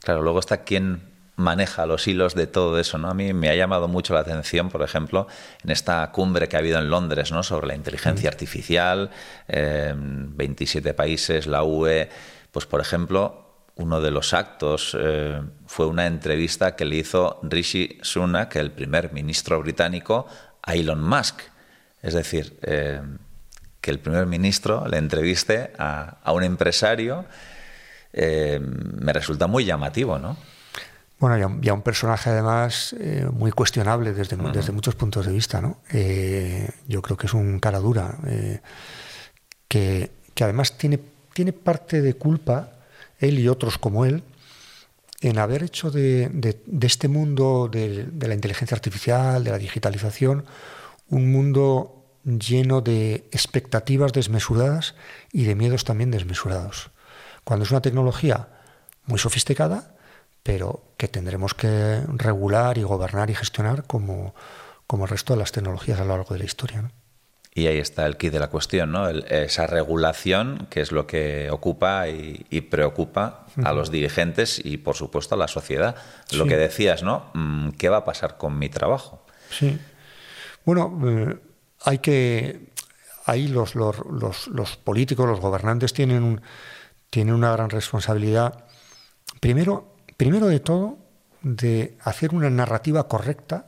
Claro, 0.00 0.22
luego 0.22 0.40
está 0.40 0.64
quién 0.64 1.10
maneja 1.36 1.86
los 1.86 2.06
hilos 2.06 2.34
de 2.34 2.46
todo 2.46 2.78
eso, 2.78 2.98
¿no? 2.98 3.08
A 3.08 3.14
mí 3.14 3.32
me 3.32 3.48
ha 3.48 3.54
llamado 3.54 3.88
mucho 3.88 4.14
la 4.14 4.20
atención, 4.20 4.68
por 4.68 4.82
ejemplo, 4.82 5.26
en 5.64 5.70
esta 5.70 6.10
cumbre 6.12 6.48
que 6.48 6.56
ha 6.56 6.58
habido 6.58 6.78
en 6.78 6.90
Londres, 6.90 7.32
¿no? 7.32 7.42
Sobre 7.42 7.66
la 7.66 7.74
inteligencia 7.74 8.28
artificial, 8.28 9.10
27 9.48 10.94
países, 10.94 11.46
la 11.46 11.62
UE, 11.62 12.08
pues 12.52 12.66
por 12.66 12.80
ejemplo, 12.80 13.46
uno 13.76 14.00
de 14.00 14.10
los 14.10 14.34
actos 14.34 14.96
eh, 14.98 15.40
fue 15.66 15.86
una 15.86 16.06
entrevista 16.06 16.76
que 16.76 16.84
le 16.84 16.96
hizo 16.96 17.40
Rishi 17.42 17.98
Sunak, 18.02 18.56
el 18.56 18.70
primer 18.72 19.12
ministro 19.12 19.60
británico, 19.60 20.26
a 20.62 20.74
Elon 20.74 21.02
Musk. 21.02 21.40
Es 22.02 22.14
decir, 22.14 22.58
eh, 22.62 23.00
que 23.80 23.90
el 23.90 23.98
primer 23.98 24.26
ministro 24.26 24.86
le 24.86 24.98
entreviste 24.98 25.72
a, 25.78 26.32
un 26.32 26.44
empresario 26.44 27.24
eh, 28.12 28.60
me 28.60 29.12
resulta 29.12 29.46
muy 29.46 29.64
llamativo, 29.64 30.18
¿no? 30.18 30.36
Bueno, 31.18 31.58
y 31.62 31.68
a, 31.68 31.74
un 31.74 31.82
personaje 31.82 32.30
además 32.30 32.96
muy 33.32 33.52
cuestionable 33.52 34.14
desde, 34.14 34.36
desde, 34.36 34.72
muchos 34.72 34.94
puntos 34.94 35.26
de 35.26 35.32
vista, 35.32 35.60
¿no? 35.60 35.78
yo 36.88 37.02
creo 37.02 37.18
que 37.18 37.26
es 37.26 37.34
un 37.34 37.60
cara 37.60 37.78
dura, 37.78 38.16
que, 39.68 40.10
que 40.34 40.44
además 40.44 40.78
tiene, 40.78 40.98
tiene 41.34 41.52
parte 41.52 42.00
de 42.00 42.14
culpa 42.14 42.70
él 43.20 43.38
y 43.38 43.48
otros 43.48 43.78
como 43.78 44.04
él, 44.04 44.22
en 45.20 45.38
haber 45.38 45.62
hecho 45.62 45.90
de, 45.90 46.30
este 46.80 47.08
mundo 47.08 47.68
de, 47.70 48.08
la 48.18 48.34
inteligencia 48.34 48.74
artificial, 48.74 49.44
de 49.44 49.50
la 49.50 49.58
digitalización, 49.58 50.44
un 51.10 51.30
mundo 51.30 51.99
lleno 52.24 52.80
de 52.80 53.26
expectativas 53.32 54.12
desmesuradas 54.12 54.94
y 55.32 55.44
de 55.44 55.54
miedos 55.54 55.84
también 55.84 56.10
desmesurados. 56.10 56.90
Cuando 57.44 57.64
es 57.64 57.70
una 57.70 57.82
tecnología 57.82 58.48
muy 59.06 59.18
sofisticada, 59.18 59.94
pero 60.42 60.82
que 60.96 61.08
tendremos 61.08 61.54
que 61.54 62.02
regular 62.08 62.78
y 62.78 62.82
gobernar 62.82 63.30
y 63.30 63.34
gestionar 63.34 63.84
como, 63.86 64.34
como 64.86 65.04
el 65.04 65.10
resto 65.10 65.34
de 65.34 65.40
las 65.40 65.52
tecnologías 65.52 66.00
a 66.00 66.04
lo 66.04 66.16
largo 66.16 66.34
de 66.34 66.40
la 66.40 66.44
historia. 66.44 66.90
Y 67.52 67.66
ahí 67.66 67.78
está 67.78 68.06
el 68.06 68.16
kit 68.16 68.32
de 68.32 68.38
la 68.38 68.48
cuestión, 68.48 68.92
¿no? 68.92 69.08
esa 69.08 69.66
regulación 69.66 70.68
que 70.70 70.80
es 70.80 70.92
lo 70.92 71.08
que 71.08 71.50
ocupa 71.50 72.08
y, 72.08 72.60
preocupa 72.60 73.46
a 73.64 73.72
los 73.72 73.90
dirigentes 73.90 74.64
y, 74.64 74.76
por 74.76 74.94
supuesto, 74.94 75.34
a 75.34 75.38
la 75.38 75.48
sociedad. 75.48 75.96
Lo 76.32 76.46
que 76.46 76.56
decías, 76.56 77.02
¿no? 77.02 77.30
Mm, 77.34 77.70
¿Qué 77.70 77.88
va 77.88 77.98
a 77.98 78.04
pasar 78.04 78.36
con 78.36 78.56
mi 78.56 78.68
trabajo? 78.68 79.26
Sí. 79.50 79.80
Bueno, 80.64 81.00
eh, 81.04 81.36
hay 81.80 81.98
que. 81.98 82.70
Ahí 83.26 83.48
los, 83.48 83.74
los, 83.74 84.48
los, 84.48 84.76
políticos, 84.78 85.26
los 85.26 85.40
gobernantes 85.40 85.92
tienen, 85.92 86.40
tienen 87.10 87.34
una 87.34 87.52
gran 87.52 87.70
responsabilidad. 87.70 88.64
Primero, 89.40 89.94
primero 90.16 90.46
de 90.46 90.60
todo, 90.60 90.98
de 91.42 91.96
hacer 92.02 92.34
una 92.34 92.50
narrativa 92.50 93.06
correcta 93.06 93.66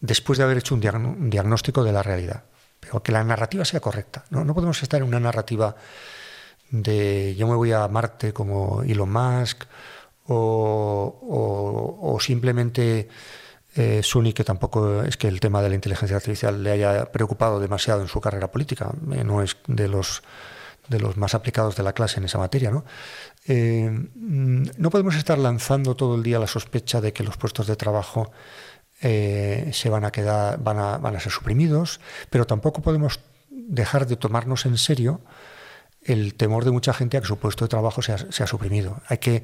después 0.00 0.38
de 0.38 0.44
haber 0.44 0.58
hecho 0.58 0.74
un, 0.74 1.30
diagnóstico 1.30 1.84
de 1.84 1.92
la 1.92 2.02
realidad. 2.02 2.44
Pero 2.80 3.02
que 3.02 3.12
la 3.12 3.24
narrativa 3.24 3.64
sea 3.64 3.80
correcta. 3.80 4.24
¿no? 4.30 4.44
no 4.44 4.54
podemos 4.54 4.82
estar 4.82 5.00
en 5.00 5.08
una 5.08 5.20
narrativa 5.20 5.76
de 6.70 7.34
yo 7.36 7.46
me 7.46 7.54
voy 7.54 7.72
a 7.72 7.86
Marte 7.88 8.32
como 8.32 8.82
Elon 8.82 9.12
Musk 9.12 9.64
o, 10.26 12.18
simplemente 12.20 13.08
eh, 13.74 14.02
Suni, 14.02 14.32
que 14.32 14.44
tampoco 14.44 15.02
es 15.02 15.16
que 15.16 15.28
el 15.28 15.40
tema 15.40 15.62
de 15.62 15.68
la 15.68 15.74
inteligencia 15.74 16.16
artificial 16.16 16.62
le 16.62 16.72
haya 16.72 17.10
preocupado 17.12 17.60
demasiado 17.60 18.02
en 18.02 18.08
su 18.08 18.20
carrera 18.20 18.50
política, 18.50 18.90
eh, 19.12 19.24
no 19.24 19.42
es 19.42 19.56
de 19.66 19.88
los, 19.88 20.22
de 20.88 21.00
los 21.00 21.16
más 21.16 21.34
aplicados 21.34 21.76
de 21.76 21.82
la 21.82 21.92
clase 21.92 22.18
en 22.18 22.24
esa 22.24 22.38
materia. 22.38 22.70
¿no? 22.70 22.84
Eh, 23.46 23.88
mm, 23.90 24.62
no 24.76 24.90
podemos 24.90 25.16
estar 25.16 25.38
lanzando 25.38 25.96
todo 25.96 26.16
el 26.16 26.22
día 26.22 26.38
la 26.38 26.46
sospecha 26.46 27.00
de 27.00 27.12
que 27.12 27.24
los 27.24 27.36
puestos 27.36 27.66
de 27.66 27.76
trabajo 27.76 28.30
eh, 29.00 29.70
se 29.72 29.88
van 29.88 30.04
a 30.04 30.12
quedar, 30.12 30.62
van 30.62 30.78
a, 30.78 30.98
van 30.98 31.16
a 31.16 31.20
ser 31.20 31.32
suprimidos, 31.32 32.00
pero 32.30 32.46
tampoco 32.46 32.82
podemos 32.82 33.20
dejar 33.50 34.06
de 34.06 34.16
tomarnos 34.16 34.66
en 34.66 34.78
serio 34.78 35.20
el 36.04 36.34
temor 36.34 36.64
de 36.64 36.72
mucha 36.72 36.92
gente 36.92 37.16
a 37.16 37.20
que 37.20 37.26
su 37.26 37.38
puesto 37.38 37.64
de 37.64 37.68
trabajo 37.68 38.02
sea, 38.02 38.18
sea 38.18 38.46
suprimido. 38.46 39.00
Hay 39.08 39.18
que, 39.18 39.42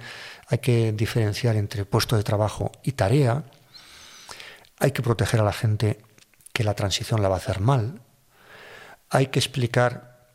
hay 0.48 0.58
que 0.58 0.92
diferenciar 0.92 1.56
entre 1.56 1.84
puesto 1.84 2.16
de 2.16 2.22
trabajo 2.22 2.72
y 2.82 2.92
tarea. 2.92 3.44
Hay 4.80 4.92
que 4.92 5.02
proteger 5.02 5.40
a 5.40 5.44
la 5.44 5.52
gente 5.52 5.98
que 6.52 6.64
la 6.64 6.74
transición 6.74 7.22
la 7.22 7.28
va 7.28 7.36
a 7.36 7.38
hacer 7.38 7.60
mal. 7.60 8.00
Hay 9.10 9.28
que 9.28 9.38
explicar 9.38 10.26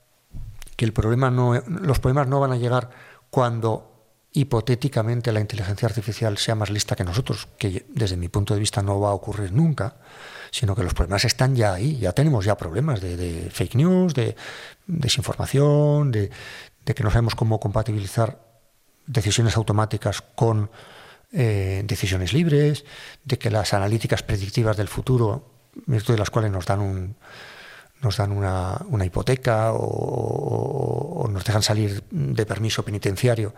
que 0.76 0.86
el 0.86 0.94
problema 0.94 1.30
no, 1.30 1.54
los 1.68 2.00
problemas 2.00 2.28
no 2.28 2.40
van 2.40 2.52
a 2.52 2.58
llegar 2.58 2.90
cuando 3.30 3.94
hipotéticamente 4.34 5.32
la 5.32 5.40
inteligencia 5.40 5.88
artificial 5.88 6.38
sea 6.38 6.56
más 6.56 6.72
lista 6.72 6.96
que 6.96 7.04
nosotros, 7.04 7.48
que 7.58 7.86
desde 7.90 8.18
mi 8.18 8.30
punto 8.30 8.56
de 8.56 8.60
vista 8.60 8.82
no 8.82 9.00
va 9.00 9.10
a 9.10 9.14
ocurrir 9.14 9.52
nunca, 9.52 9.98
sino 10.50 10.76
que 10.76 10.84
los 10.84 10.94
problemas 10.94 11.24
están 11.26 11.56
ya 11.56 11.74
ahí, 11.74 11.98
ya 11.98 12.14
tenemos 12.14 12.44
ya 12.44 12.58
problemas 12.58 13.00
de, 13.00 13.50
fake 13.52 13.76
news, 13.76 14.14
de 14.16 14.36
desinformación, 14.88 16.12
de, 16.12 16.32
que 16.84 17.04
no 17.04 17.12
sabemos 17.12 17.36
cómo 17.36 17.60
compatibilizar 17.60 18.40
decisiones 19.06 19.56
automáticas 19.56 20.22
con 20.22 20.72
eh, 21.34 21.84
decisiones 21.86 22.32
libres, 22.32 22.86
de 23.26 23.38
que 23.38 23.50
las 23.50 23.74
analíticas 23.74 24.24
predictivas 24.24 24.78
del 24.78 24.88
futuro, 24.88 25.50
de 25.86 26.18
las 26.18 26.30
cuales 26.30 26.52
nos 26.52 26.66
dan 26.66 26.80
un, 26.80 27.16
nos 28.04 28.18
dan 28.18 28.32
una, 28.32 29.06
hipoteca 29.06 29.72
o, 29.74 31.28
nos 31.30 31.44
dejan 31.44 31.64
salir 31.64 32.04
de 32.12 32.46
permiso 32.46 32.84
penitenciario, 32.84 33.56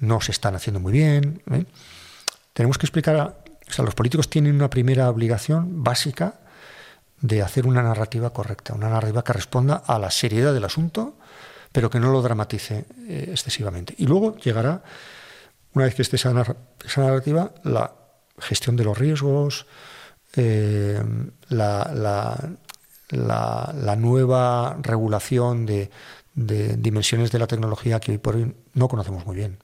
no 0.00 0.20
se 0.20 0.32
están 0.32 0.54
haciendo 0.54 0.78
muy 0.78 0.92
bien. 0.92 1.42
¿eh? 1.50 1.64
Tenemos 2.52 2.78
que 2.78 2.86
explicar, 2.86 3.16
o 3.68 3.72
sea, 3.72 3.84
los 3.84 3.94
políticos 3.94 4.28
tienen 4.28 4.54
una 4.54 4.70
primera 4.70 5.08
obligación 5.10 5.82
básica 5.82 6.40
de 7.20 7.42
hacer 7.42 7.66
una 7.66 7.82
narrativa 7.82 8.30
correcta, 8.30 8.74
una 8.74 8.90
narrativa 8.90 9.24
que 9.24 9.32
responda 9.32 9.82
a 9.86 9.98
la 9.98 10.10
seriedad 10.10 10.52
del 10.52 10.64
asunto, 10.64 11.16
pero 11.72 11.90
que 11.90 11.98
no 11.98 12.12
lo 12.12 12.22
dramatice 12.22 12.84
eh, 13.08 13.28
excesivamente. 13.30 13.94
Y 13.98 14.06
luego 14.06 14.36
llegará, 14.36 14.82
una 15.74 15.84
vez 15.84 15.94
que 15.94 16.02
esté 16.02 16.16
esa, 16.16 16.32
narrativa, 16.32 17.52
la 17.64 17.92
gestión 18.38 18.76
de 18.76 18.84
los 18.84 18.98
riesgos, 18.98 19.66
eh, 20.36 21.02
la, 21.48 22.56
la, 23.10 23.96
nueva 23.96 24.76
regulación 24.80 25.66
de, 25.66 25.90
de 26.34 26.76
dimensiones 26.76 27.32
de 27.32 27.38
la 27.38 27.46
tecnología 27.46 28.00
que 28.00 28.12
hoy 28.12 28.18
por 28.18 28.36
hoy 28.36 28.54
no 28.74 28.88
conocemos 28.88 29.26
muy 29.26 29.36
bien. 29.36 29.58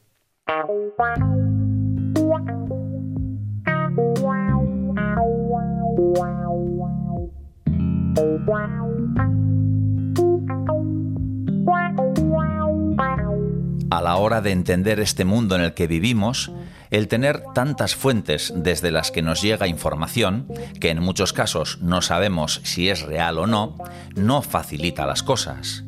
A 13.94 14.02
la 14.02 14.16
hora 14.16 14.40
de 14.40 14.50
entender 14.50 14.98
este 14.98 15.24
mundo 15.24 15.54
en 15.54 15.60
el 15.60 15.72
que 15.72 15.86
vivimos, 15.86 16.50
el 16.90 17.06
tener 17.06 17.44
tantas 17.54 17.94
fuentes 17.94 18.52
desde 18.56 18.90
las 18.90 19.12
que 19.12 19.22
nos 19.22 19.40
llega 19.40 19.68
información, 19.68 20.48
que 20.80 20.90
en 20.90 21.00
muchos 21.00 21.32
casos 21.32 21.78
no 21.80 22.02
sabemos 22.02 22.60
si 22.64 22.88
es 22.88 23.02
real 23.02 23.38
o 23.38 23.46
no, 23.46 23.76
no 24.16 24.42
facilita 24.42 25.06
las 25.06 25.22
cosas 25.22 25.84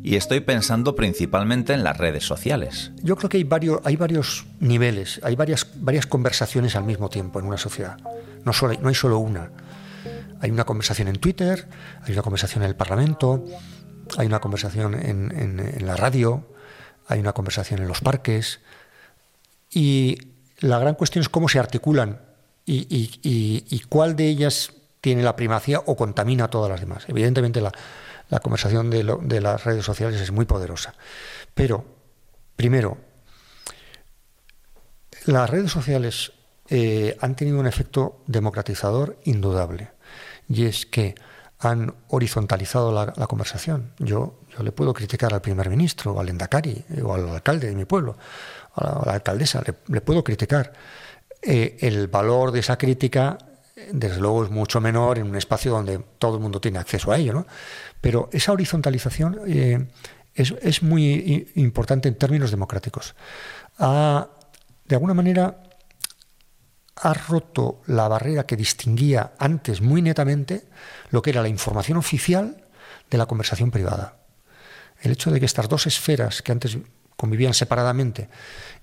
y 0.00 0.14
estoy 0.14 0.38
pensando 0.38 0.94
principalmente 0.94 1.74
en 1.74 1.82
las 1.82 1.96
redes 1.96 2.24
sociales. 2.24 2.92
Yo 3.02 3.16
creo 3.16 3.28
que 3.28 3.38
hay 3.38 3.44
varios, 3.44 3.80
hay 3.84 3.96
varios 3.96 4.46
niveles, 4.60 5.20
hay 5.24 5.34
varias, 5.34 5.66
varias 5.74 6.06
conversaciones 6.06 6.76
al 6.76 6.84
mismo 6.84 7.08
tiempo 7.08 7.40
en 7.40 7.46
una 7.46 7.58
sociedad. 7.58 7.98
No, 8.44 8.52
solo, 8.52 8.78
no 8.80 8.88
hay 8.88 8.94
solo 8.94 9.18
una. 9.18 9.50
Hay 10.40 10.52
una 10.52 10.64
conversación 10.64 11.08
en 11.08 11.16
Twitter, 11.16 11.68
hay 12.02 12.12
una 12.12 12.22
conversación 12.22 12.62
en 12.62 12.70
el 12.70 12.76
Parlamento, 12.76 13.44
hay 14.16 14.28
una 14.28 14.38
conversación 14.38 14.94
en, 14.94 15.86
la 15.86 15.96
radio, 15.96 16.46
hay 17.10 17.20
una 17.20 17.32
conversación 17.32 17.82
en 17.82 17.88
los 17.88 18.00
parques. 18.00 18.60
Y 19.70 20.18
la 20.60 20.78
gran 20.78 20.94
cuestión 20.94 21.22
es 21.22 21.28
cómo 21.28 21.48
se 21.48 21.58
articulan 21.58 22.20
y, 22.64 23.82
cuál 23.88 24.14
de 24.14 24.28
ellas 24.28 24.72
tiene 25.00 25.22
la 25.22 25.34
primacía 25.34 25.80
o 25.80 25.96
contamina 25.96 26.44
a 26.44 26.50
todas 26.50 26.70
las 26.70 26.80
demás. 26.80 27.04
Evidentemente 27.08 27.60
la, 27.60 27.72
la 28.28 28.38
conversación 28.38 28.90
de, 28.90 29.40
las 29.40 29.64
redes 29.64 29.84
sociales 29.84 30.20
es 30.20 30.30
muy 30.30 30.44
poderosa. 30.44 30.94
Pero, 31.52 31.84
primero, 32.54 32.96
las 35.26 35.50
redes 35.50 35.72
sociales 35.72 36.32
eh, 36.68 37.16
han 37.20 37.34
tenido 37.34 37.58
un 37.58 37.66
efecto 37.66 38.22
democratizador 38.28 39.18
indudable. 39.24 39.90
Y 40.48 40.66
es 40.66 40.86
que 40.86 41.16
han 41.58 41.94
horizontalizado 42.08 42.92
la, 42.92 43.26
conversación. 43.26 43.92
Yo, 43.98 44.39
yo 44.56 44.62
le 44.62 44.72
puedo 44.72 44.92
criticar 44.92 45.32
al 45.32 45.40
primer 45.40 45.68
ministro, 45.70 46.18
al 46.18 46.28
endacari, 46.28 46.84
o 47.02 47.14
al 47.14 47.28
alcalde 47.28 47.68
de 47.68 47.74
mi 47.74 47.84
pueblo, 47.84 48.16
a 48.74 49.02
la, 49.06 49.12
alcaldesa, 49.14 49.62
le, 49.64 50.00
puedo 50.00 50.24
criticar. 50.24 50.72
Eh, 51.42 51.78
el 51.80 52.08
valor 52.08 52.52
de 52.52 52.60
esa 52.60 52.76
crítica, 52.76 53.38
desde 53.92 54.20
luego, 54.20 54.44
es 54.44 54.50
mucho 54.50 54.80
menor 54.80 55.18
en 55.18 55.26
un 55.28 55.36
espacio 55.36 55.72
donde 55.72 55.98
todo 56.18 56.36
el 56.36 56.42
mundo 56.42 56.60
tiene 56.60 56.78
acceso 56.78 57.12
a 57.12 57.18
ello, 57.18 57.32
¿no? 57.32 57.46
Pero 58.00 58.28
esa 58.32 58.52
horizontalización 58.52 59.40
eh, 59.46 59.88
es, 60.34 60.82
muy 60.82 61.50
importante 61.54 62.08
en 62.08 62.16
términos 62.16 62.50
democráticos. 62.50 63.14
De 63.78 64.96
alguna 64.96 65.14
manera 65.14 65.62
ha 66.96 67.14
roto 67.14 67.80
la 67.86 68.08
barrera 68.08 68.44
que 68.44 68.56
distinguía 68.56 69.32
antes 69.38 69.80
muy 69.80 70.02
netamente 70.02 70.64
lo 71.10 71.22
que 71.22 71.30
era 71.30 71.42
la 71.42 71.48
información 71.48 71.96
oficial 71.96 72.64
de 73.08 73.18
la 73.18 73.26
conversación 73.26 73.70
privada. 73.70 74.19
El 75.00 75.12
hecho 75.12 75.30
de 75.30 75.40
que 75.40 75.46
estas 75.46 75.68
dos 75.68 75.86
esferas 75.86 76.42
que 76.42 76.52
antes 76.52 76.78
convivían 77.16 77.52
separadamente 77.52 78.28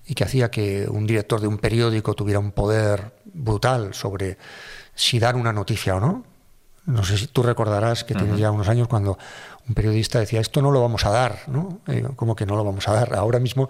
y 0.06 0.14
que 0.14 0.24
hacía 0.24 0.50
que 0.50 0.86
un 0.88 1.06
director 1.06 1.40
de 1.40 1.48
un 1.48 1.58
periódico 1.58 2.14
tuviera 2.14 2.38
un 2.38 2.52
poder 2.52 3.12
brutal 3.24 3.94
sobre 3.94 4.38
si 4.94 5.18
dar 5.18 5.36
una 5.36 5.52
noticia 5.52 5.96
o 5.96 6.00
no. 6.00 6.24
No 6.86 7.04
sé 7.04 7.18
si 7.18 7.26
tú 7.26 7.42
recordarás 7.42 8.04
que 8.04 8.14
tienes 8.14 8.38
ya 8.38 8.50
unos 8.50 8.68
años 8.68 8.88
cuando 8.88 9.18
un 9.68 9.74
periodista 9.74 10.18
decía 10.20 10.40
esto 10.40 10.62
no 10.62 10.70
lo 10.70 10.80
vamos 10.80 11.04
a 11.04 11.10
dar, 11.10 11.42
¿no? 11.48 11.80
Eh, 11.86 12.06
¿Cómo 12.16 12.34
que 12.34 12.46
no 12.46 12.56
lo 12.56 12.64
vamos 12.64 12.88
a 12.88 12.92
dar? 12.94 13.14
Ahora 13.14 13.38
mismo, 13.38 13.68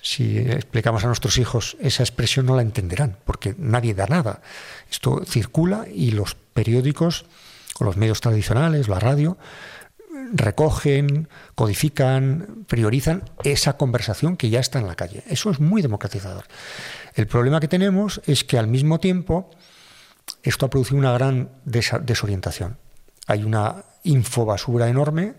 si 0.00 0.38
explicamos 0.38 1.04
a 1.04 1.08
nuestros 1.08 1.36
hijos 1.36 1.76
esa 1.80 2.02
expresión 2.02 2.46
no 2.46 2.56
la 2.56 2.62
entenderán, 2.62 3.18
porque 3.26 3.54
nadie 3.58 3.94
da 3.94 4.06
nada. 4.06 4.40
Esto 4.90 5.22
circula 5.26 5.86
y 5.92 6.12
los 6.12 6.34
periódicos 6.34 7.26
o 7.78 7.84
los 7.84 7.96
medios 7.96 8.20
tradicionales, 8.20 8.88
la 8.88 9.00
radio, 9.00 9.36
recogen, 10.32 11.28
codifican, 11.54 12.64
priorizan 12.66 13.24
esa 13.42 13.76
conversación 13.76 14.36
que 14.36 14.50
ya 14.50 14.60
está 14.60 14.78
en 14.78 14.86
la 14.86 14.94
calle. 14.94 15.22
Eso 15.28 15.50
es 15.50 15.60
muy 15.60 15.82
democratizador. 15.82 16.44
El 17.14 17.26
problema 17.26 17.60
que 17.60 17.68
tenemos 17.68 18.20
es 18.26 18.44
que 18.44 18.58
al 18.58 18.66
mismo 18.66 19.00
tiempo 19.00 19.50
esto 20.42 20.66
ha 20.66 20.70
producido 20.70 20.98
una 20.98 21.12
gran 21.12 21.50
desorientación. 21.64 22.78
Hay 23.26 23.44
una 23.44 23.84
infobasura 24.02 24.88
enorme 24.88 25.34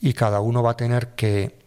y 0.00 0.12
cada 0.12 0.40
uno 0.40 0.62
va 0.62 0.72
a 0.72 0.76
tener 0.76 1.08
que, 1.14 1.62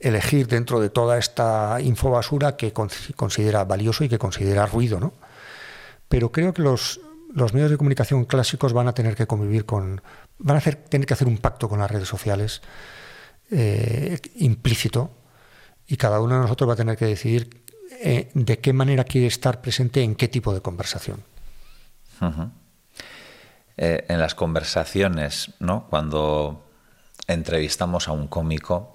elegir 0.00 0.46
dentro 0.46 0.78
de 0.78 0.90
toda 0.90 1.18
esta 1.18 1.80
infobasura 1.80 2.56
que 2.56 2.72
considera 2.72 3.64
valioso 3.64 4.04
y 4.04 4.08
que 4.08 4.18
considera 4.18 4.66
ruido. 4.66 5.00
¿no? 5.00 5.12
Pero 6.08 6.30
creo 6.30 6.54
que 6.54 6.62
los, 6.62 7.00
los 7.32 7.52
medios 7.52 7.70
de 7.70 7.76
comunicación 7.76 8.26
clásicos 8.26 8.72
van 8.72 8.86
a 8.86 8.94
tener 8.94 9.16
que 9.16 9.26
convivir 9.26 9.64
con, 9.64 10.02
van 10.38 10.56
a 10.56 10.60
tener 10.60 11.06
que 11.06 11.14
hacer 11.14 11.28
un 11.28 11.38
pacto 11.38 11.68
con 11.68 11.78
las 11.78 11.90
redes 11.90 12.08
sociales 12.08 12.62
eh, 13.50 14.18
implícito 14.36 15.10
y 15.86 15.96
cada 15.96 16.20
uno 16.20 16.34
de 16.34 16.40
nosotros 16.42 16.68
va 16.68 16.74
a 16.74 16.76
tener 16.76 16.96
que 16.96 17.06
decidir 17.06 17.64
eh, 18.00 18.30
de 18.34 18.58
qué 18.58 18.72
manera 18.72 19.04
quiere 19.04 19.26
estar 19.26 19.60
presente 19.60 20.02
en 20.02 20.14
qué 20.14 20.28
tipo 20.28 20.54
de 20.54 20.60
conversación. 20.60 21.22
Eh, 23.76 24.06
en 24.08 24.18
las 24.18 24.34
conversaciones, 24.34 25.52
¿no? 25.58 25.86
Cuando 25.90 26.64
entrevistamos 27.26 28.08
a 28.08 28.12
un 28.12 28.28
cómico, 28.28 28.94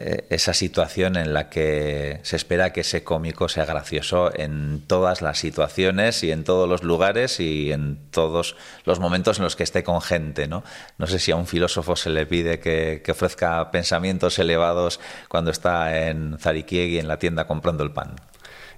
eh, 0.00 0.26
esa 0.30 0.54
situación 0.54 1.16
en 1.16 1.34
la 1.34 1.50
que 1.50 2.20
se 2.22 2.36
espera 2.36 2.72
que 2.72 2.82
ese 2.82 3.02
cómico 3.02 3.48
sea 3.48 3.64
gracioso 3.64 4.30
en 4.32 4.84
todas 4.86 5.22
las 5.22 5.38
situaciones 5.38 6.22
y 6.22 6.30
en 6.30 6.44
todos 6.44 6.68
los 6.68 6.84
lugares 6.84 7.40
y 7.40 7.72
en 7.72 7.98
todos 8.12 8.54
los 8.84 9.00
momentos 9.00 9.38
en 9.38 9.44
los 9.44 9.56
que 9.56 9.64
esté 9.64 9.82
con 9.82 10.00
gente. 10.00 10.46
No, 10.46 10.62
no 10.98 11.08
sé 11.08 11.18
si 11.18 11.32
a 11.32 11.36
un 11.36 11.48
filósofo 11.48 11.96
se 11.96 12.10
le 12.10 12.26
pide 12.26 12.60
que, 12.60 13.02
ofrezca 13.10 13.72
pensamientos 13.72 14.38
elevados 14.38 15.00
cuando 15.26 15.50
está 15.50 16.06
en 16.06 16.38
Zarikiegi 16.38 17.00
en 17.00 17.08
la 17.08 17.18
tienda 17.18 17.48
comprando 17.48 17.82
el 17.82 17.90
pan. 17.90 18.14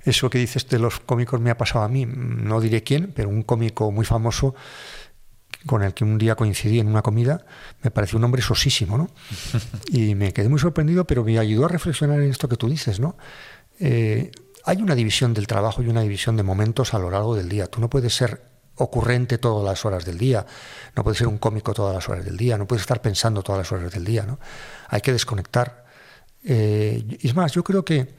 Eso 0.02 0.30
que 0.30 0.38
dices 0.38 0.66
de 0.70 0.78
los 0.78 1.00
cómicos 1.00 1.38
me 1.38 1.50
ha 1.50 1.58
pasado 1.58 1.84
a 1.84 1.88
mí, 1.88 2.06
no 2.06 2.62
diré 2.62 2.82
quién, 2.82 3.12
pero 3.14 3.28
un 3.28 3.42
cómico 3.42 3.90
muy 3.90 4.06
famoso 4.06 4.54
con 5.66 5.82
el 5.82 5.92
que 5.94 6.04
un 6.04 6.18
día 6.18 6.34
coincidí 6.34 6.80
en 6.80 6.88
una 6.88 7.02
comida, 7.02 7.44
me 7.82 7.90
pareció 7.90 8.18
un 8.18 8.24
hombre 8.24 8.42
sosísimo, 8.42 8.96
¿no? 8.96 9.10
Y 9.88 10.14
me 10.14 10.32
quedé 10.32 10.48
muy 10.48 10.58
sorprendido, 10.58 11.04
pero 11.06 11.24
me 11.24 11.38
ayudó 11.38 11.66
a 11.66 11.68
reflexionar 11.68 12.20
en 12.20 12.30
esto 12.30 12.48
que 12.48 12.56
tú 12.56 12.68
dices, 12.68 13.00
¿no? 13.00 13.16
Eh, 13.78 14.30
hay 14.64 14.82
una 14.82 14.94
división 14.94 15.34
del 15.34 15.46
trabajo 15.46 15.82
y 15.82 15.88
una 15.88 16.02
división 16.02 16.36
de 16.36 16.42
momentos 16.42 16.94
a 16.94 16.98
lo 16.98 17.10
largo 17.10 17.34
del 17.34 17.48
día. 17.48 17.66
Tú 17.66 17.80
no 17.80 17.88
puedes 17.90 18.14
ser 18.14 18.42
ocurrente 18.76 19.38
todas 19.38 19.64
las 19.64 19.84
horas 19.84 20.04
del 20.04 20.16
día, 20.18 20.46
no 20.96 21.02
puedes 21.02 21.18
ser 21.18 21.28
un 21.28 21.38
cómico 21.38 21.74
todas 21.74 21.94
las 21.94 22.08
horas 22.08 22.24
del 22.24 22.36
día, 22.36 22.56
no 22.56 22.66
puedes 22.66 22.82
estar 22.82 23.02
pensando 23.02 23.42
todas 23.42 23.60
las 23.60 23.72
horas 23.72 23.92
del 23.92 24.04
día, 24.04 24.24
¿no? 24.24 24.38
Hay 24.88 25.00
que 25.00 25.12
desconectar. 25.12 25.84
Eh, 26.44 27.18
es 27.20 27.34
más, 27.34 27.52
yo 27.52 27.62
creo 27.62 27.84
que 27.84 28.14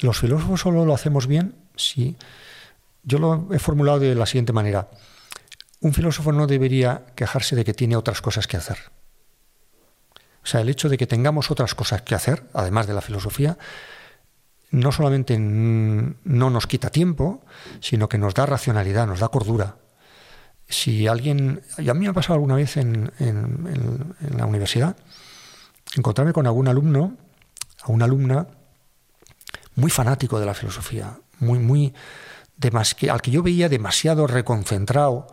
los 0.00 0.18
filósofos 0.18 0.60
solo 0.60 0.84
lo 0.84 0.94
hacemos 0.94 1.26
bien 1.26 1.54
si... 1.76 2.16
Yo 3.06 3.18
lo 3.18 3.48
he 3.52 3.58
formulado 3.58 3.98
de 3.98 4.14
la 4.14 4.24
siguiente 4.24 4.54
manera. 4.54 4.88
Un 5.84 5.92
filósofo 5.92 6.32
no 6.32 6.46
debería 6.46 7.04
quejarse 7.14 7.54
de 7.56 7.62
que 7.62 7.74
tiene 7.74 7.94
otras 7.94 8.22
cosas 8.22 8.46
que 8.46 8.56
hacer. 8.56 8.78
O 10.42 10.46
sea, 10.46 10.62
el 10.62 10.70
hecho 10.70 10.88
de 10.88 10.96
que 10.96 11.06
tengamos 11.06 11.50
otras 11.50 11.74
cosas 11.74 12.00
que 12.00 12.14
hacer, 12.14 12.44
además 12.54 12.86
de 12.86 12.94
la 12.94 13.02
filosofía, 13.02 13.58
no 14.70 14.92
solamente 14.92 15.36
no 15.38 16.48
nos 16.48 16.66
quita 16.66 16.88
tiempo, 16.88 17.44
sino 17.80 18.08
que 18.08 18.16
nos 18.16 18.32
da 18.32 18.46
racionalidad, 18.46 19.06
nos 19.06 19.20
da 19.20 19.28
cordura. 19.28 19.76
Si 20.66 21.06
alguien, 21.06 21.60
y 21.76 21.90
a 21.90 21.92
mí 21.92 22.00
me 22.00 22.08
ha 22.08 22.14
pasado 22.14 22.36
alguna 22.36 22.54
vez 22.54 22.78
en, 22.78 23.12
la 24.34 24.46
universidad, 24.46 24.96
encontrarme 25.94 26.32
con 26.32 26.46
algún 26.46 26.66
alumno, 26.66 27.14
a 27.82 27.92
una 27.92 28.06
alumna 28.06 28.46
muy 29.74 29.90
fanático 29.90 30.40
de 30.40 30.46
la 30.46 30.54
filosofía, 30.54 31.18
muy, 31.40 31.58
muy, 31.58 31.92
al 33.10 33.20
que 33.20 33.30
yo 33.30 33.42
veía 33.42 33.68
demasiado 33.68 34.26
reconcentrado 34.26 35.26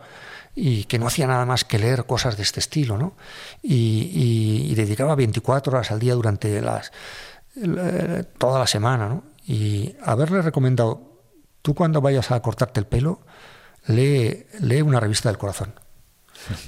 y 0.54 0.84
que 0.84 0.98
no 0.98 1.06
hacía 1.06 1.26
nada 1.26 1.46
más 1.46 1.64
que 1.64 1.78
leer 1.78 2.04
cosas 2.04 2.36
de 2.36 2.42
este 2.42 2.60
estilo, 2.60 2.98
¿no? 2.98 3.14
Y, 3.62 4.74
dedicaba 4.74 5.14
24 5.14 5.72
horas 5.72 5.90
al 5.90 5.98
día 5.98 6.14
durante 6.14 6.60
las, 6.60 6.92
toda 8.38 8.58
la 8.58 8.66
semana, 8.66 9.08
¿no? 9.08 9.24
Y 9.46 9.96
haberle 10.02 10.42
recomendado, 10.42 11.20
tú 11.62 11.74
cuando 11.74 12.00
vayas 12.00 12.30
a 12.30 12.40
cortarte 12.40 12.80
el 12.80 12.86
pelo, 12.86 13.20
lee, 13.86 14.46
lee 14.60 14.82
una 14.82 15.00
revista 15.00 15.28
del 15.28 15.38
corazón. 15.38 15.74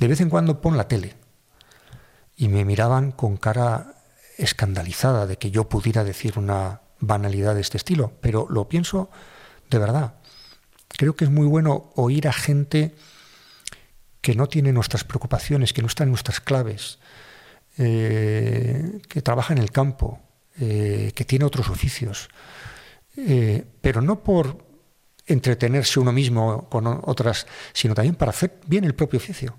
De 0.01 0.09
vez 0.09 0.21
en 0.21 0.31
cuando 0.31 0.61
pon 0.61 0.77
la 0.77 0.89
tele. 0.89 1.15
Y 2.37 2.49
me 2.49 2.65
miraban 2.65 3.13
con 3.13 3.37
cara 3.37 3.95
escandalizada 4.39 5.27
de 5.27 5.37
que 5.37 5.51
yo 5.51 5.69
pudiera 5.69 6.05
decir 6.05 6.39
una 6.39 6.81
banalidad 7.01 7.55
de 7.55 7.61
este 7.61 7.77
estilo, 7.77 8.13
pero 8.21 8.47
lo 8.49 8.69
pienso 8.69 9.11
de 9.71 9.79
verdad. 9.79 10.15
Creo 10.89 11.15
que 11.17 11.25
es 11.25 11.31
muy 11.31 11.47
bueno 11.47 11.91
oír 11.95 12.29
a 12.29 12.33
gente 12.33 12.95
que 14.25 14.35
no 14.35 14.47
tiene 14.47 14.73
nuestras 14.73 15.05
preocupaciones, 15.05 15.75
que 15.75 15.83
no 15.83 15.89
está 15.89 16.05
en 16.05 16.09
nuestras 16.09 16.41
claves, 16.41 16.99
eh, 17.77 19.03
que 19.07 19.21
trabaja 19.21 19.53
en 19.53 19.59
el 19.59 19.71
campo, 19.71 20.19
eh, 20.59 21.13
que 21.15 21.27
tiene 21.27 21.45
otros 21.45 21.69
oficios, 21.69 22.31
eh, 23.19 23.63
pero 23.83 24.01
no 24.01 24.25
por 24.25 24.65
entretenerse 25.27 26.01
uno 26.01 26.11
mismo 26.11 26.71
con 26.71 26.87
otras, 26.87 27.47
sino 27.75 27.95
también 27.95 28.15
para 28.15 28.31
hacer 28.31 28.61
bien 28.67 28.85
el 28.85 28.95
propio 28.95 29.19
oficio 29.19 29.59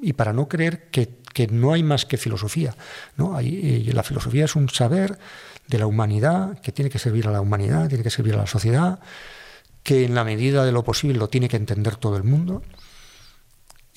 y 0.00 0.14
para 0.14 0.32
no 0.32 0.48
creer 0.48 0.88
que, 0.88 1.18
no 1.50 1.74
hay 1.74 1.82
más 1.82 2.06
que 2.06 2.16
filosofía. 2.16 2.74
¿no? 3.16 3.36
Hay, 3.36 3.84
la 3.92 4.02
filosofía 4.02 4.46
es 4.46 4.56
un 4.56 4.70
saber 4.70 5.18
de 5.66 5.78
la 5.78 5.86
humanidad 5.86 6.58
que 6.62 6.72
tiene 6.72 6.90
que 6.90 6.98
servir 6.98 7.28
a 7.28 7.30
la 7.30 7.42
humanidad, 7.42 7.88
tiene 7.88 8.02
que 8.02 8.10
servir 8.10 8.34
a 8.34 8.38
la 8.38 8.46
sociedad, 8.46 9.00
que 9.82 10.06
en 10.06 10.14
la 10.14 10.24
medida 10.24 10.64
de 10.64 10.72
lo 10.72 10.82
posible 10.82 11.18
lo 11.18 11.28
tiene 11.28 11.48
que 11.48 11.58
entender 11.58 11.96
todo 11.96 12.16
el 12.16 12.24
mundo 12.24 12.62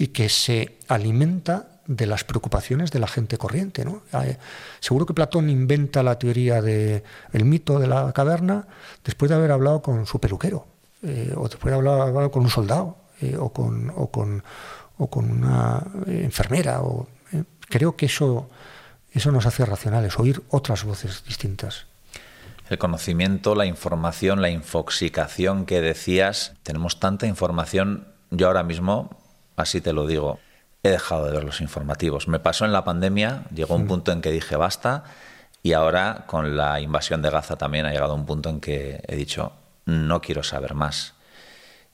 y 0.02 0.08
que 0.08 0.30
se 0.30 0.80
alimenta 0.88 1.68
de 1.86 2.08
las 2.08 2.24
preocupaciones 2.24 2.90
de 2.90 2.98
la 2.98 3.08
gente 3.08 3.38
corriente. 3.38 3.86
¿no? 3.86 4.02
Eh, 4.24 4.36
seguro 4.80 5.06
que 5.06 5.14
Platón 5.14 5.48
inventa 5.48 6.02
la 6.02 6.18
teoría 6.18 6.60
del 6.60 7.04
el 7.34 7.46
mito 7.46 7.78
de 7.78 7.86
la 7.86 8.12
caverna 8.12 8.66
después 9.06 9.30
de 9.30 9.36
haber 9.36 9.52
hablado 9.52 9.84
con 9.84 10.08
su 10.08 10.20
peluquero, 10.20 10.66
eh, 11.04 11.36
o 11.38 11.48
después 11.48 11.72
de 11.72 11.78
haber 11.78 12.02
hablado 12.02 12.32
con 12.32 12.42
un 12.42 12.50
soldado, 12.50 12.98
eh, 13.22 13.38
o, 13.38 13.54
con, 13.54 13.92
o, 13.96 14.10
con, 14.10 14.44
o, 14.98 15.08
con, 15.08 15.30
una 15.30 15.86
enfermera. 16.08 16.82
O, 16.82 17.08
creo 17.70 17.96
que 17.96 18.08
eso, 18.08 18.50
eso 19.14 19.32
nos 19.32 19.46
hace 19.46 19.64
racionales, 19.66 20.18
oír 20.18 20.42
otras 20.50 20.84
voces 20.84 21.24
distintas. 21.28 21.86
El 22.70 22.80
conocimiento, 22.80 23.54
la 23.54 23.68
información, 23.68 24.42
la 24.42 24.50
infoxicación 24.50 25.68
que 25.68 25.80
decías, 25.80 26.54
tenemos 26.64 27.00
tanta 27.00 27.28
información. 27.28 28.08
Yo 28.32 28.48
ahora 28.48 28.64
mismo 28.64 29.21
así 29.62 29.82
te 29.82 29.94
lo 29.94 30.08
digo, 30.08 30.40
he 30.84 30.90
dejado 30.90 31.26
de 31.26 31.32
ver 31.32 31.44
los 31.44 31.62
informativos. 31.62 32.28
Me 32.28 32.40
pasó 32.40 32.66
en 32.66 32.74
la 32.74 32.84
pandemia, 32.84 33.44
llegó 33.54 33.76
un 33.76 33.88
punto 33.88 34.12
en 34.12 34.22
que 34.22 34.32
dije 34.32 34.56
basta 34.56 35.04
y 35.64 35.74
ahora 35.74 36.26
con 36.28 36.58
la 36.58 36.80
invasión 36.82 37.22
de 37.22 37.30
Gaza 37.30 37.58
también 37.58 37.86
ha 37.86 37.92
llegado 37.92 38.16
un 38.16 38.26
punto 38.26 38.50
en 38.50 38.60
que 38.60 39.04
he 39.08 39.16
dicho 39.16 39.54
no 39.86 40.22
quiero 40.22 40.44
saber 40.44 40.74
más. 40.74 41.14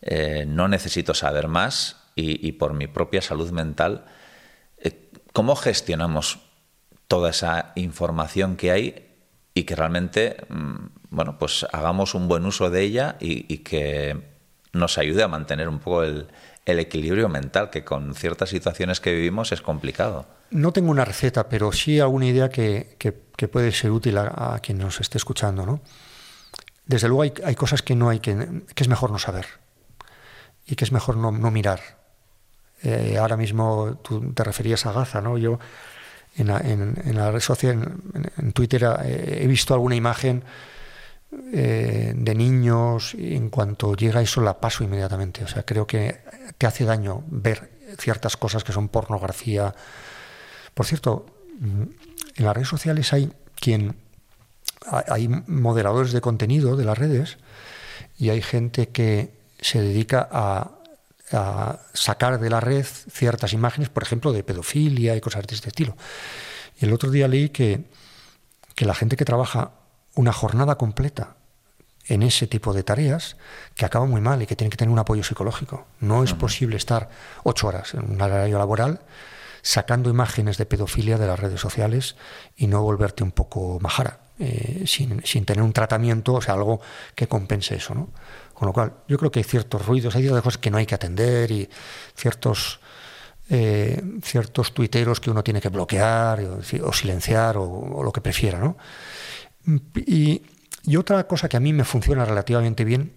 Eh, 0.01 0.45
no 0.47 0.67
necesito 0.67 1.13
saber 1.13 1.47
más 1.47 1.97
y, 2.15 2.51
por 2.53 2.73
mi 2.73 2.87
propia 2.87 3.21
salud 3.21 3.51
mental, 3.51 4.05
eh, 4.79 5.09
¿cómo 5.33 5.55
gestionamos 5.55 6.39
toda 7.07 7.29
esa 7.29 7.73
información 7.75 8.55
que 8.55 8.71
hay 8.71 9.15
y 9.53 9.63
que 9.63 9.75
realmente, 9.75 10.37
mm, 10.49 10.75
bueno, 11.09 11.37
pues 11.37 11.65
hagamos 11.71 12.15
un 12.15 12.27
buen 12.27 12.45
uso 12.45 12.69
de 12.69 12.81
ella 12.81 13.17
y 13.19 13.59
que 13.59 14.37
nos 14.73 14.97
ayude 14.97 15.23
a 15.23 15.27
mantener 15.27 15.69
un 15.69 15.79
poco 15.79 16.03
el, 16.03 16.27
el 16.67 16.79
equilibrio 16.79 17.29
mental, 17.29 17.69
que 17.69 17.83
con 17.83 18.13
ciertas 18.13 18.49
situaciones 18.49 18.99
que 18.99 19.13
vivimos 19.13 19.51
es 19.51 19.61
complicado. 19.61 20.25
No 20.51 20.71
tengo 20.71 20.91
una 20.91 21.05
receta, 21.05 21.49
pero 21.49 21.71
sí 21.71 21.99
alguna 21.99 22.27
idea 22.27 22.49
que, 22.49 22.95
que 23.37 23.47
puede 23.47 23.71
ser 23.71 23.91
útil 23.91 24.17
a, 24.17 24.59
quien 24.61 24.79
nos 24.79 24.99
esté 24.99 25.19
escuchando, 25.19 25.65
¿no? 25.65 25.79
Desde 26.85 27.07
luego 27.07 27.21
hay, 27.21 27.55
cosas 27.55 27.81
que 27.81 27.95
no 27.95 28.09
hay 28.09 28.19
que, 28.19 28.63
que 28.73 28.83
es 28.83 28.89
mejor 28.89 29.11
no 29.11 29.19
saber 29.19 29.45
y 30.65 30.75
que 30.75 30.85
es 30.85 30.91
mejor 30.91 31.17
no, 31.17 31.31
mirar. 31.51 31.79
Eh, 32.81 33.17
ahora 33.19 33.37
mismo 33.37 33.99
tú 34.03 34.33
te 34.33 34.43
referías 34.43 34.85
a 34.85 34.91
Gaza, 34.91 35.21
¿no? 35.21 35.37
Yo 35.37 35.59
en 36.35 36.47
la, 36.47 36.59
en, 36.59 37.15
la 37.15 37.31
red 37.31 37.39
social, 37.41 37.93
en, 38.37 38.51
Twitter, 38.53 38.87
eh, 39.03 39.39
he 39.43 39.47
visto 39.47 39.73
alguna 39.73 39.95
imagen 39.95 40.43
eh, 41.51 42.13
de 42.15 42.35
niños 42.35 43.13
y 43.13 43.35
en 43.35 43.49
cuanto 43.49 43.93
llega 43.95 44.21
eso 44.21 44.41
la 44.41 44.59
paso 44.59 44.83
inmediatamente. 44.83 45.43
O 45.43 45.47
sea, 45.47 45.63
creo 45.63 45.85
que 45.85 46.21
te 46.57 46.67
hace 46.67 46.85
daño 46.85 47.23
ver 47.27 47.71
ciertas 47.99 48.37
cosas 48.37 48.63
que 48.63 48.73
son 48.73 48.89
pornografía. 48.89 49.73
Por 50.73 50.85
cierto, 50.85 51.25
en 51.61 52.45
las 52.45 52.55
redes 52.55 52.67
sociales 52.67 53.13
hay 53.13 53.31
quien 53.55 53.95
hay 54.89 55.27
moderadores 55.27 56.11
de 56.13 56.21
contenido 56.21 56.75
de 56.75 56.85
las 56.85 56.97
redes 56.97 57.37
y 58.17 58.29
hay 58.29 58.41
gente 58.41 58.89
que 58.89 59.33
se 59.59 59.81
dedica 59.81 60.27
a, 60.31 60.71
sacar 61.93 62.39
de 62.39 62.49
la 62.49 62.61
red 62.61 62.85
ciertas 62.85 63.51
imágenes, 63.51 63.89
por 63.89 64.01
ejemplo, 64.01 64.31
de 64.31 64.43
pedofilia 64.43 65.13
y 65.13 65.19
cosas 65.19 65.45
de 65.45 65.55
este 65.55 65.67
estilo. 65.67 65.97
Y 66.79 66.85
el 66.85 66.93
otro 66.93 67.11
día 67.11 67.27
leí 67.27 67.49
que, 67.49 67.83
que 68.75 68.85
la 68.85 68.93
gente 68.93 69.17
que 69.17 69.25
trabaja 69.25 69.71
una 70.15 70.31
jornada 70.31 70.77
completa 70.77 71.36
en 72.07 72.23
ese 72.23 72.47
tipo 72.47 72.73
de 72.73 72.83
tareas 72.83 73.37
que 73.75 73.85
acaba 73.85 74.05
muy 74.05 74.21
mal 74.21 74.41
y 74.41 74.45
que 74.45 74.55
tiene 74.55 74.69
que 74.69 74.77
tener 74.77 74.91
un 74.91 74.99
apoyo 74.99 75.23
psicológico. 75.23 75.85
No 75.99 76.23
es 76.23 76.33
posible 76.33 76.77
estar 76.77 77.09
ocho 77.43 77.67
horas 77.67 77.93
en 77.93 78.11
un 78.11 78.21
horario 78.21 78.57
laboral 78.57 79.01
sacando 79.61 80.09
imágenes 80.09 80.57
de 80.57 80.65
pedofilia 80.65 81.17
de 81.17 81.27
las 81.27 81.39
redes 81.39 81.59
sociales 81.59 82.15
y 82.55 82.67
no 82.67 82.81
volverte 82.83 83.23
un 83.23 83.31
poco 83.31 83.79
majara, 83.81 84.21
eh, 84.39 84.83
sin, 84.85 85.21
sin, 85.25 85.43
tener 85.43 85.61
un 85.61 85.73
tratamiento, 85.73 86.35
o 86.35 86.41
sea, 86.41 86.53
algo 86.53 86.79
que 87.15 87.27
compense 87.27 87.75
eso, 87.75 87.93
¿no? 87.93 88.09
Con 88.53 88.67
lo 88.67 88.73
cual, 88.73 88.93
yo 89.07 89.17
creo 89.17 89.29
que 89.29 89.39
hay 89.39 89.43
ciertos 89.43 89.85
ruidos, 89.85 90.15
hay 90.15 90.21
ciertas 90.21 90.41
cosas 90.41 90.57
que 90.59 90.71
no 90.71 90.77
hay 90.77 90.85
que 90.85 90.95
atender 90.95 91.51
y 91.51 91.69
ciertos, 92.15 92.79
eh, 93.49 94.01
ciertos 94.23 94.73
tuiteros 94.73 95.19
que 95.19 95.29
uno 95.29 95.43
tiene 95.43 95.59
que 95.59 95.69
bloquear 95.69 96.39
o, 96.41 96.93
silenciar 96.93 97.57
o, 97.57 98.01
lo 98.01 98.11
que 98.11 98.21
prefiera, 98.21 98.59
¿no? 98.59 98.77
Y, 99.95 100.41
y 100.87 100.95
otra 100.95 101.27
cosa 101.27 101.49
que 101.49 101.57
a 101.57 101.59
mí 101.59 101.73
me 101.73 101.83
funciona 101.83 102.23
relativamente 102.23 102.85
bien 102.85 103.13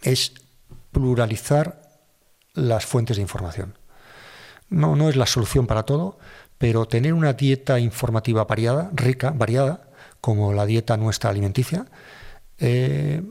es 0.00 0.32
pluralizar 0.90 1.82
las 2.54 2.86
fuentes 2.86 3.18
de 3.18 3.22
información. 3.22 3.76
No, 4.70 4.96
no 4.96 5.10
es 5.10 5.16
la 5.16 5.26
solución 5.26 5.66
para 5.66 5.82
todo, 5.82 6.18
pero 6.56 6.86
tener 6.86 7.12
una 7.12 7.34
dieta 7.34 7.78
informativa 7.78 8.44
variada, 8.44 8.90
rica, 8.94 9.32
variada, 9.32 9.90
como 10.22 10.54
la 10.54 10.64
dieta 10.64 10.96
nuestra 10.96 11.28
alimenticia, 11.28 11.84
eh, 12.56 13.22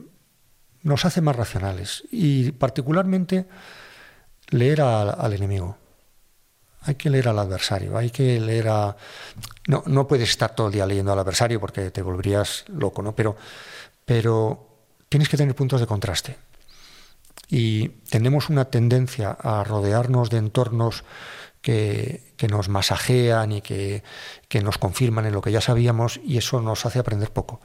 nos 0.84 1.04
hace 1.04 1.20
más 1.20 1.34
racionales. 1.34 2.04
Y 2.12 2.52
particularmente 2.52 3.48
leer 4.50 4.82
al 4.82 5.32
enemigo. 5.32 5.76
Hay 6.82 6.94
que 6.94 7.10
leer 7.10 7.28
al 7.28 7.38
adversario, 7.38 7.96
hay 7.98 8.10
que 8.10 8.40
leer 8.40 8.68
a... 8.68 8.96
No, 9.66 9.82
no 9.86 10.06
puedes 10.06 10.30
estar 10.30 10.54
todo 10.54 10.68
el 10.68 10.72
día 10.72 10.86
leyendo 10.86 11.12
al 11.12 11.18
adversario 11.18 11.60
porque 11.60 11.90
te 11.90 12.02
volverías 12.02 12.64
loco, 12.68 13.02
¿no? 13.02 13.14
Pero, 13.14 13.36
pero 14.04 14.68
tienes 15.08 15.28
que 15.28 15.36
tener 15.36 15.54
puntos 15.54 15.80
de 15.80 15.86
contraste 15.86 16.36
y 17.48 17.88
tenemos 18.10 18.50
una 18.50 18.66
tendencia 18.66 19.30
a 19.30 19.64
rodearnos 19.64 20.30
de 20.30 20.38
entornos 20.38 21.04
que, 21.62 22.34
nos 22.50 22.68
masajean 22.68 23.52
y 23.52 23.62
que, 23.62 24.02
nos 24.62 24.78
confirman 24.78 25.26
en 25.26 25.32
lo 25.32 25.40
que 25.40 25.52
ya 25.52 25.60
sabíamos 25.60 26.20
y 26.24 26.38
eso 26.38 26.60
nos 26.60 26.84
hace 26.86 26.98
aprender 26.98 27.32
poco. 27.32 27.60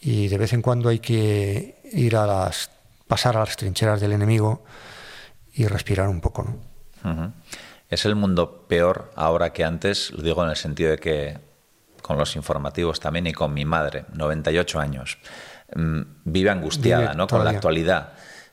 Y 0.00 0.28
de 0.28 0.38
vez 0.38 0.52
en 0.52 0.62
cuando 0.62 0.88
hay 0.88 0.98
que 0.98 1.80
ir 1.92 2.16
a 2.16 2.26
las, 2.26 2.70
pasar 3.06 3.36
a 3.36 3.40
las 3.40 3.56
trincheras 3.56 4.00
del 4.00 4.12
enemigo 4.12 4.64
y 5.52 5.66
respirar 5.66 6.08
un 6.08 6.20
poco. 6.20 6.44
¿no? 7.02 7.32
Es 7.90 8.04
el 8.04 8.14
mundo 8.14 8.66
peor 8.68 9.10
ahora 9.16 9.52
que 9.52 9.64
antes, 9.64 10.12
lo 10.12 10.22
digo 10.22 10.44
en 10.44 10.50
el 10.50 10.56
sentido 10.56 10.92
de 10.92 10.98
que 10.98 11.38
con 12.02 12.16
los 12.16 12.36
informativos 12.36 13.00
también 13.00 13.26
y 13.26 13.32
con 13.32 13.52
mi 13.52 13.64
madre, 13.64 14.04
98 14.14 14.80
años, 14.80 15.18
mm, 15.74 16.00
vive 16.24 16.50
angustiada 16.50 17.14
¿no? 17.14 17.26
con 17.26 17.44
la 17.44 17.50
actualidad. 17.50 18.12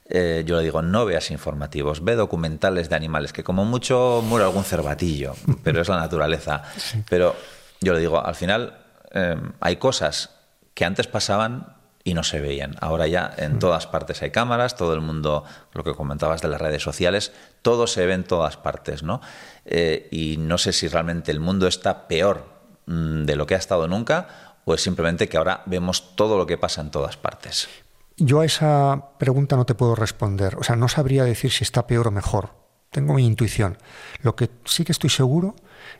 Eh, 0.09 0.43
yo 0.45 0.57
le 0.57 0.63
digo, 0.63 0.81
no 0.81 1.05
veas 1.05 1.31
informativos, 1.31 2.03
ve 2.03 2.15
documentales 2.15 2.89
de 2.89 2.95
animales, 2.95 3.31
que 3.31 3.43
como 3.43 3.63
mucho 3.63 4.23
muere 4.25 4.45
algún 4.45 4.63
cervatillo, 4.63 5.33
pero 5.63 5.81
es 5.81 5.87
la 5.87 5.97
naturaleza. 5.97 6.63
Pero 7.09 7.35
yo 7.79 7.93
le 7.93 7.99
digo, 7.99 8.23
al 8.23 8.35
final 8.35 8.77
em, 9.11 9.51
hay 9.59 9.75
cosas 9.75 10.31
que 10.73 10.85
antes 10.85 11.07
pasaban 11.07 11.76
y 12.07 12.13
no 12.13 12.23
se 12.23 12.39
veían. 12.39 12.77
Ahora 12.79 13.05
ya 13.07 13.33
en 13.35 13.55
mm. 13.55 13.59
todas 13.59 13.85
partes 13.85 14.21
hay 14.21 14.31
cámaras, 14.31 14.77
todo 14.77 14.93
el 14.93 15.01
mundo, 15.01 15.43
lo 15.73 15.83
que 15.83 15.93
comentabas 15.93 16.41
de 16.41 16.47
las 16.47 16.61
redes 16.61 16.81
sociales, 16.81 17.33
todo 17.61 17.85
se 17.85 18.05
ve 18.05 18.13
en 18.13 18.23
todas 18.23 18.55
partes, 18.55 19.03
¿no? 19.03 19.19
Eh, 19.65 20.07
y 20.09 20.37
no 20.37 20.57
sé 20.57 20.71
si 20.71 20.87
realmente 20.87 21.33
el 21.33 21.41
mundo 21.41 21.67
está 21.67 22.07
peor 22.07 22.45
mm, 22.85 23.25
de 23.25 23.35
lo 23.35 23.45
que 23.45 23.55
ha 23.55 23.57
estado 23.57 23.89
nunca 23.89 24.55
o 24.63 24.73
es 24.73 24.81
simplemente 24.81 25.27
que 25.27 25.35
ahora 25.35 25.63
vemos 25.65 26.15
todo 26.15 26.37
lo 26.37 26.47
que 26.47 26.57
pasa 26.57 26.79
en 26.79 26.91
todas 26.91 27.17
partes. 27.17 27.67
Yo 28.15 28.39
a 28.39 28.45
esa 28.45 29.09
pregunta 29.19 29.57
no 29.57 29.65
te 29.65 29.75
puedo 29.75 29.93
responder. 29.93 30.55
O 30.55 30.63
sea, 30.63 30.77
no 30.77 30.87
sabría 30.87 31.25
decir 31.25 31.51
si 31.51 31.65
está 31.65 31.87
peor 31.87 32.07
o 32.07 32.11
mejor. 32.11 32.51
Tengo 32.89 33.15
mi 33.15 33.25
intuición. 33.25 33.77
Lo 34.21 34.37
que 34.37 34.49
sí 34.63 34.85
que 34.85 34.93
estoy 34.93 35.09
seguro 35.09 35.55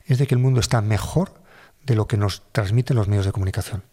es 0.05 0.19
de 0.19 0.25
que 0.25 0.35
el 0.35 0.39
mundo 0.39 0.61
está 0.61 0.81
mejor 0.81 1.33
de 1.83 1.95
lo 1.95 2.07
que 2.07 2.15
nos 2.15 2.43
transmiten 2.53 2.95
los 2.95 3.09
medios 3.09 3.25
de 3.25 3.33
comunicación. 3.33 3.83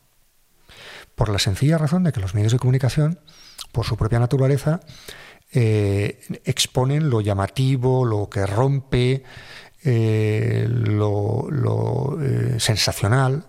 Por 1.15 1.29
la 1.29 1.39
sencilla 1.39 1.79
razón 1.79 2.05
de 2.05 2.13
que 2.13 2.21
los 2.21 2.35
medios 2.35 2.53
de 2.53 2.59
comunicación, 2.59 3.21
por 3.73 3.85
su 3.87 3.97
propia 3.97 4.19
naturaleza, 4.19 4.81
eh, 5.57 6.21
exponen 6.45 7.09
lo 7.11 7.21
llamativo, 7.21 8.05
lo 8.05 8.29
que 8.29 8.45
rompe, 8.45 9.23
eh, 9.85 10.67
lo, 10.69 12.19
eh, 12.21 12.57
sensacional, 12.59 13.45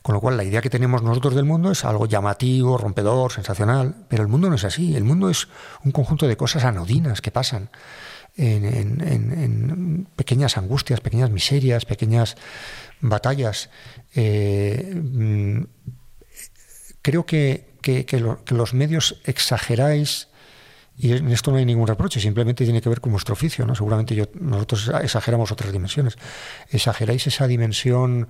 con 0.00 0.14
lo 0.14 0.20
cual, 0.20 0.38
la 0.38 0.44
idea 0.44 0.62
que 0.62 0.70
tenemos 0.70 1.02
nosotros 1.02 1.34
del 1.34 1.44
mundo 1.44 1.70
es 1.70 1.84
algo 1.84 2.06
llamativo, 2.06 2.78
rompedor, 2.78 3.32
sensacional, 3.32 4.06
pero 4.08 4.22
el 4.22 4.28
mundo 4.28 4.48
no 4.48 4.56
es 4.56 4.64
así. 4.64 4.96
El 4.96 5.04
mundo 5.04 5.28
es 5.28 5.48
un 5.84 5.92
conjunto 5.92 6.26
de 6.26 6.36
cosas 6.36 6.64
anodinas 6.64 7.20
que 7.20 7.30
pasan 7.30 7.70
en, 8.34 10.08
pequeñas 10.16 10.56
angustias, 10.56 11.00
pequeñas 11.00 11.30
miserias, 11.30 11.84
pequeñas 11.84 12.36
batallas. 13.00 13.70
Creo 17.02 17.26
que, 17.26 17.70
los 18.48 18.74
medios 18.74 19.20
exageráis 19.24 20.28
y 20.96 21.12
en 21.12 21.30
esto 21.30 21.50
no 21.50 21.56
hay 21.56 21.64
ningún 21.64 21.86
reproche, 21.86 22.20
simplemente 22.20 22.64
tiene 22.64 22.80
que 22.80 22.88
ver 22.88 23.00
con 23.00 23.12
vuestro 23.12 23.32
oficio, 23.32 23.66
¿no? 23.66 23.74
Seguramente 23.74 24.14
yo, 24.14 24.26
nosotros 24.38 24.90
exageramos 25.02 25.50
otras 25.50 25.72
dimensiones. 25.72 26.16
Exageráis 26.70 27.26
esa 27.26 27.46
dimensión 27.46 28.28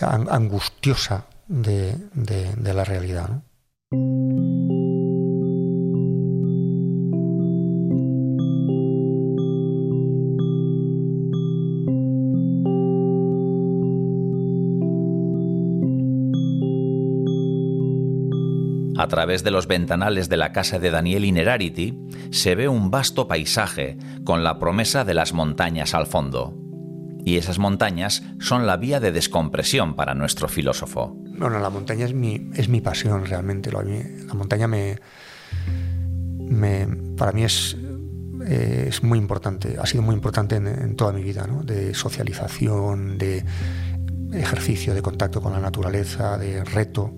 angustiosa 0.00 1.26
de, 1.46 1.96
de, 2.14 2.74
la 2.74 2.84
realidad. 2.84 3.42
A 18.98 19.06
través 19.06 19.44
de 19.44 19.52
los 19.52 19.68
ventanales 19.68 20.28
de 20.28 20.36
la 20.36 20.50
casa 20.50 20.80
de 20.80 20.90
Daniel 20.90 21.24
Inerarity 21.24 21.96
se 22.32 22.56
ve 22.56 22.68
un 22.68 22.90
vasto 22.90 23.28
paisaje 23.28 23.96
con 24.24 24.42
la 24.42 24.58
promesa 24.58 25.04
de 25.04 25.14
las 25.14 25.32
montañas 25.32 25.94
al 25.94 26.06
fondo 26.06 26.56
y 27.24 27.36
esas 27.36 27.60
montañas 27.60 28.24
son 28.40 28.66
la 28.66 28.76
vía 28.76 28.98
de 28.98 29.12
descompresión 29.12 29.94
para 29.94 30.14
nuestro 30.14 30.48
filósofo. 30.48 31.14
Bueno, 31.38 31.60
la 31.60 31.70
montaña 31.70 32.06
es 32.06 32.14
mi, 32.14 32.50
es 32.54 32.68
mi 32.68 32.80
pasión 32.80 33.24
realmente. 33.24 33.70
La 33.70 34.34
montaña 34.34 34.66
me, 34.66 34.98
para 37.16 37.30
mí 37.30 37.44
es, 37.44 37.76
eh, 38.46 38.86
es 38.88 39.04
muy 39.04 39.18
importante, 39.18 39.76
ha 39.78 39.86
sido 39.86 40.02
muy 40.02 40.16
importante 40.16 40.56
en, 40.56 40.96
toda 40.96 41.12
mi 41.12 41.22
vida, 41.22 41.46
¿no? 41.46 41.62
de 41.62 41.94
socialización, 41.94 43.16
de 43.18 43.44
ejercicio, 44.32 44.92
de 44.92 45.02
contacto 45.02 45.40
con 45.40 45.52
la 45.52 45.60
naturaleza, 45.60 46.36
de 46.36 46.64
reto, 46.64 47.14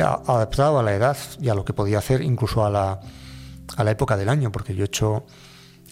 adaptado 0.00 0.78
a 0.78 0.82
la 0.82 0.94
edad 0.94 1.16
y 1.40 1.48
a 1.48 1.54
lo 1.54 1.64
que 1.64 1.72
podía 1.72 1.98
hacer, 1.98 2.22
incluso 2.22 2.64
a 2.64 2.70
la, 2.70 3.00
a 3.76 3.84
la 3.84 3.90
época 3.90 4.16
del 4.16 4.28
año, 4.28 4.52
porque 4.52 4.74
yo 4.74 4.84
he 4.84 4.86
hecho 4.86 5.26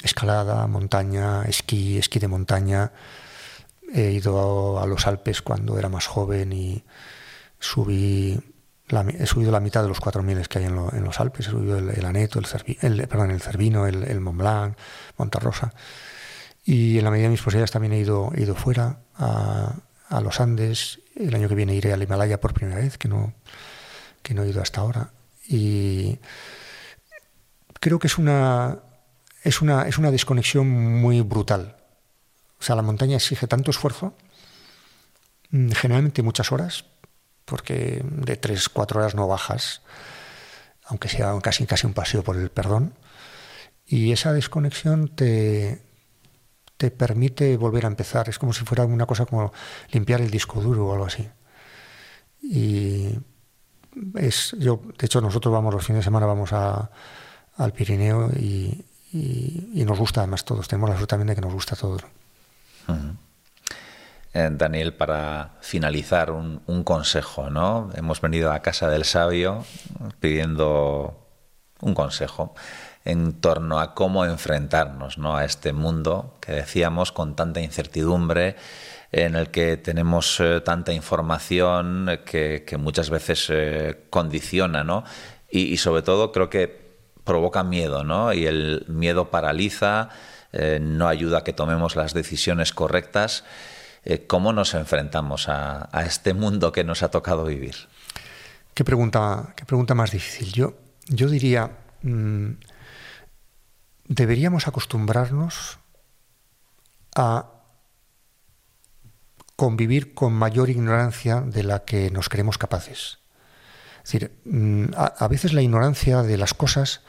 escalada, 0.02 0.66
montaña, 0.66 1.44
esquí, 1.44 1.98
esquí 1.98 2.18
de 2.18 2.28
montaña. 2.28 2.92
He 3.92 4.10
ido 4.10 4.80
a 4.80 4.86
los 4.86 5.06
Alpes 5.06 5.42
cuando 5.42 5.78
era 5.78 5.88
más 5.88 6.06
joven 6.06 6.52
y 6.52 6.84
subí 7.58 8.40
he 9.18 9.26
subido 9.26 9.50
la 9.50 9.60
mitad 9.60 9.82
de 9.82 9.88
los 9.88 9.98
cuatro 9.98 10.22
miles 10.22 10.48
que 10.48 10.58
hay 10.58 10.66
en, 10.66 10.74
los 10.76 11.20
Alpes. 11.20 11.48
He 11.48 11.50
subido 11.50 11.78
el, 11.78 12.04
Aneto, 12.04 12.38
el, 12.38 12.46
el, 12.80 13.08
perdón, 13.08 13.30
el 13.30 13.40
Cervino, 13.40 13.86
el, 13.86 14.20
Mont 14.20 14.38
Blanc, 14.38 14.76
Montarrosa. 15.16 15.72
Y 16.64 16.98
en 16.98 17.04
la 17.04 17.10
medida 17.10 17.24
de 17.24 17.30
mis 17.30 17.40
posibilidades 17.40 17.70
también 17.70 17.92
he 17.94 17.98
ido, 17.98 18.32
ido 18.36 18.54
fuera 18.54 19.00
a, 19.16 19.74
los 20.22 20.40
Andes 20.40 21.00
el 21.16 21.34
año 21.34 21.48
que 21.48 21.54
viene 21.54 21.74
iré 21.74 21.92
al 21.92 22.02
Himalaya 22.02 22.40
por 22.40 22.54
primera 22.54 22.78
vez, 22.78 22.98
que 22.98 23.08
no, 23.08 23.34
que 24.24 24.34
no 24.34 24.42
he 24.42 24.48
ido 24.48 24.60
hasta 24.60 24.80
ahora. 24.80 25.12
Y 25.46 26.18
creo 27.78 28.00
que 28.00 28.08
es 28.08 28.18
una, 28.18 28.80
es 29.44 29.60
una, 29.60 29.86
es 29.86 29.98
una 29.98 30.10
desconexión 30.10 30.68
muy 30.68 31.20
brutal. 31.20 31.76
O 32.58 32.62
sea, 32.64 32.74
la 32.74 32.82
montaña 32.82 33.16
exige 33.16 33.46
tanto 33.46 33.70
esfuerzo, 33.70 34.16
mm, 35.50 35.70
generalmente 35.72 36.22
muchas 36.22 36.50
horas, 36.50 36.86
porque 37.44 38.02
de 38.02 38.36
tres, 38.36 38.70
cuatro 38.70 39.00
horas 39.00 39.14
no 39.14 39.28
bajas, 39.28 39.82
aunque 40.84 41.08
sea 41.08 41.38
casi, 41.42 41.66
casi 41.66 41.86
un 41.86 41.92
paseo 41.92 42.24
por 42.24 42.36
el 42.36 42.50
perdón. 42.50 42.94
Y 43.86 44.12
esa 44.12 44.32
desconexión 44.32 45.14
te, 45.14 45.82
te 46.78 46.90
permite 46.90 47.58
volver 47.58 47.84
a 47.84 47.88
empezar. 47.88 48.30
Es 48.30 48.38
como 48.38 48.54
si 48.54 48.64
fuera 48.64 48.84
una 48.86 49.04
cosa 49.04 49.26
como 49.26 49.52
limpiar 49.90 50.22
el 50.22 50.30
disco 50.30 50.62
duro 50.62 50.86
o 50.86 50.92
algo 50.94 51.04
así. 51.04 51.28
Y 52.42 53.18
es, 54.16 54.56
yo, 54.58 54.80
de 54.98 55.06
hecho, 55.06 55.20
nosotros 55.20 55.52
vamos 55.52 55.72
los 55.74 55.84
fines 55.84 56.00
de 56.00 56.04
semana, 56.04 56.26
vamos 56.26 56.52
a, 56.52 56.90
al 57.56 57.72
Pirineo 57.72 58.30
y, 58.30 58.84
nos 59.84 59.98
gusta 59.98 60.20
además 60.20 60.44
todos. 60.44 60.66
Tenemos 60.66 60.90
la 60.90 60.96
suerte 60.96 61.10
también 61.10 61.28
de 61.28 61.34
que 61.34 61.40
nos 61.40 61.52
gusta 61.52 61.76
todo. 61.76 61.98
Eh, 64.32 64.50
Daniel, 64.52 64.94
para 64.94 65.52
finalizar, 65.60 66.30
un, 66.32 66.82
consejo, 66.84 67.50
¿no? 67.50 67.90
Hemos 67.94 68.20
venido 68.20 68.52
a 68.52 68.60
casa 68.60 68.88
del 68.88 69.04
sabio 69.04 69.64
pidiendo 70.18 71.24
un 71.80 71.94
consejo 71.94 72.54
en 73.04 73.34
torno 73.34 73.78
a 73.78 73.94
cómo 73.94 74.24
enfrentarnos 74.24 75.18
¿no? 75.18 75.36
a 75.36 75.44
este 75.44 75.72
mundo 75.72 76.34
que 76.40 76.52
decíamos 76.52 77.12
con 77.12 77.36
tanta 77.36 77.60
incertidumbre, 77.60 78.56
en 79.16 79.36
el 79.36 79.52
que 79.52 79.76
tenemos 79.76 80.40
eh, 80.40 80.60
tanta 80.60 80.92
información 80.92 82.18
que, 82.26 82.64
muchas 82.80 83.10
veces 83.10 83.46
eh, 83.48 84.06
condiciona, 84.10 84.82
¿no? 84.82 85.04
Y, 85.48 85.76
sobre 85.76 86.02
todo 86.02 86.32
creo 86.32 86.50
que 86.50 86.96
provoca 87.22 87.62
miedo, 87.62 88.02
¿no? 88.02 88.32
Y 88.32 88.46
el 88.46 88.84
miedo 88.88 89.30
paraliza, 89.30 90.08
eh, 90.52 90.80
no 90.82 91.06
ayuda 91.06 91.38
a 91.38 91.44
que 91.44 91.52
tomemos 91.52 91.94
las 91.94 92.12
decisiones 92.12 92.72
correctas. 92.72 93.44
¿Cómo 94.26 94.52
nos 94.52 94.74
enfrentamos 94.74 95.48
a, 95.48 95.88
este 96.04 96.34
mundo 96.34 96.72
que 96.72 96.82
nos 96.82 97.02
ha 97.04 97.10
tocado 97.10 97.44
vivir? 97.44 97.74
Qué 98.74 98.84
pregunta, 98.84 99.54
qué 99.56 99.64
pregunta 99.64 99.94
más 99.94 100.10
difícil. 100.10 100.52
Yo, 100.52 100.74
yo 101.06 101.28
diría, 101.28 101.70
mm, 102.02 102.50
deberíamos 104.08 104.66
acostumbrarnos 104.66 105.78
a 107.14 107.53
convivir 109.56 110.14
con 110.14 110.32
mayor 110.32 110.70
ignorancia 110.70 111.40
de 111.40 111.62
la 111.62 111.84
que 111.84 112.10
nos 112.10 112.28
creemos 112.28 112.58
capaces. 112.58 113.18
Es 114.04 114.12
decir, 114.12 114.32
mm, 114.44 114.86
a, 114.96 115.28
veces 115.28 115.52
la 115.52 115.62
ignorancia 115.62 116.22
de 116.22 116.36
las 116.36 116.54
cosas 116.54 117.00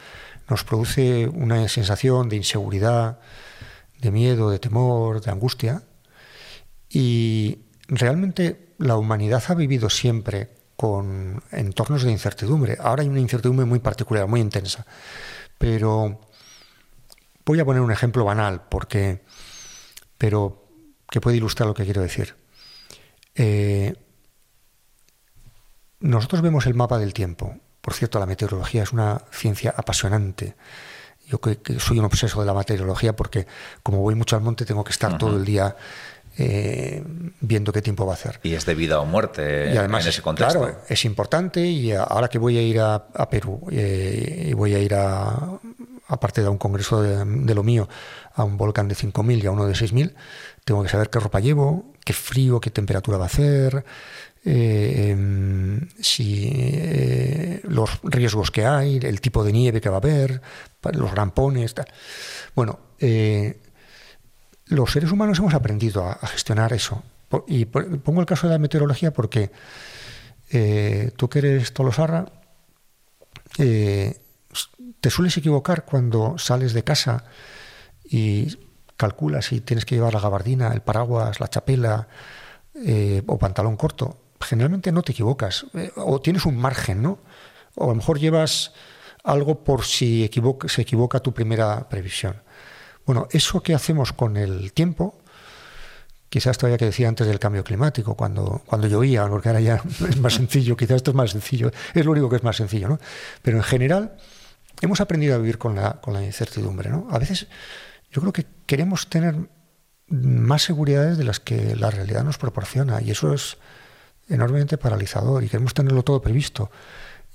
nos 0.50 0.64
produce 0.64 1.28
una 1.28 1.68
sensación 1.68 2.30
de 2.30 2.38
inseguridad, 2.38 3.20
de 4.00 4.12
miedo, 4.12 4.50
de 4.50 4.60
temor, 4.60 5.22
de 5.22 5.32
angustia. 5.32 5.84
Y 6.90 7.60
realmente 7.88 8.74
la 8.78 8.96
humanidad 8.96 9.44
ha 9.48 9.56
vivido 9.56 9.90
siempre 9.90 10.50
con 10.76 11.42
entornos 11.52 12.04
de 12.04 12.12
incertidumbre. 12.12 12.78
Ahora 12.80 13.02
hay 13.04 13.10
una 13.10 13.20
incertidumbre 13.20 13.66
muy 13.66 13.80
particular, 13.80 14.28
muy 14.28 14.40
intensa. 14.40 14.86
Pero 15.58 16.22
voy 17.46 17.60
a 17.60 17.66
poner 17.66 17.82
un 17.82 17.92
ejemplo 17.92 18.24
banal, 18.24 18.64
porque, 18.70 19.24
pero 20.18 20.65
que 21.10 21.22
puede 21.22 21.38
ilustrar 21.38 21.68
lo 21.68 21.74
que 21.74 21.86
quiero 21.86 22.02
decir. 22.02 22.36
Eh, 23.36 23.96
nosotros 26.00 26.42
vemos 26.42 26.66
el 26.66 26.74
mapa 26.74 26.98
del 26.98 27.14
tiempo. 27.14 27.58
Por 27.82 27.94
cierto, 27.94 28.20
la 28.20 28.26
meteorología 28.26 28.84
es 28.84 28.92
una 28.92 29.22
ciencia 29.32 29.74
apasionante. 29.76 30.56
Yo 31.28 31.40
que, 31.40 31.60
soy 31.80 32.00
un 32.00 32.06
obseso 32.06 32.40
de 32.40 32.46
la 32.46 32.54
meteorología 32.54 33.16
porque 33.16 33.48
como 33.82 34.00
voy 34.00 34.16
mucho 34.16 34.36
al 34.36 34.42
monte 34.42 34.66
tengo 34.66 34.84
que 34.84 34.92
estar 34.92 35.18
todo 35.18 35.38
el 35.38 35.46
día 35.46 35.76
eh, 36.38 37.04
viendo 37.40 37.72
qué 37.72 37.82
tiempo 37.82 38.06
va 38.06 38.14
a 38.14 38.16
hacer. 38.16 38.40
Y 38.44 38.54
es 38.54 38.66
de 38.66 38.76
vida 38.76 39.00
o 39.00 39.06
muerte 39.06 39.72
y 39.74 39.78
además, 39.78 40.04
en 40.04 40.10
ese 40.10 40.22
contexto. 40.22 40.60
Claro, 40.60 40.82
es 40.88 41.06
importante 41.06 41.62
y 41.62 41.94
ahora 41.94 42.28
que 42.28 42.38
voy 42.38 42.58
a 42.58 42.62
ir 42.62 42.80
a, 42.80 43.08
Perú 43.30 43.62
eh, 43.72 44.48
y 44.50 44.54
voy 44.54 44.76
a 44.76 44.80
ir 44.80 44.94
a, 44.94 45.60
aparte 46.08 46.42
de 46.42 46.50
un 46.50 46.58
congreso 46.58 47.02
de, 47.02 47.56
lo 47.56 47.64
mío, 47.64 47.88
a 48.34 48.44
un 48.44 48.58
volcán 48.58 48.88
de 48.88 48.96
5.000 48.96 49.44
y 49.44 49.46
a 49.48 49.52
uno 49.52 49.66
de 49.66 49.74
6.000, 49.74 50.14
tengo 50.66 50.84
que 50.84 50.90
saber 50.90 51.10
qué 51.10 51.20
ropa 51.20 51.40
llevo, 51.40 51.94
qué 52.04 52.12
frío, 52.14 52.60
qué 52.60 52.72
temperatura 52.72 53.18
va 53.18 53.26
a 53.26 53.28
hacer, 53.28 53.86
eh, 54.44 55.10
em, 55.10 55.88
si 56.00 56.52
eh, 56.54 57.62
los 57.64 58.00
riesgos 58.04 58.52
que 58.52 58.66
hay, 58.66 58.98
el 58.98 59.22
tipo 59.22 59.44
de 59.44 59.52
nieve 59.52 59.82
que 59.82 59.90
va 59.90 59.96
a 59.96 60.00
haber, 60.00 60.42
los 60.94 61.12
rampones, 61.12 61.74
tal. 61.74 61.88
Bueno, 62.56 62.80
eh, 63.00 63.60
los 64.66 64.92
seres 64.92 65.12
humanos 65.12 65.40
hemos 65.40 65.54
aprendido 65.54 66.08
a, 66.08 66.28
gestionar 66.28 66.74
eso. 66.74 67.04
Y 67.48 67.66
pongo 67.66 68.22
el 68.22 68.28
caso 68.28 68.48
de 68.48 68.54
la 68.54 68.60
meteorología 68.60 69.12
porque 69.12 69.52
tú 71.18 71.28
que 71.28 71.40
eres 71.40 71.74
tolosarra, 71.74 72.26
te 73.58 75.10
sueles 75.10 75.36
equivocar 75.36 75.86
cuando 75.86 76.38
sales 76.38 76.74
de 76.74 76.84
casa 76.84 77.26
y 78.06 78.58
calculas 78.98 79.46
si 79.46 79.62
tienes 79.62 79.86
que 79.86 79.96
llevar 79.96 80.14
la 80.14 80.20
gabardina, 80.20 80.72
el 80.74 80.82
paraguas, 80.82 81.40
la 81.40 81.48
chapela 81.48 82.08
eh, 82.76 83.24
o 83.28 83.38
pantalón 83.38 83.76
corto. 83.76 84.18
Generalmente 84.40 84.92
no 84.92 85.02
te 85.02 85.12
equivocas 85.12 85.66
eh, 85.74 85.92
o 85.96 86.20
tienes 86.22 86.46
un 86.46 86.58
margen, 86.58 87.02
¿no? 87.02 87.20
O 87.76 87.86
a 87.86 87.88
lo 87.88 87.96
mejor 87.96 88.20
llevas 88.20 88.74
algo 89.24 89.64
por 89.64 89.84
si 89.84 90.30
se 90.68 90.82
equivoca 90.82 91.20
tu 91.20 91.34
primera 91.34 91.90
previsión. 91.90 92.42
Bueno, 93.06 93.28
eso 93.32 93.62
que 93.62 93.74
hacemos 93.74 94.14
con 94.14 94.38
el 94.38 94.72
tiempo, 94.74 95.18
quizás 96.30 96.58
todavía 96.58 96.78
que 96.78 96.86
decía 96.86 97.08
antes 97.08 97.28
del 97.28 97.40
cambio 97.40 97.64
climático, 97.64 98.16
cuando, 98.16 98.62
cuando 98.66 98.88
llovía, 98.88 99.28
porque 99.28 99.50
ahora 99.50 99.62
ya 99.62 99.82
es 100.10 100.18
más 100.18 100.34
sencillo, 100.34 100.78
quizás 100.78 100.98
esto 100.98 101.12
es 101.12 101.16
más 101.16 101.32
sencillo, 101.32 101.72
es 101.94 102.06
lo 102.06 102.12
único 102.12 102.30
que 102.30 102.38
es 102.38 102.44
más 102.44 102.56
sencillo, 102.56 102.88
¿no? 102.88 103.00
Pero 103.42 103.58
en 103.58 103.64
general 103.64 104.18
hemos 104.82 105.02
aprendido 105.02 105.36
a 105.36 105.38
vivir 105.38 105.58
con 105.58 105.76
la, 105.76 106.02
con 106.02 106.14
la 106.14 106.24
incertidumbre. 106.24 106.90
¿no? 106.90 107.08
A 107.12 107.20
veces 107.20 107.48
yo 108.12 108.22
creo 108.22 108.34
que 108.34 108.46
queremos 108.66 109.10
tener 109.10 109.36
más 110.08 110.64
seguridades 110.64 111.18
de 111.18 111.24
las 111.24 111.40
que 111.40 111.76
la 111.76 111.90
realidad 111.90 112.24
nos 112.24 112.38
proporciona 112.38 113.02
y 113.02 113.12
eso 113.12 113.34
es 113.34 113.58
enormemente 114.28 114.78
paralizador 114.78 115.44
y 115.44 115.50
queremos 115.50 115.74
tenerlo 115.74 116.04
todo 116.04 116.22
previsto. 116.22 116.70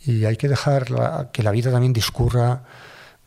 Y 0.05 0.25
hay 0.25 0.37
que 0.37 0.49
dejar 0.49 1.31
que 1.33 1.43
la 1.43 1.51
vida 1.51 1.71
también 1.71 1.93
discurra 1.93 2.65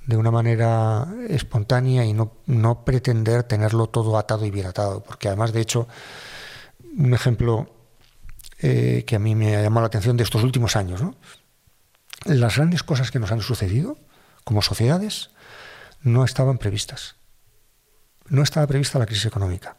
de 0.05 0.17
una 0.17 0.31
manera 0.31 1.07
espontánea 1.29 2.03
y 2.05 2.13
no, 2.13 2.85
pretender 2.85 3.43
tenerlo 3.43 3.87
todo 3.87 4.17
atado 4.17 4.45
y 4.45 4.51
bien 4.51 4.65
atado. 4.65 5.03
Porque 5.03 5.27
además, 5.27 5.53
de 5.53 5.61
hecho, 5.61 5.87
un 6.97 7.13
ejemplo 7.13 7.69
eh, 8.59 9.03
que 9.05 9.15
a 9.15 9.19
mí 9.19 9.35
me 9.35 9.55
ha 9.55 9.61
llamado 9.61 9.81
la 9.81 9.87
atención 9.87 10.17
de 10.17 10.23
estos 10.23 10.43
últimos 10.43 10.75
años, 10.75 11.01
¿no? 11.01 11.15
las 12.25 12.55
grandes 12.55 12.83
cosas 12.83 13.11
que 13.11 13.19
nos 13.19 13.31
han 13.31 13.41
sucedido 13.41 13.97
como 14.43 14.61
sociedades 14.61 15.29
no 16.01 16.23
estaban 16.23 16.57
previstas. 16.57 17.15
No 18.29 18.43
estaba 18.43 18.67
prevista 18.67 18.99
la 18.99 19.05
crisis 19.05 19.25
económica. 19.25 19.77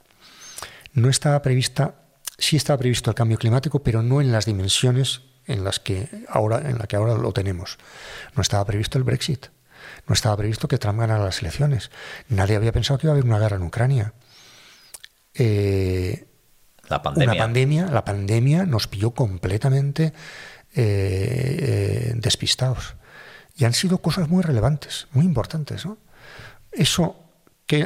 No 0.92 1.08
estaba 1.08 1.42
prevista, 1.42 1.94
sí 2.38 2.56
estaba 2.56 2.78
previsto 2.78 3.10
el 3.10 3.16
cambio 3.16 3.38
climático, 3.38 3.82
pero 3.82 4.02
no 4.02 4.20
en 4.20 4.32
las 4.32 4.46
dimensiones 4.46 5.22
en 5.46 5.64
las 5.64 5.80
que 5.80 6.08
ahora, 6.28 6.70
en 6.70 6.78
la 6.78 6.86
que 6.86 6.96
ahora 6.96 7.14
lo 7.14 7.32
tenemos. 7.32 7.78
No 8.34 8.42
estaba 8.42 8.64
previsto 8.64 8.98
el 8.98 9.04
Brexit. 9.04 9.46
No 10.06 10.14
estaba 10.14 10.36
previsto 10.36 10.68
que 10.68 10.78
Trump 10.78 11.00
ganara 11.00 11.24
las 11.24 11.40
elecciones. 11.40 11.90
Nadie 12.28 12.56
había 12.56 12.72
pensado 12.72 12.98
que 12.98 13.06
iba 13.06 13.12
a 13.12 13.14
haber 13.14 13.24
una 13.24 13.38
guerra 13.38 13.56
en 13.56 13.62
Ucrania. 13.62 14.14
Eh, 15.34 16.26
la 16.88 17.02
pandemia. 17.02 17.32
Una 17.32 17.42
pandemia, 17.42 17.86
la 17.86 18.04
pandemia 18.04 18.66
nos 18.66 18.86
pilló 18.86 19.12
completamente 19.12 20.12
eh, 20.74 20.76
eh, 20.76 22.12
despistados. 22.16 22.96
Y 23.56 23.64
han 23.64 23.72
sido 23.72 23.98
cosas 23.98 24.28
muy 24.28 24.42
relevantes, 24.42 25.06
muy 25.12 25.24
importantes. 25.24 25.86
¿no? 25.86 25.98
Eso 26.72 27.23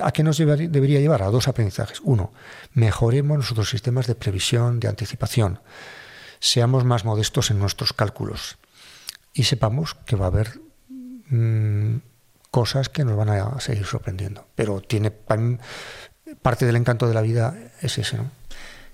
¿A 0.03 0.13
qué 0.13 0.23
nos 0.23 0.39
debería 0.39 1.01
llevar? 1.01 1.23
A 1.23 1.31
dos 1.31 1.49
aprendizajes. 1.49 2.01
Uno, 2.03 2.33
mejoremos 2.73 3.37
nuestros 3.37 3.71
sistemas 3.71 4.07
de 4.07 4.15
previsión, 4.15 4.81
de 4.81 4.89
anticipación. 4.89 5.61
Seamos 6.41 6.85
más 6.85 7.05
modestos 7.05 7.51
en 7.51 7.59
nuestros 7.59 7.93
cálculos. 7.93 8.59
Y 9.33 9.45
sepamos 9.45 9.95
que 9.95 10.17
va 10.17 10.27
a 10.27 10.29
haber 10.29 10.61
mm, 11.29 11.97
cosas 12.51 12.89
que 12.89 13.05
nos 13.05 13.17
van 13.17 13.29
a 13.29 13.61
seguir 13.61 13.85
sorprendiendo. 13.85 14.47
Pero 14.55 14.81
tiene 14.81 15.11
parte 15.11 16.67
del 16.67 16.77
encanto 16.77 17.07
de 17.07 17.15
la 17.15 17.23
vida 17.23 17.57
es 17.81 17.99
ese, 17.99 18.17
¿no? 18.17 18.31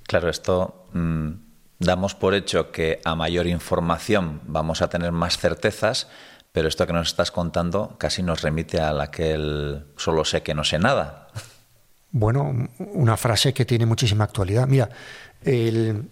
Claro, 0.07 0.29
esto 0.29 0.87
mm, 0.93 1.31
damos 1.79 2.15
por 2.15 2.35
hecho 2.35 2.71
que 2.71 3.01
a 3.05 3.15
mayor 3.15 3.47
información 3.47 4.41
vamos 4.47 4.83
a 4.83 4.89
tener 4.89 5.13
más 5.13 5.39
certezas, 5.39 6.09
pero 6.55 6.69
esto 6.69 6.87
que 6.87 6.93
nos 6.93 7.09
estás 7.09 7.33
contando 7.33 7.97
casi 7.99 8.23
nos 8.23 8.43
remite 8.43 8.81
a 8.81 8.93
la 8.93 9.11
que 9.11 9.33
el 9.33 9.87
solo 9.97 10.25
sé 10.25 10.45
que 10.45 10.55
no 10.55 10.63
sé 10.63 10.79
nada. 10.79 11.27
Bueno, 12.13 12.69
una 12.79 13.17
frase 13.17 13.53
que 13.53 13.65
tiene 13.65 13.87
muchísima 13.87 14.23
actualidad. 14.23 14.69
Mira, 14.69 14.89
Te 15.43 16.05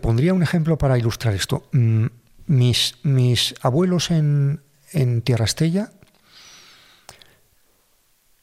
pondría 0.00 0.32
un 0.32 0.44
ejemplo 0.44 0.78
para 0.78 0.96
ilustrar 0.96 1.34
esto. 1.34 1.68
Mm, 1.72 2.06
mis, 2.46 2.94
mis 3.02 3.56
abuelos 3.60 4.12
en, 4.12 4.62
en 4.92 5.22
Tierra 5.22 5.46
Estella 5.46 5.90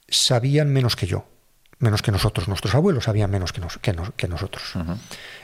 sabían 0.10 0.74
menos 0.74 0.98
que 0.98 1.08
yo, 1.08 1.26
menos 1.78 2.02
que 2.02 2.12
nosotros. 2.12 2.50
Nuestros 2.50 2.76
abuelos 2.76 3.06
sabían 3.06 3.32
menos 3.32 3.54
que, 3.54 3.62
que, 3.82 4.28
nosotros. 4.28 4.74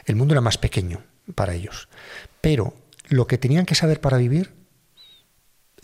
El 0.03 0.18
mundo 0.18 0.34
era 0.34 0.41
más 0.41 0.57
pequeño 0.57 1.03
para 1.36 1.53
ellos. 1.53 1.88
Pero 2.41 2.74
lo 3.07 3.28
que 3.28 3.38
tenían 3.38 3.66
que 3.66 3.76
saber 3.76 4.01
para 4.01 4.18
vivir 4.18 4.55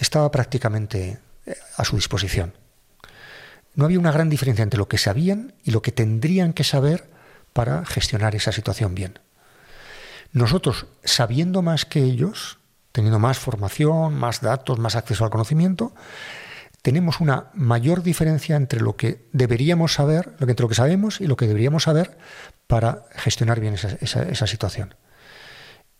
estaba 0.01 0.29
prácticamente 0.31 1.19
eh, 1.45 1.55
a 1.77 1.85
su 1.85 1.95
disposición. 1.95 2.53
No 3.73 3.85
había 3.85 3.99
una 3.99 4.11
gran 4.11 4.29
diferencia 4.29 4.63
entre 4.63 4.77
lo 4.77 4.89
que 4.89 4.97
sabían 4.97 5.53
y 5.63 5.71
lo 5.71 5.81
que 5.81 5.93
tendrían 5.93 6.51
que 6.51 6.65
saber 6.65 7.09
para 7.53 7.85
gestionar 7.85 8.35
esa 8.35 8.51
situación 8.51 8.95
bien. 8.95 9.19
Nosotros, 10.33 10.87
sabiendo 11.03 11.61
más 11.61 11.85
que 11.85 12.03
ellos, 12.03 12.59
teniendo 12.91 13.19
más 13.19 13.39
formación, 13.39 14.15
más 14.15 14.41
datos, 14.41 14.79
más 14.79 14.95
acceso 14.95 15.23
al 15.23 15.29
conocimiento, 15.29 15.93
tenemos 16.81 17.19
una 17.19 17.51
mayor 17.53 18.01
diferencia 18.01 18.55
entre 18.55 18.81
lo 18.81 18.95
que 18.95 19.25
deberíamos 19.31 19.93
saber, 19.93 20.33
entre 20.39 20.63
lo 20.63 20.69
que 20.69 20.75
sabemos 20.75 21.21
y 21.21 21.27
lo 21.27 21.35
que 21.35 21.47
deberíamos 21.47 21.83
saber 21.83 22.17
para 22.67 23.05
gestionar 23.15 23.59
bien 23.59 23.75
esa, 23.75 24.47
situación. 24.47 24.95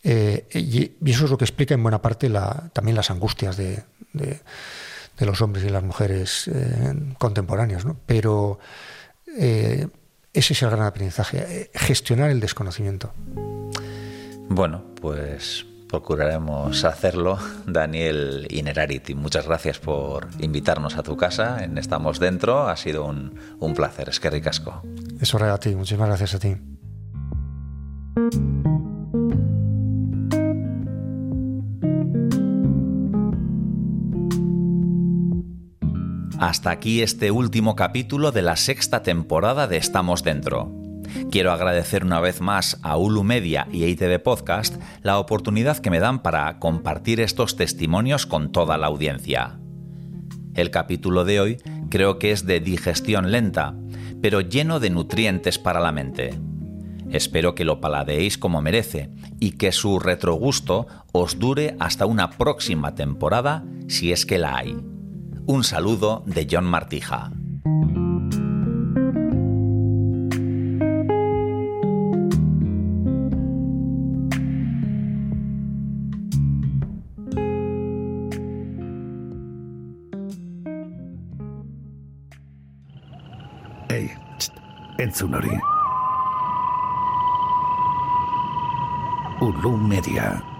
Eh, 0.02 0.48
y, 0.54 1.10
eso 1.10 1.24
es 1.24 1.30
lo 1.30 1.38
que 1.38 1.44
explica 1.44 1.74
en 1.74 1.82
buena 1.82 2.02
parte 2.02 2.30
también 2.72 2.96
las 2.96 3.10
angustias 3.10 3.56
de, 3.56 3.84
los 5.18 5.40
hombres 5.40 5.64
y 5.64 5.68
las 5.68 5.82
mujeres 5.82 6.48
eh, 6.48 6.94
contemporáneos. 7.18 7.84
Pero 8.06 8.58
eh, 9.38 9.86
ese 10.32 10.52
es 10.52 10.62
el 10.62 10.70
gran 10.70 10.86
aprendizaje, 10.86 11.70
gestionar 11.74 12.30
el 12.30 12.40
desconocimiento. 12.40 13.12
Bueno, 14.48 14.82
pues 15.00 15.66
procuraremos 15.88 16.84
hacerlo. 16.84 17.38
Daniel 17.66 18.46
Inerariti, 18.50 19.14
muchas 19.14 19.46
gracias 19.46 19.78
por 19.78 20.26
invitarnos 20.38 20.96
a 20.96 21.02
tu 21.02 21.16
casa 21.16 21.62
en 21.62 21.78
Estamos 21.78 22.18
Dentro. 22.18 22.66
Ha 22.66 22.76
sido 22.76 23.04
un, 23.04 23.38
un 23.60 23.74
placer. 23.74 24.08
Es 24.08 24.18
que 24.18 24.30
ricasco. 24.30 24.82
Eso 25.20 25.36
era 25.36 25.54
a 25.54 25.58
ti. 25.58 25.74
Muchísimas 25.76 26.08
gracias 26.08 26.34
a 26.34 26.38
ti. 26.38 26.56
Hasta 36.42 36.72
aquí 36.72 37.02
este 37.02 37.30
último 37.30 37.76
capítulo 37.76 38.32
de 38.32 38.42
la 38.42 38.56
sexta 38.56 39.04
temporada 39.04 39.68
de 39.68 39.76
Estamos 39.76 40.24
Dentro. 40.24 40.72
Quiero 41.30 41.52
agradecer 41.52 42.04
una 42.04 42.18
vez 42.18 42.40
más 42.40 42.80
a 42.82 42.96
Ulu 42.96 43.22
Media 43.22 43.68
y 43.70 43.84
ITV 43.84 44.20
Podcast 44.20 44.74
la 45.02 45.20
oportunidad 45.20 45.78
que 45.78 45.90
me 45.90 46.00
dan 46.00 46.20
para 46.20 46.58
compartir 46.58 47.20
estos 47.20 47.54
testimonios 47.54 48.26
con 48.26 48.50
toda 48.50 48.76
la 48.76 48.88
audiencia. 48.88 49.60
El 50.54 50.72
capítulo 50.72 51.24
de 51.24 51.38
hoy 51.38 51.58
creo 51.90 52.18
que 52.18 52.32
es 52.32 52.44
de 52.44 52.58
digestión 52.58 53.30
lenta, 53.30 53.76
pero 54.20 54.40
lleno 54.40 54.80
de 54.80 54.90
nutrientes 54.90 55.60
para 55.60 55.78
la 55.78 55.92
mente. 55.92 56.34
Espero 57.12 57.54
que 57.54 57.64
lo 57.64 57.80
paladeéis 57.80 58.36
como 58.36 58.60
merece 58.62 59.10
y 59.38 59.52
que 59.52 59.70
su 59.70 60.00
retrogusto 60.00 60.88
os 61.12 61.38
dure 61.38 61.76
hasta 61.78 62.04
una 62.04 62.30
próxima 62.30 62.96
temporada 62.96 63.62
si 63.86 64.10
es 64.10 64.26
que 64.26 64.38
la 64.38 64.56
hay. 64.56 64.91
Un 65.46 65.64
saludo 65.64 66.22
de 66.26 66.46
John 66.50 66.64
Martija. 66.64 67.30
entzun 85.12 85.34
hori. 85.34 85.58
Ulu 89.40 89.76
Media. 89.76 90.51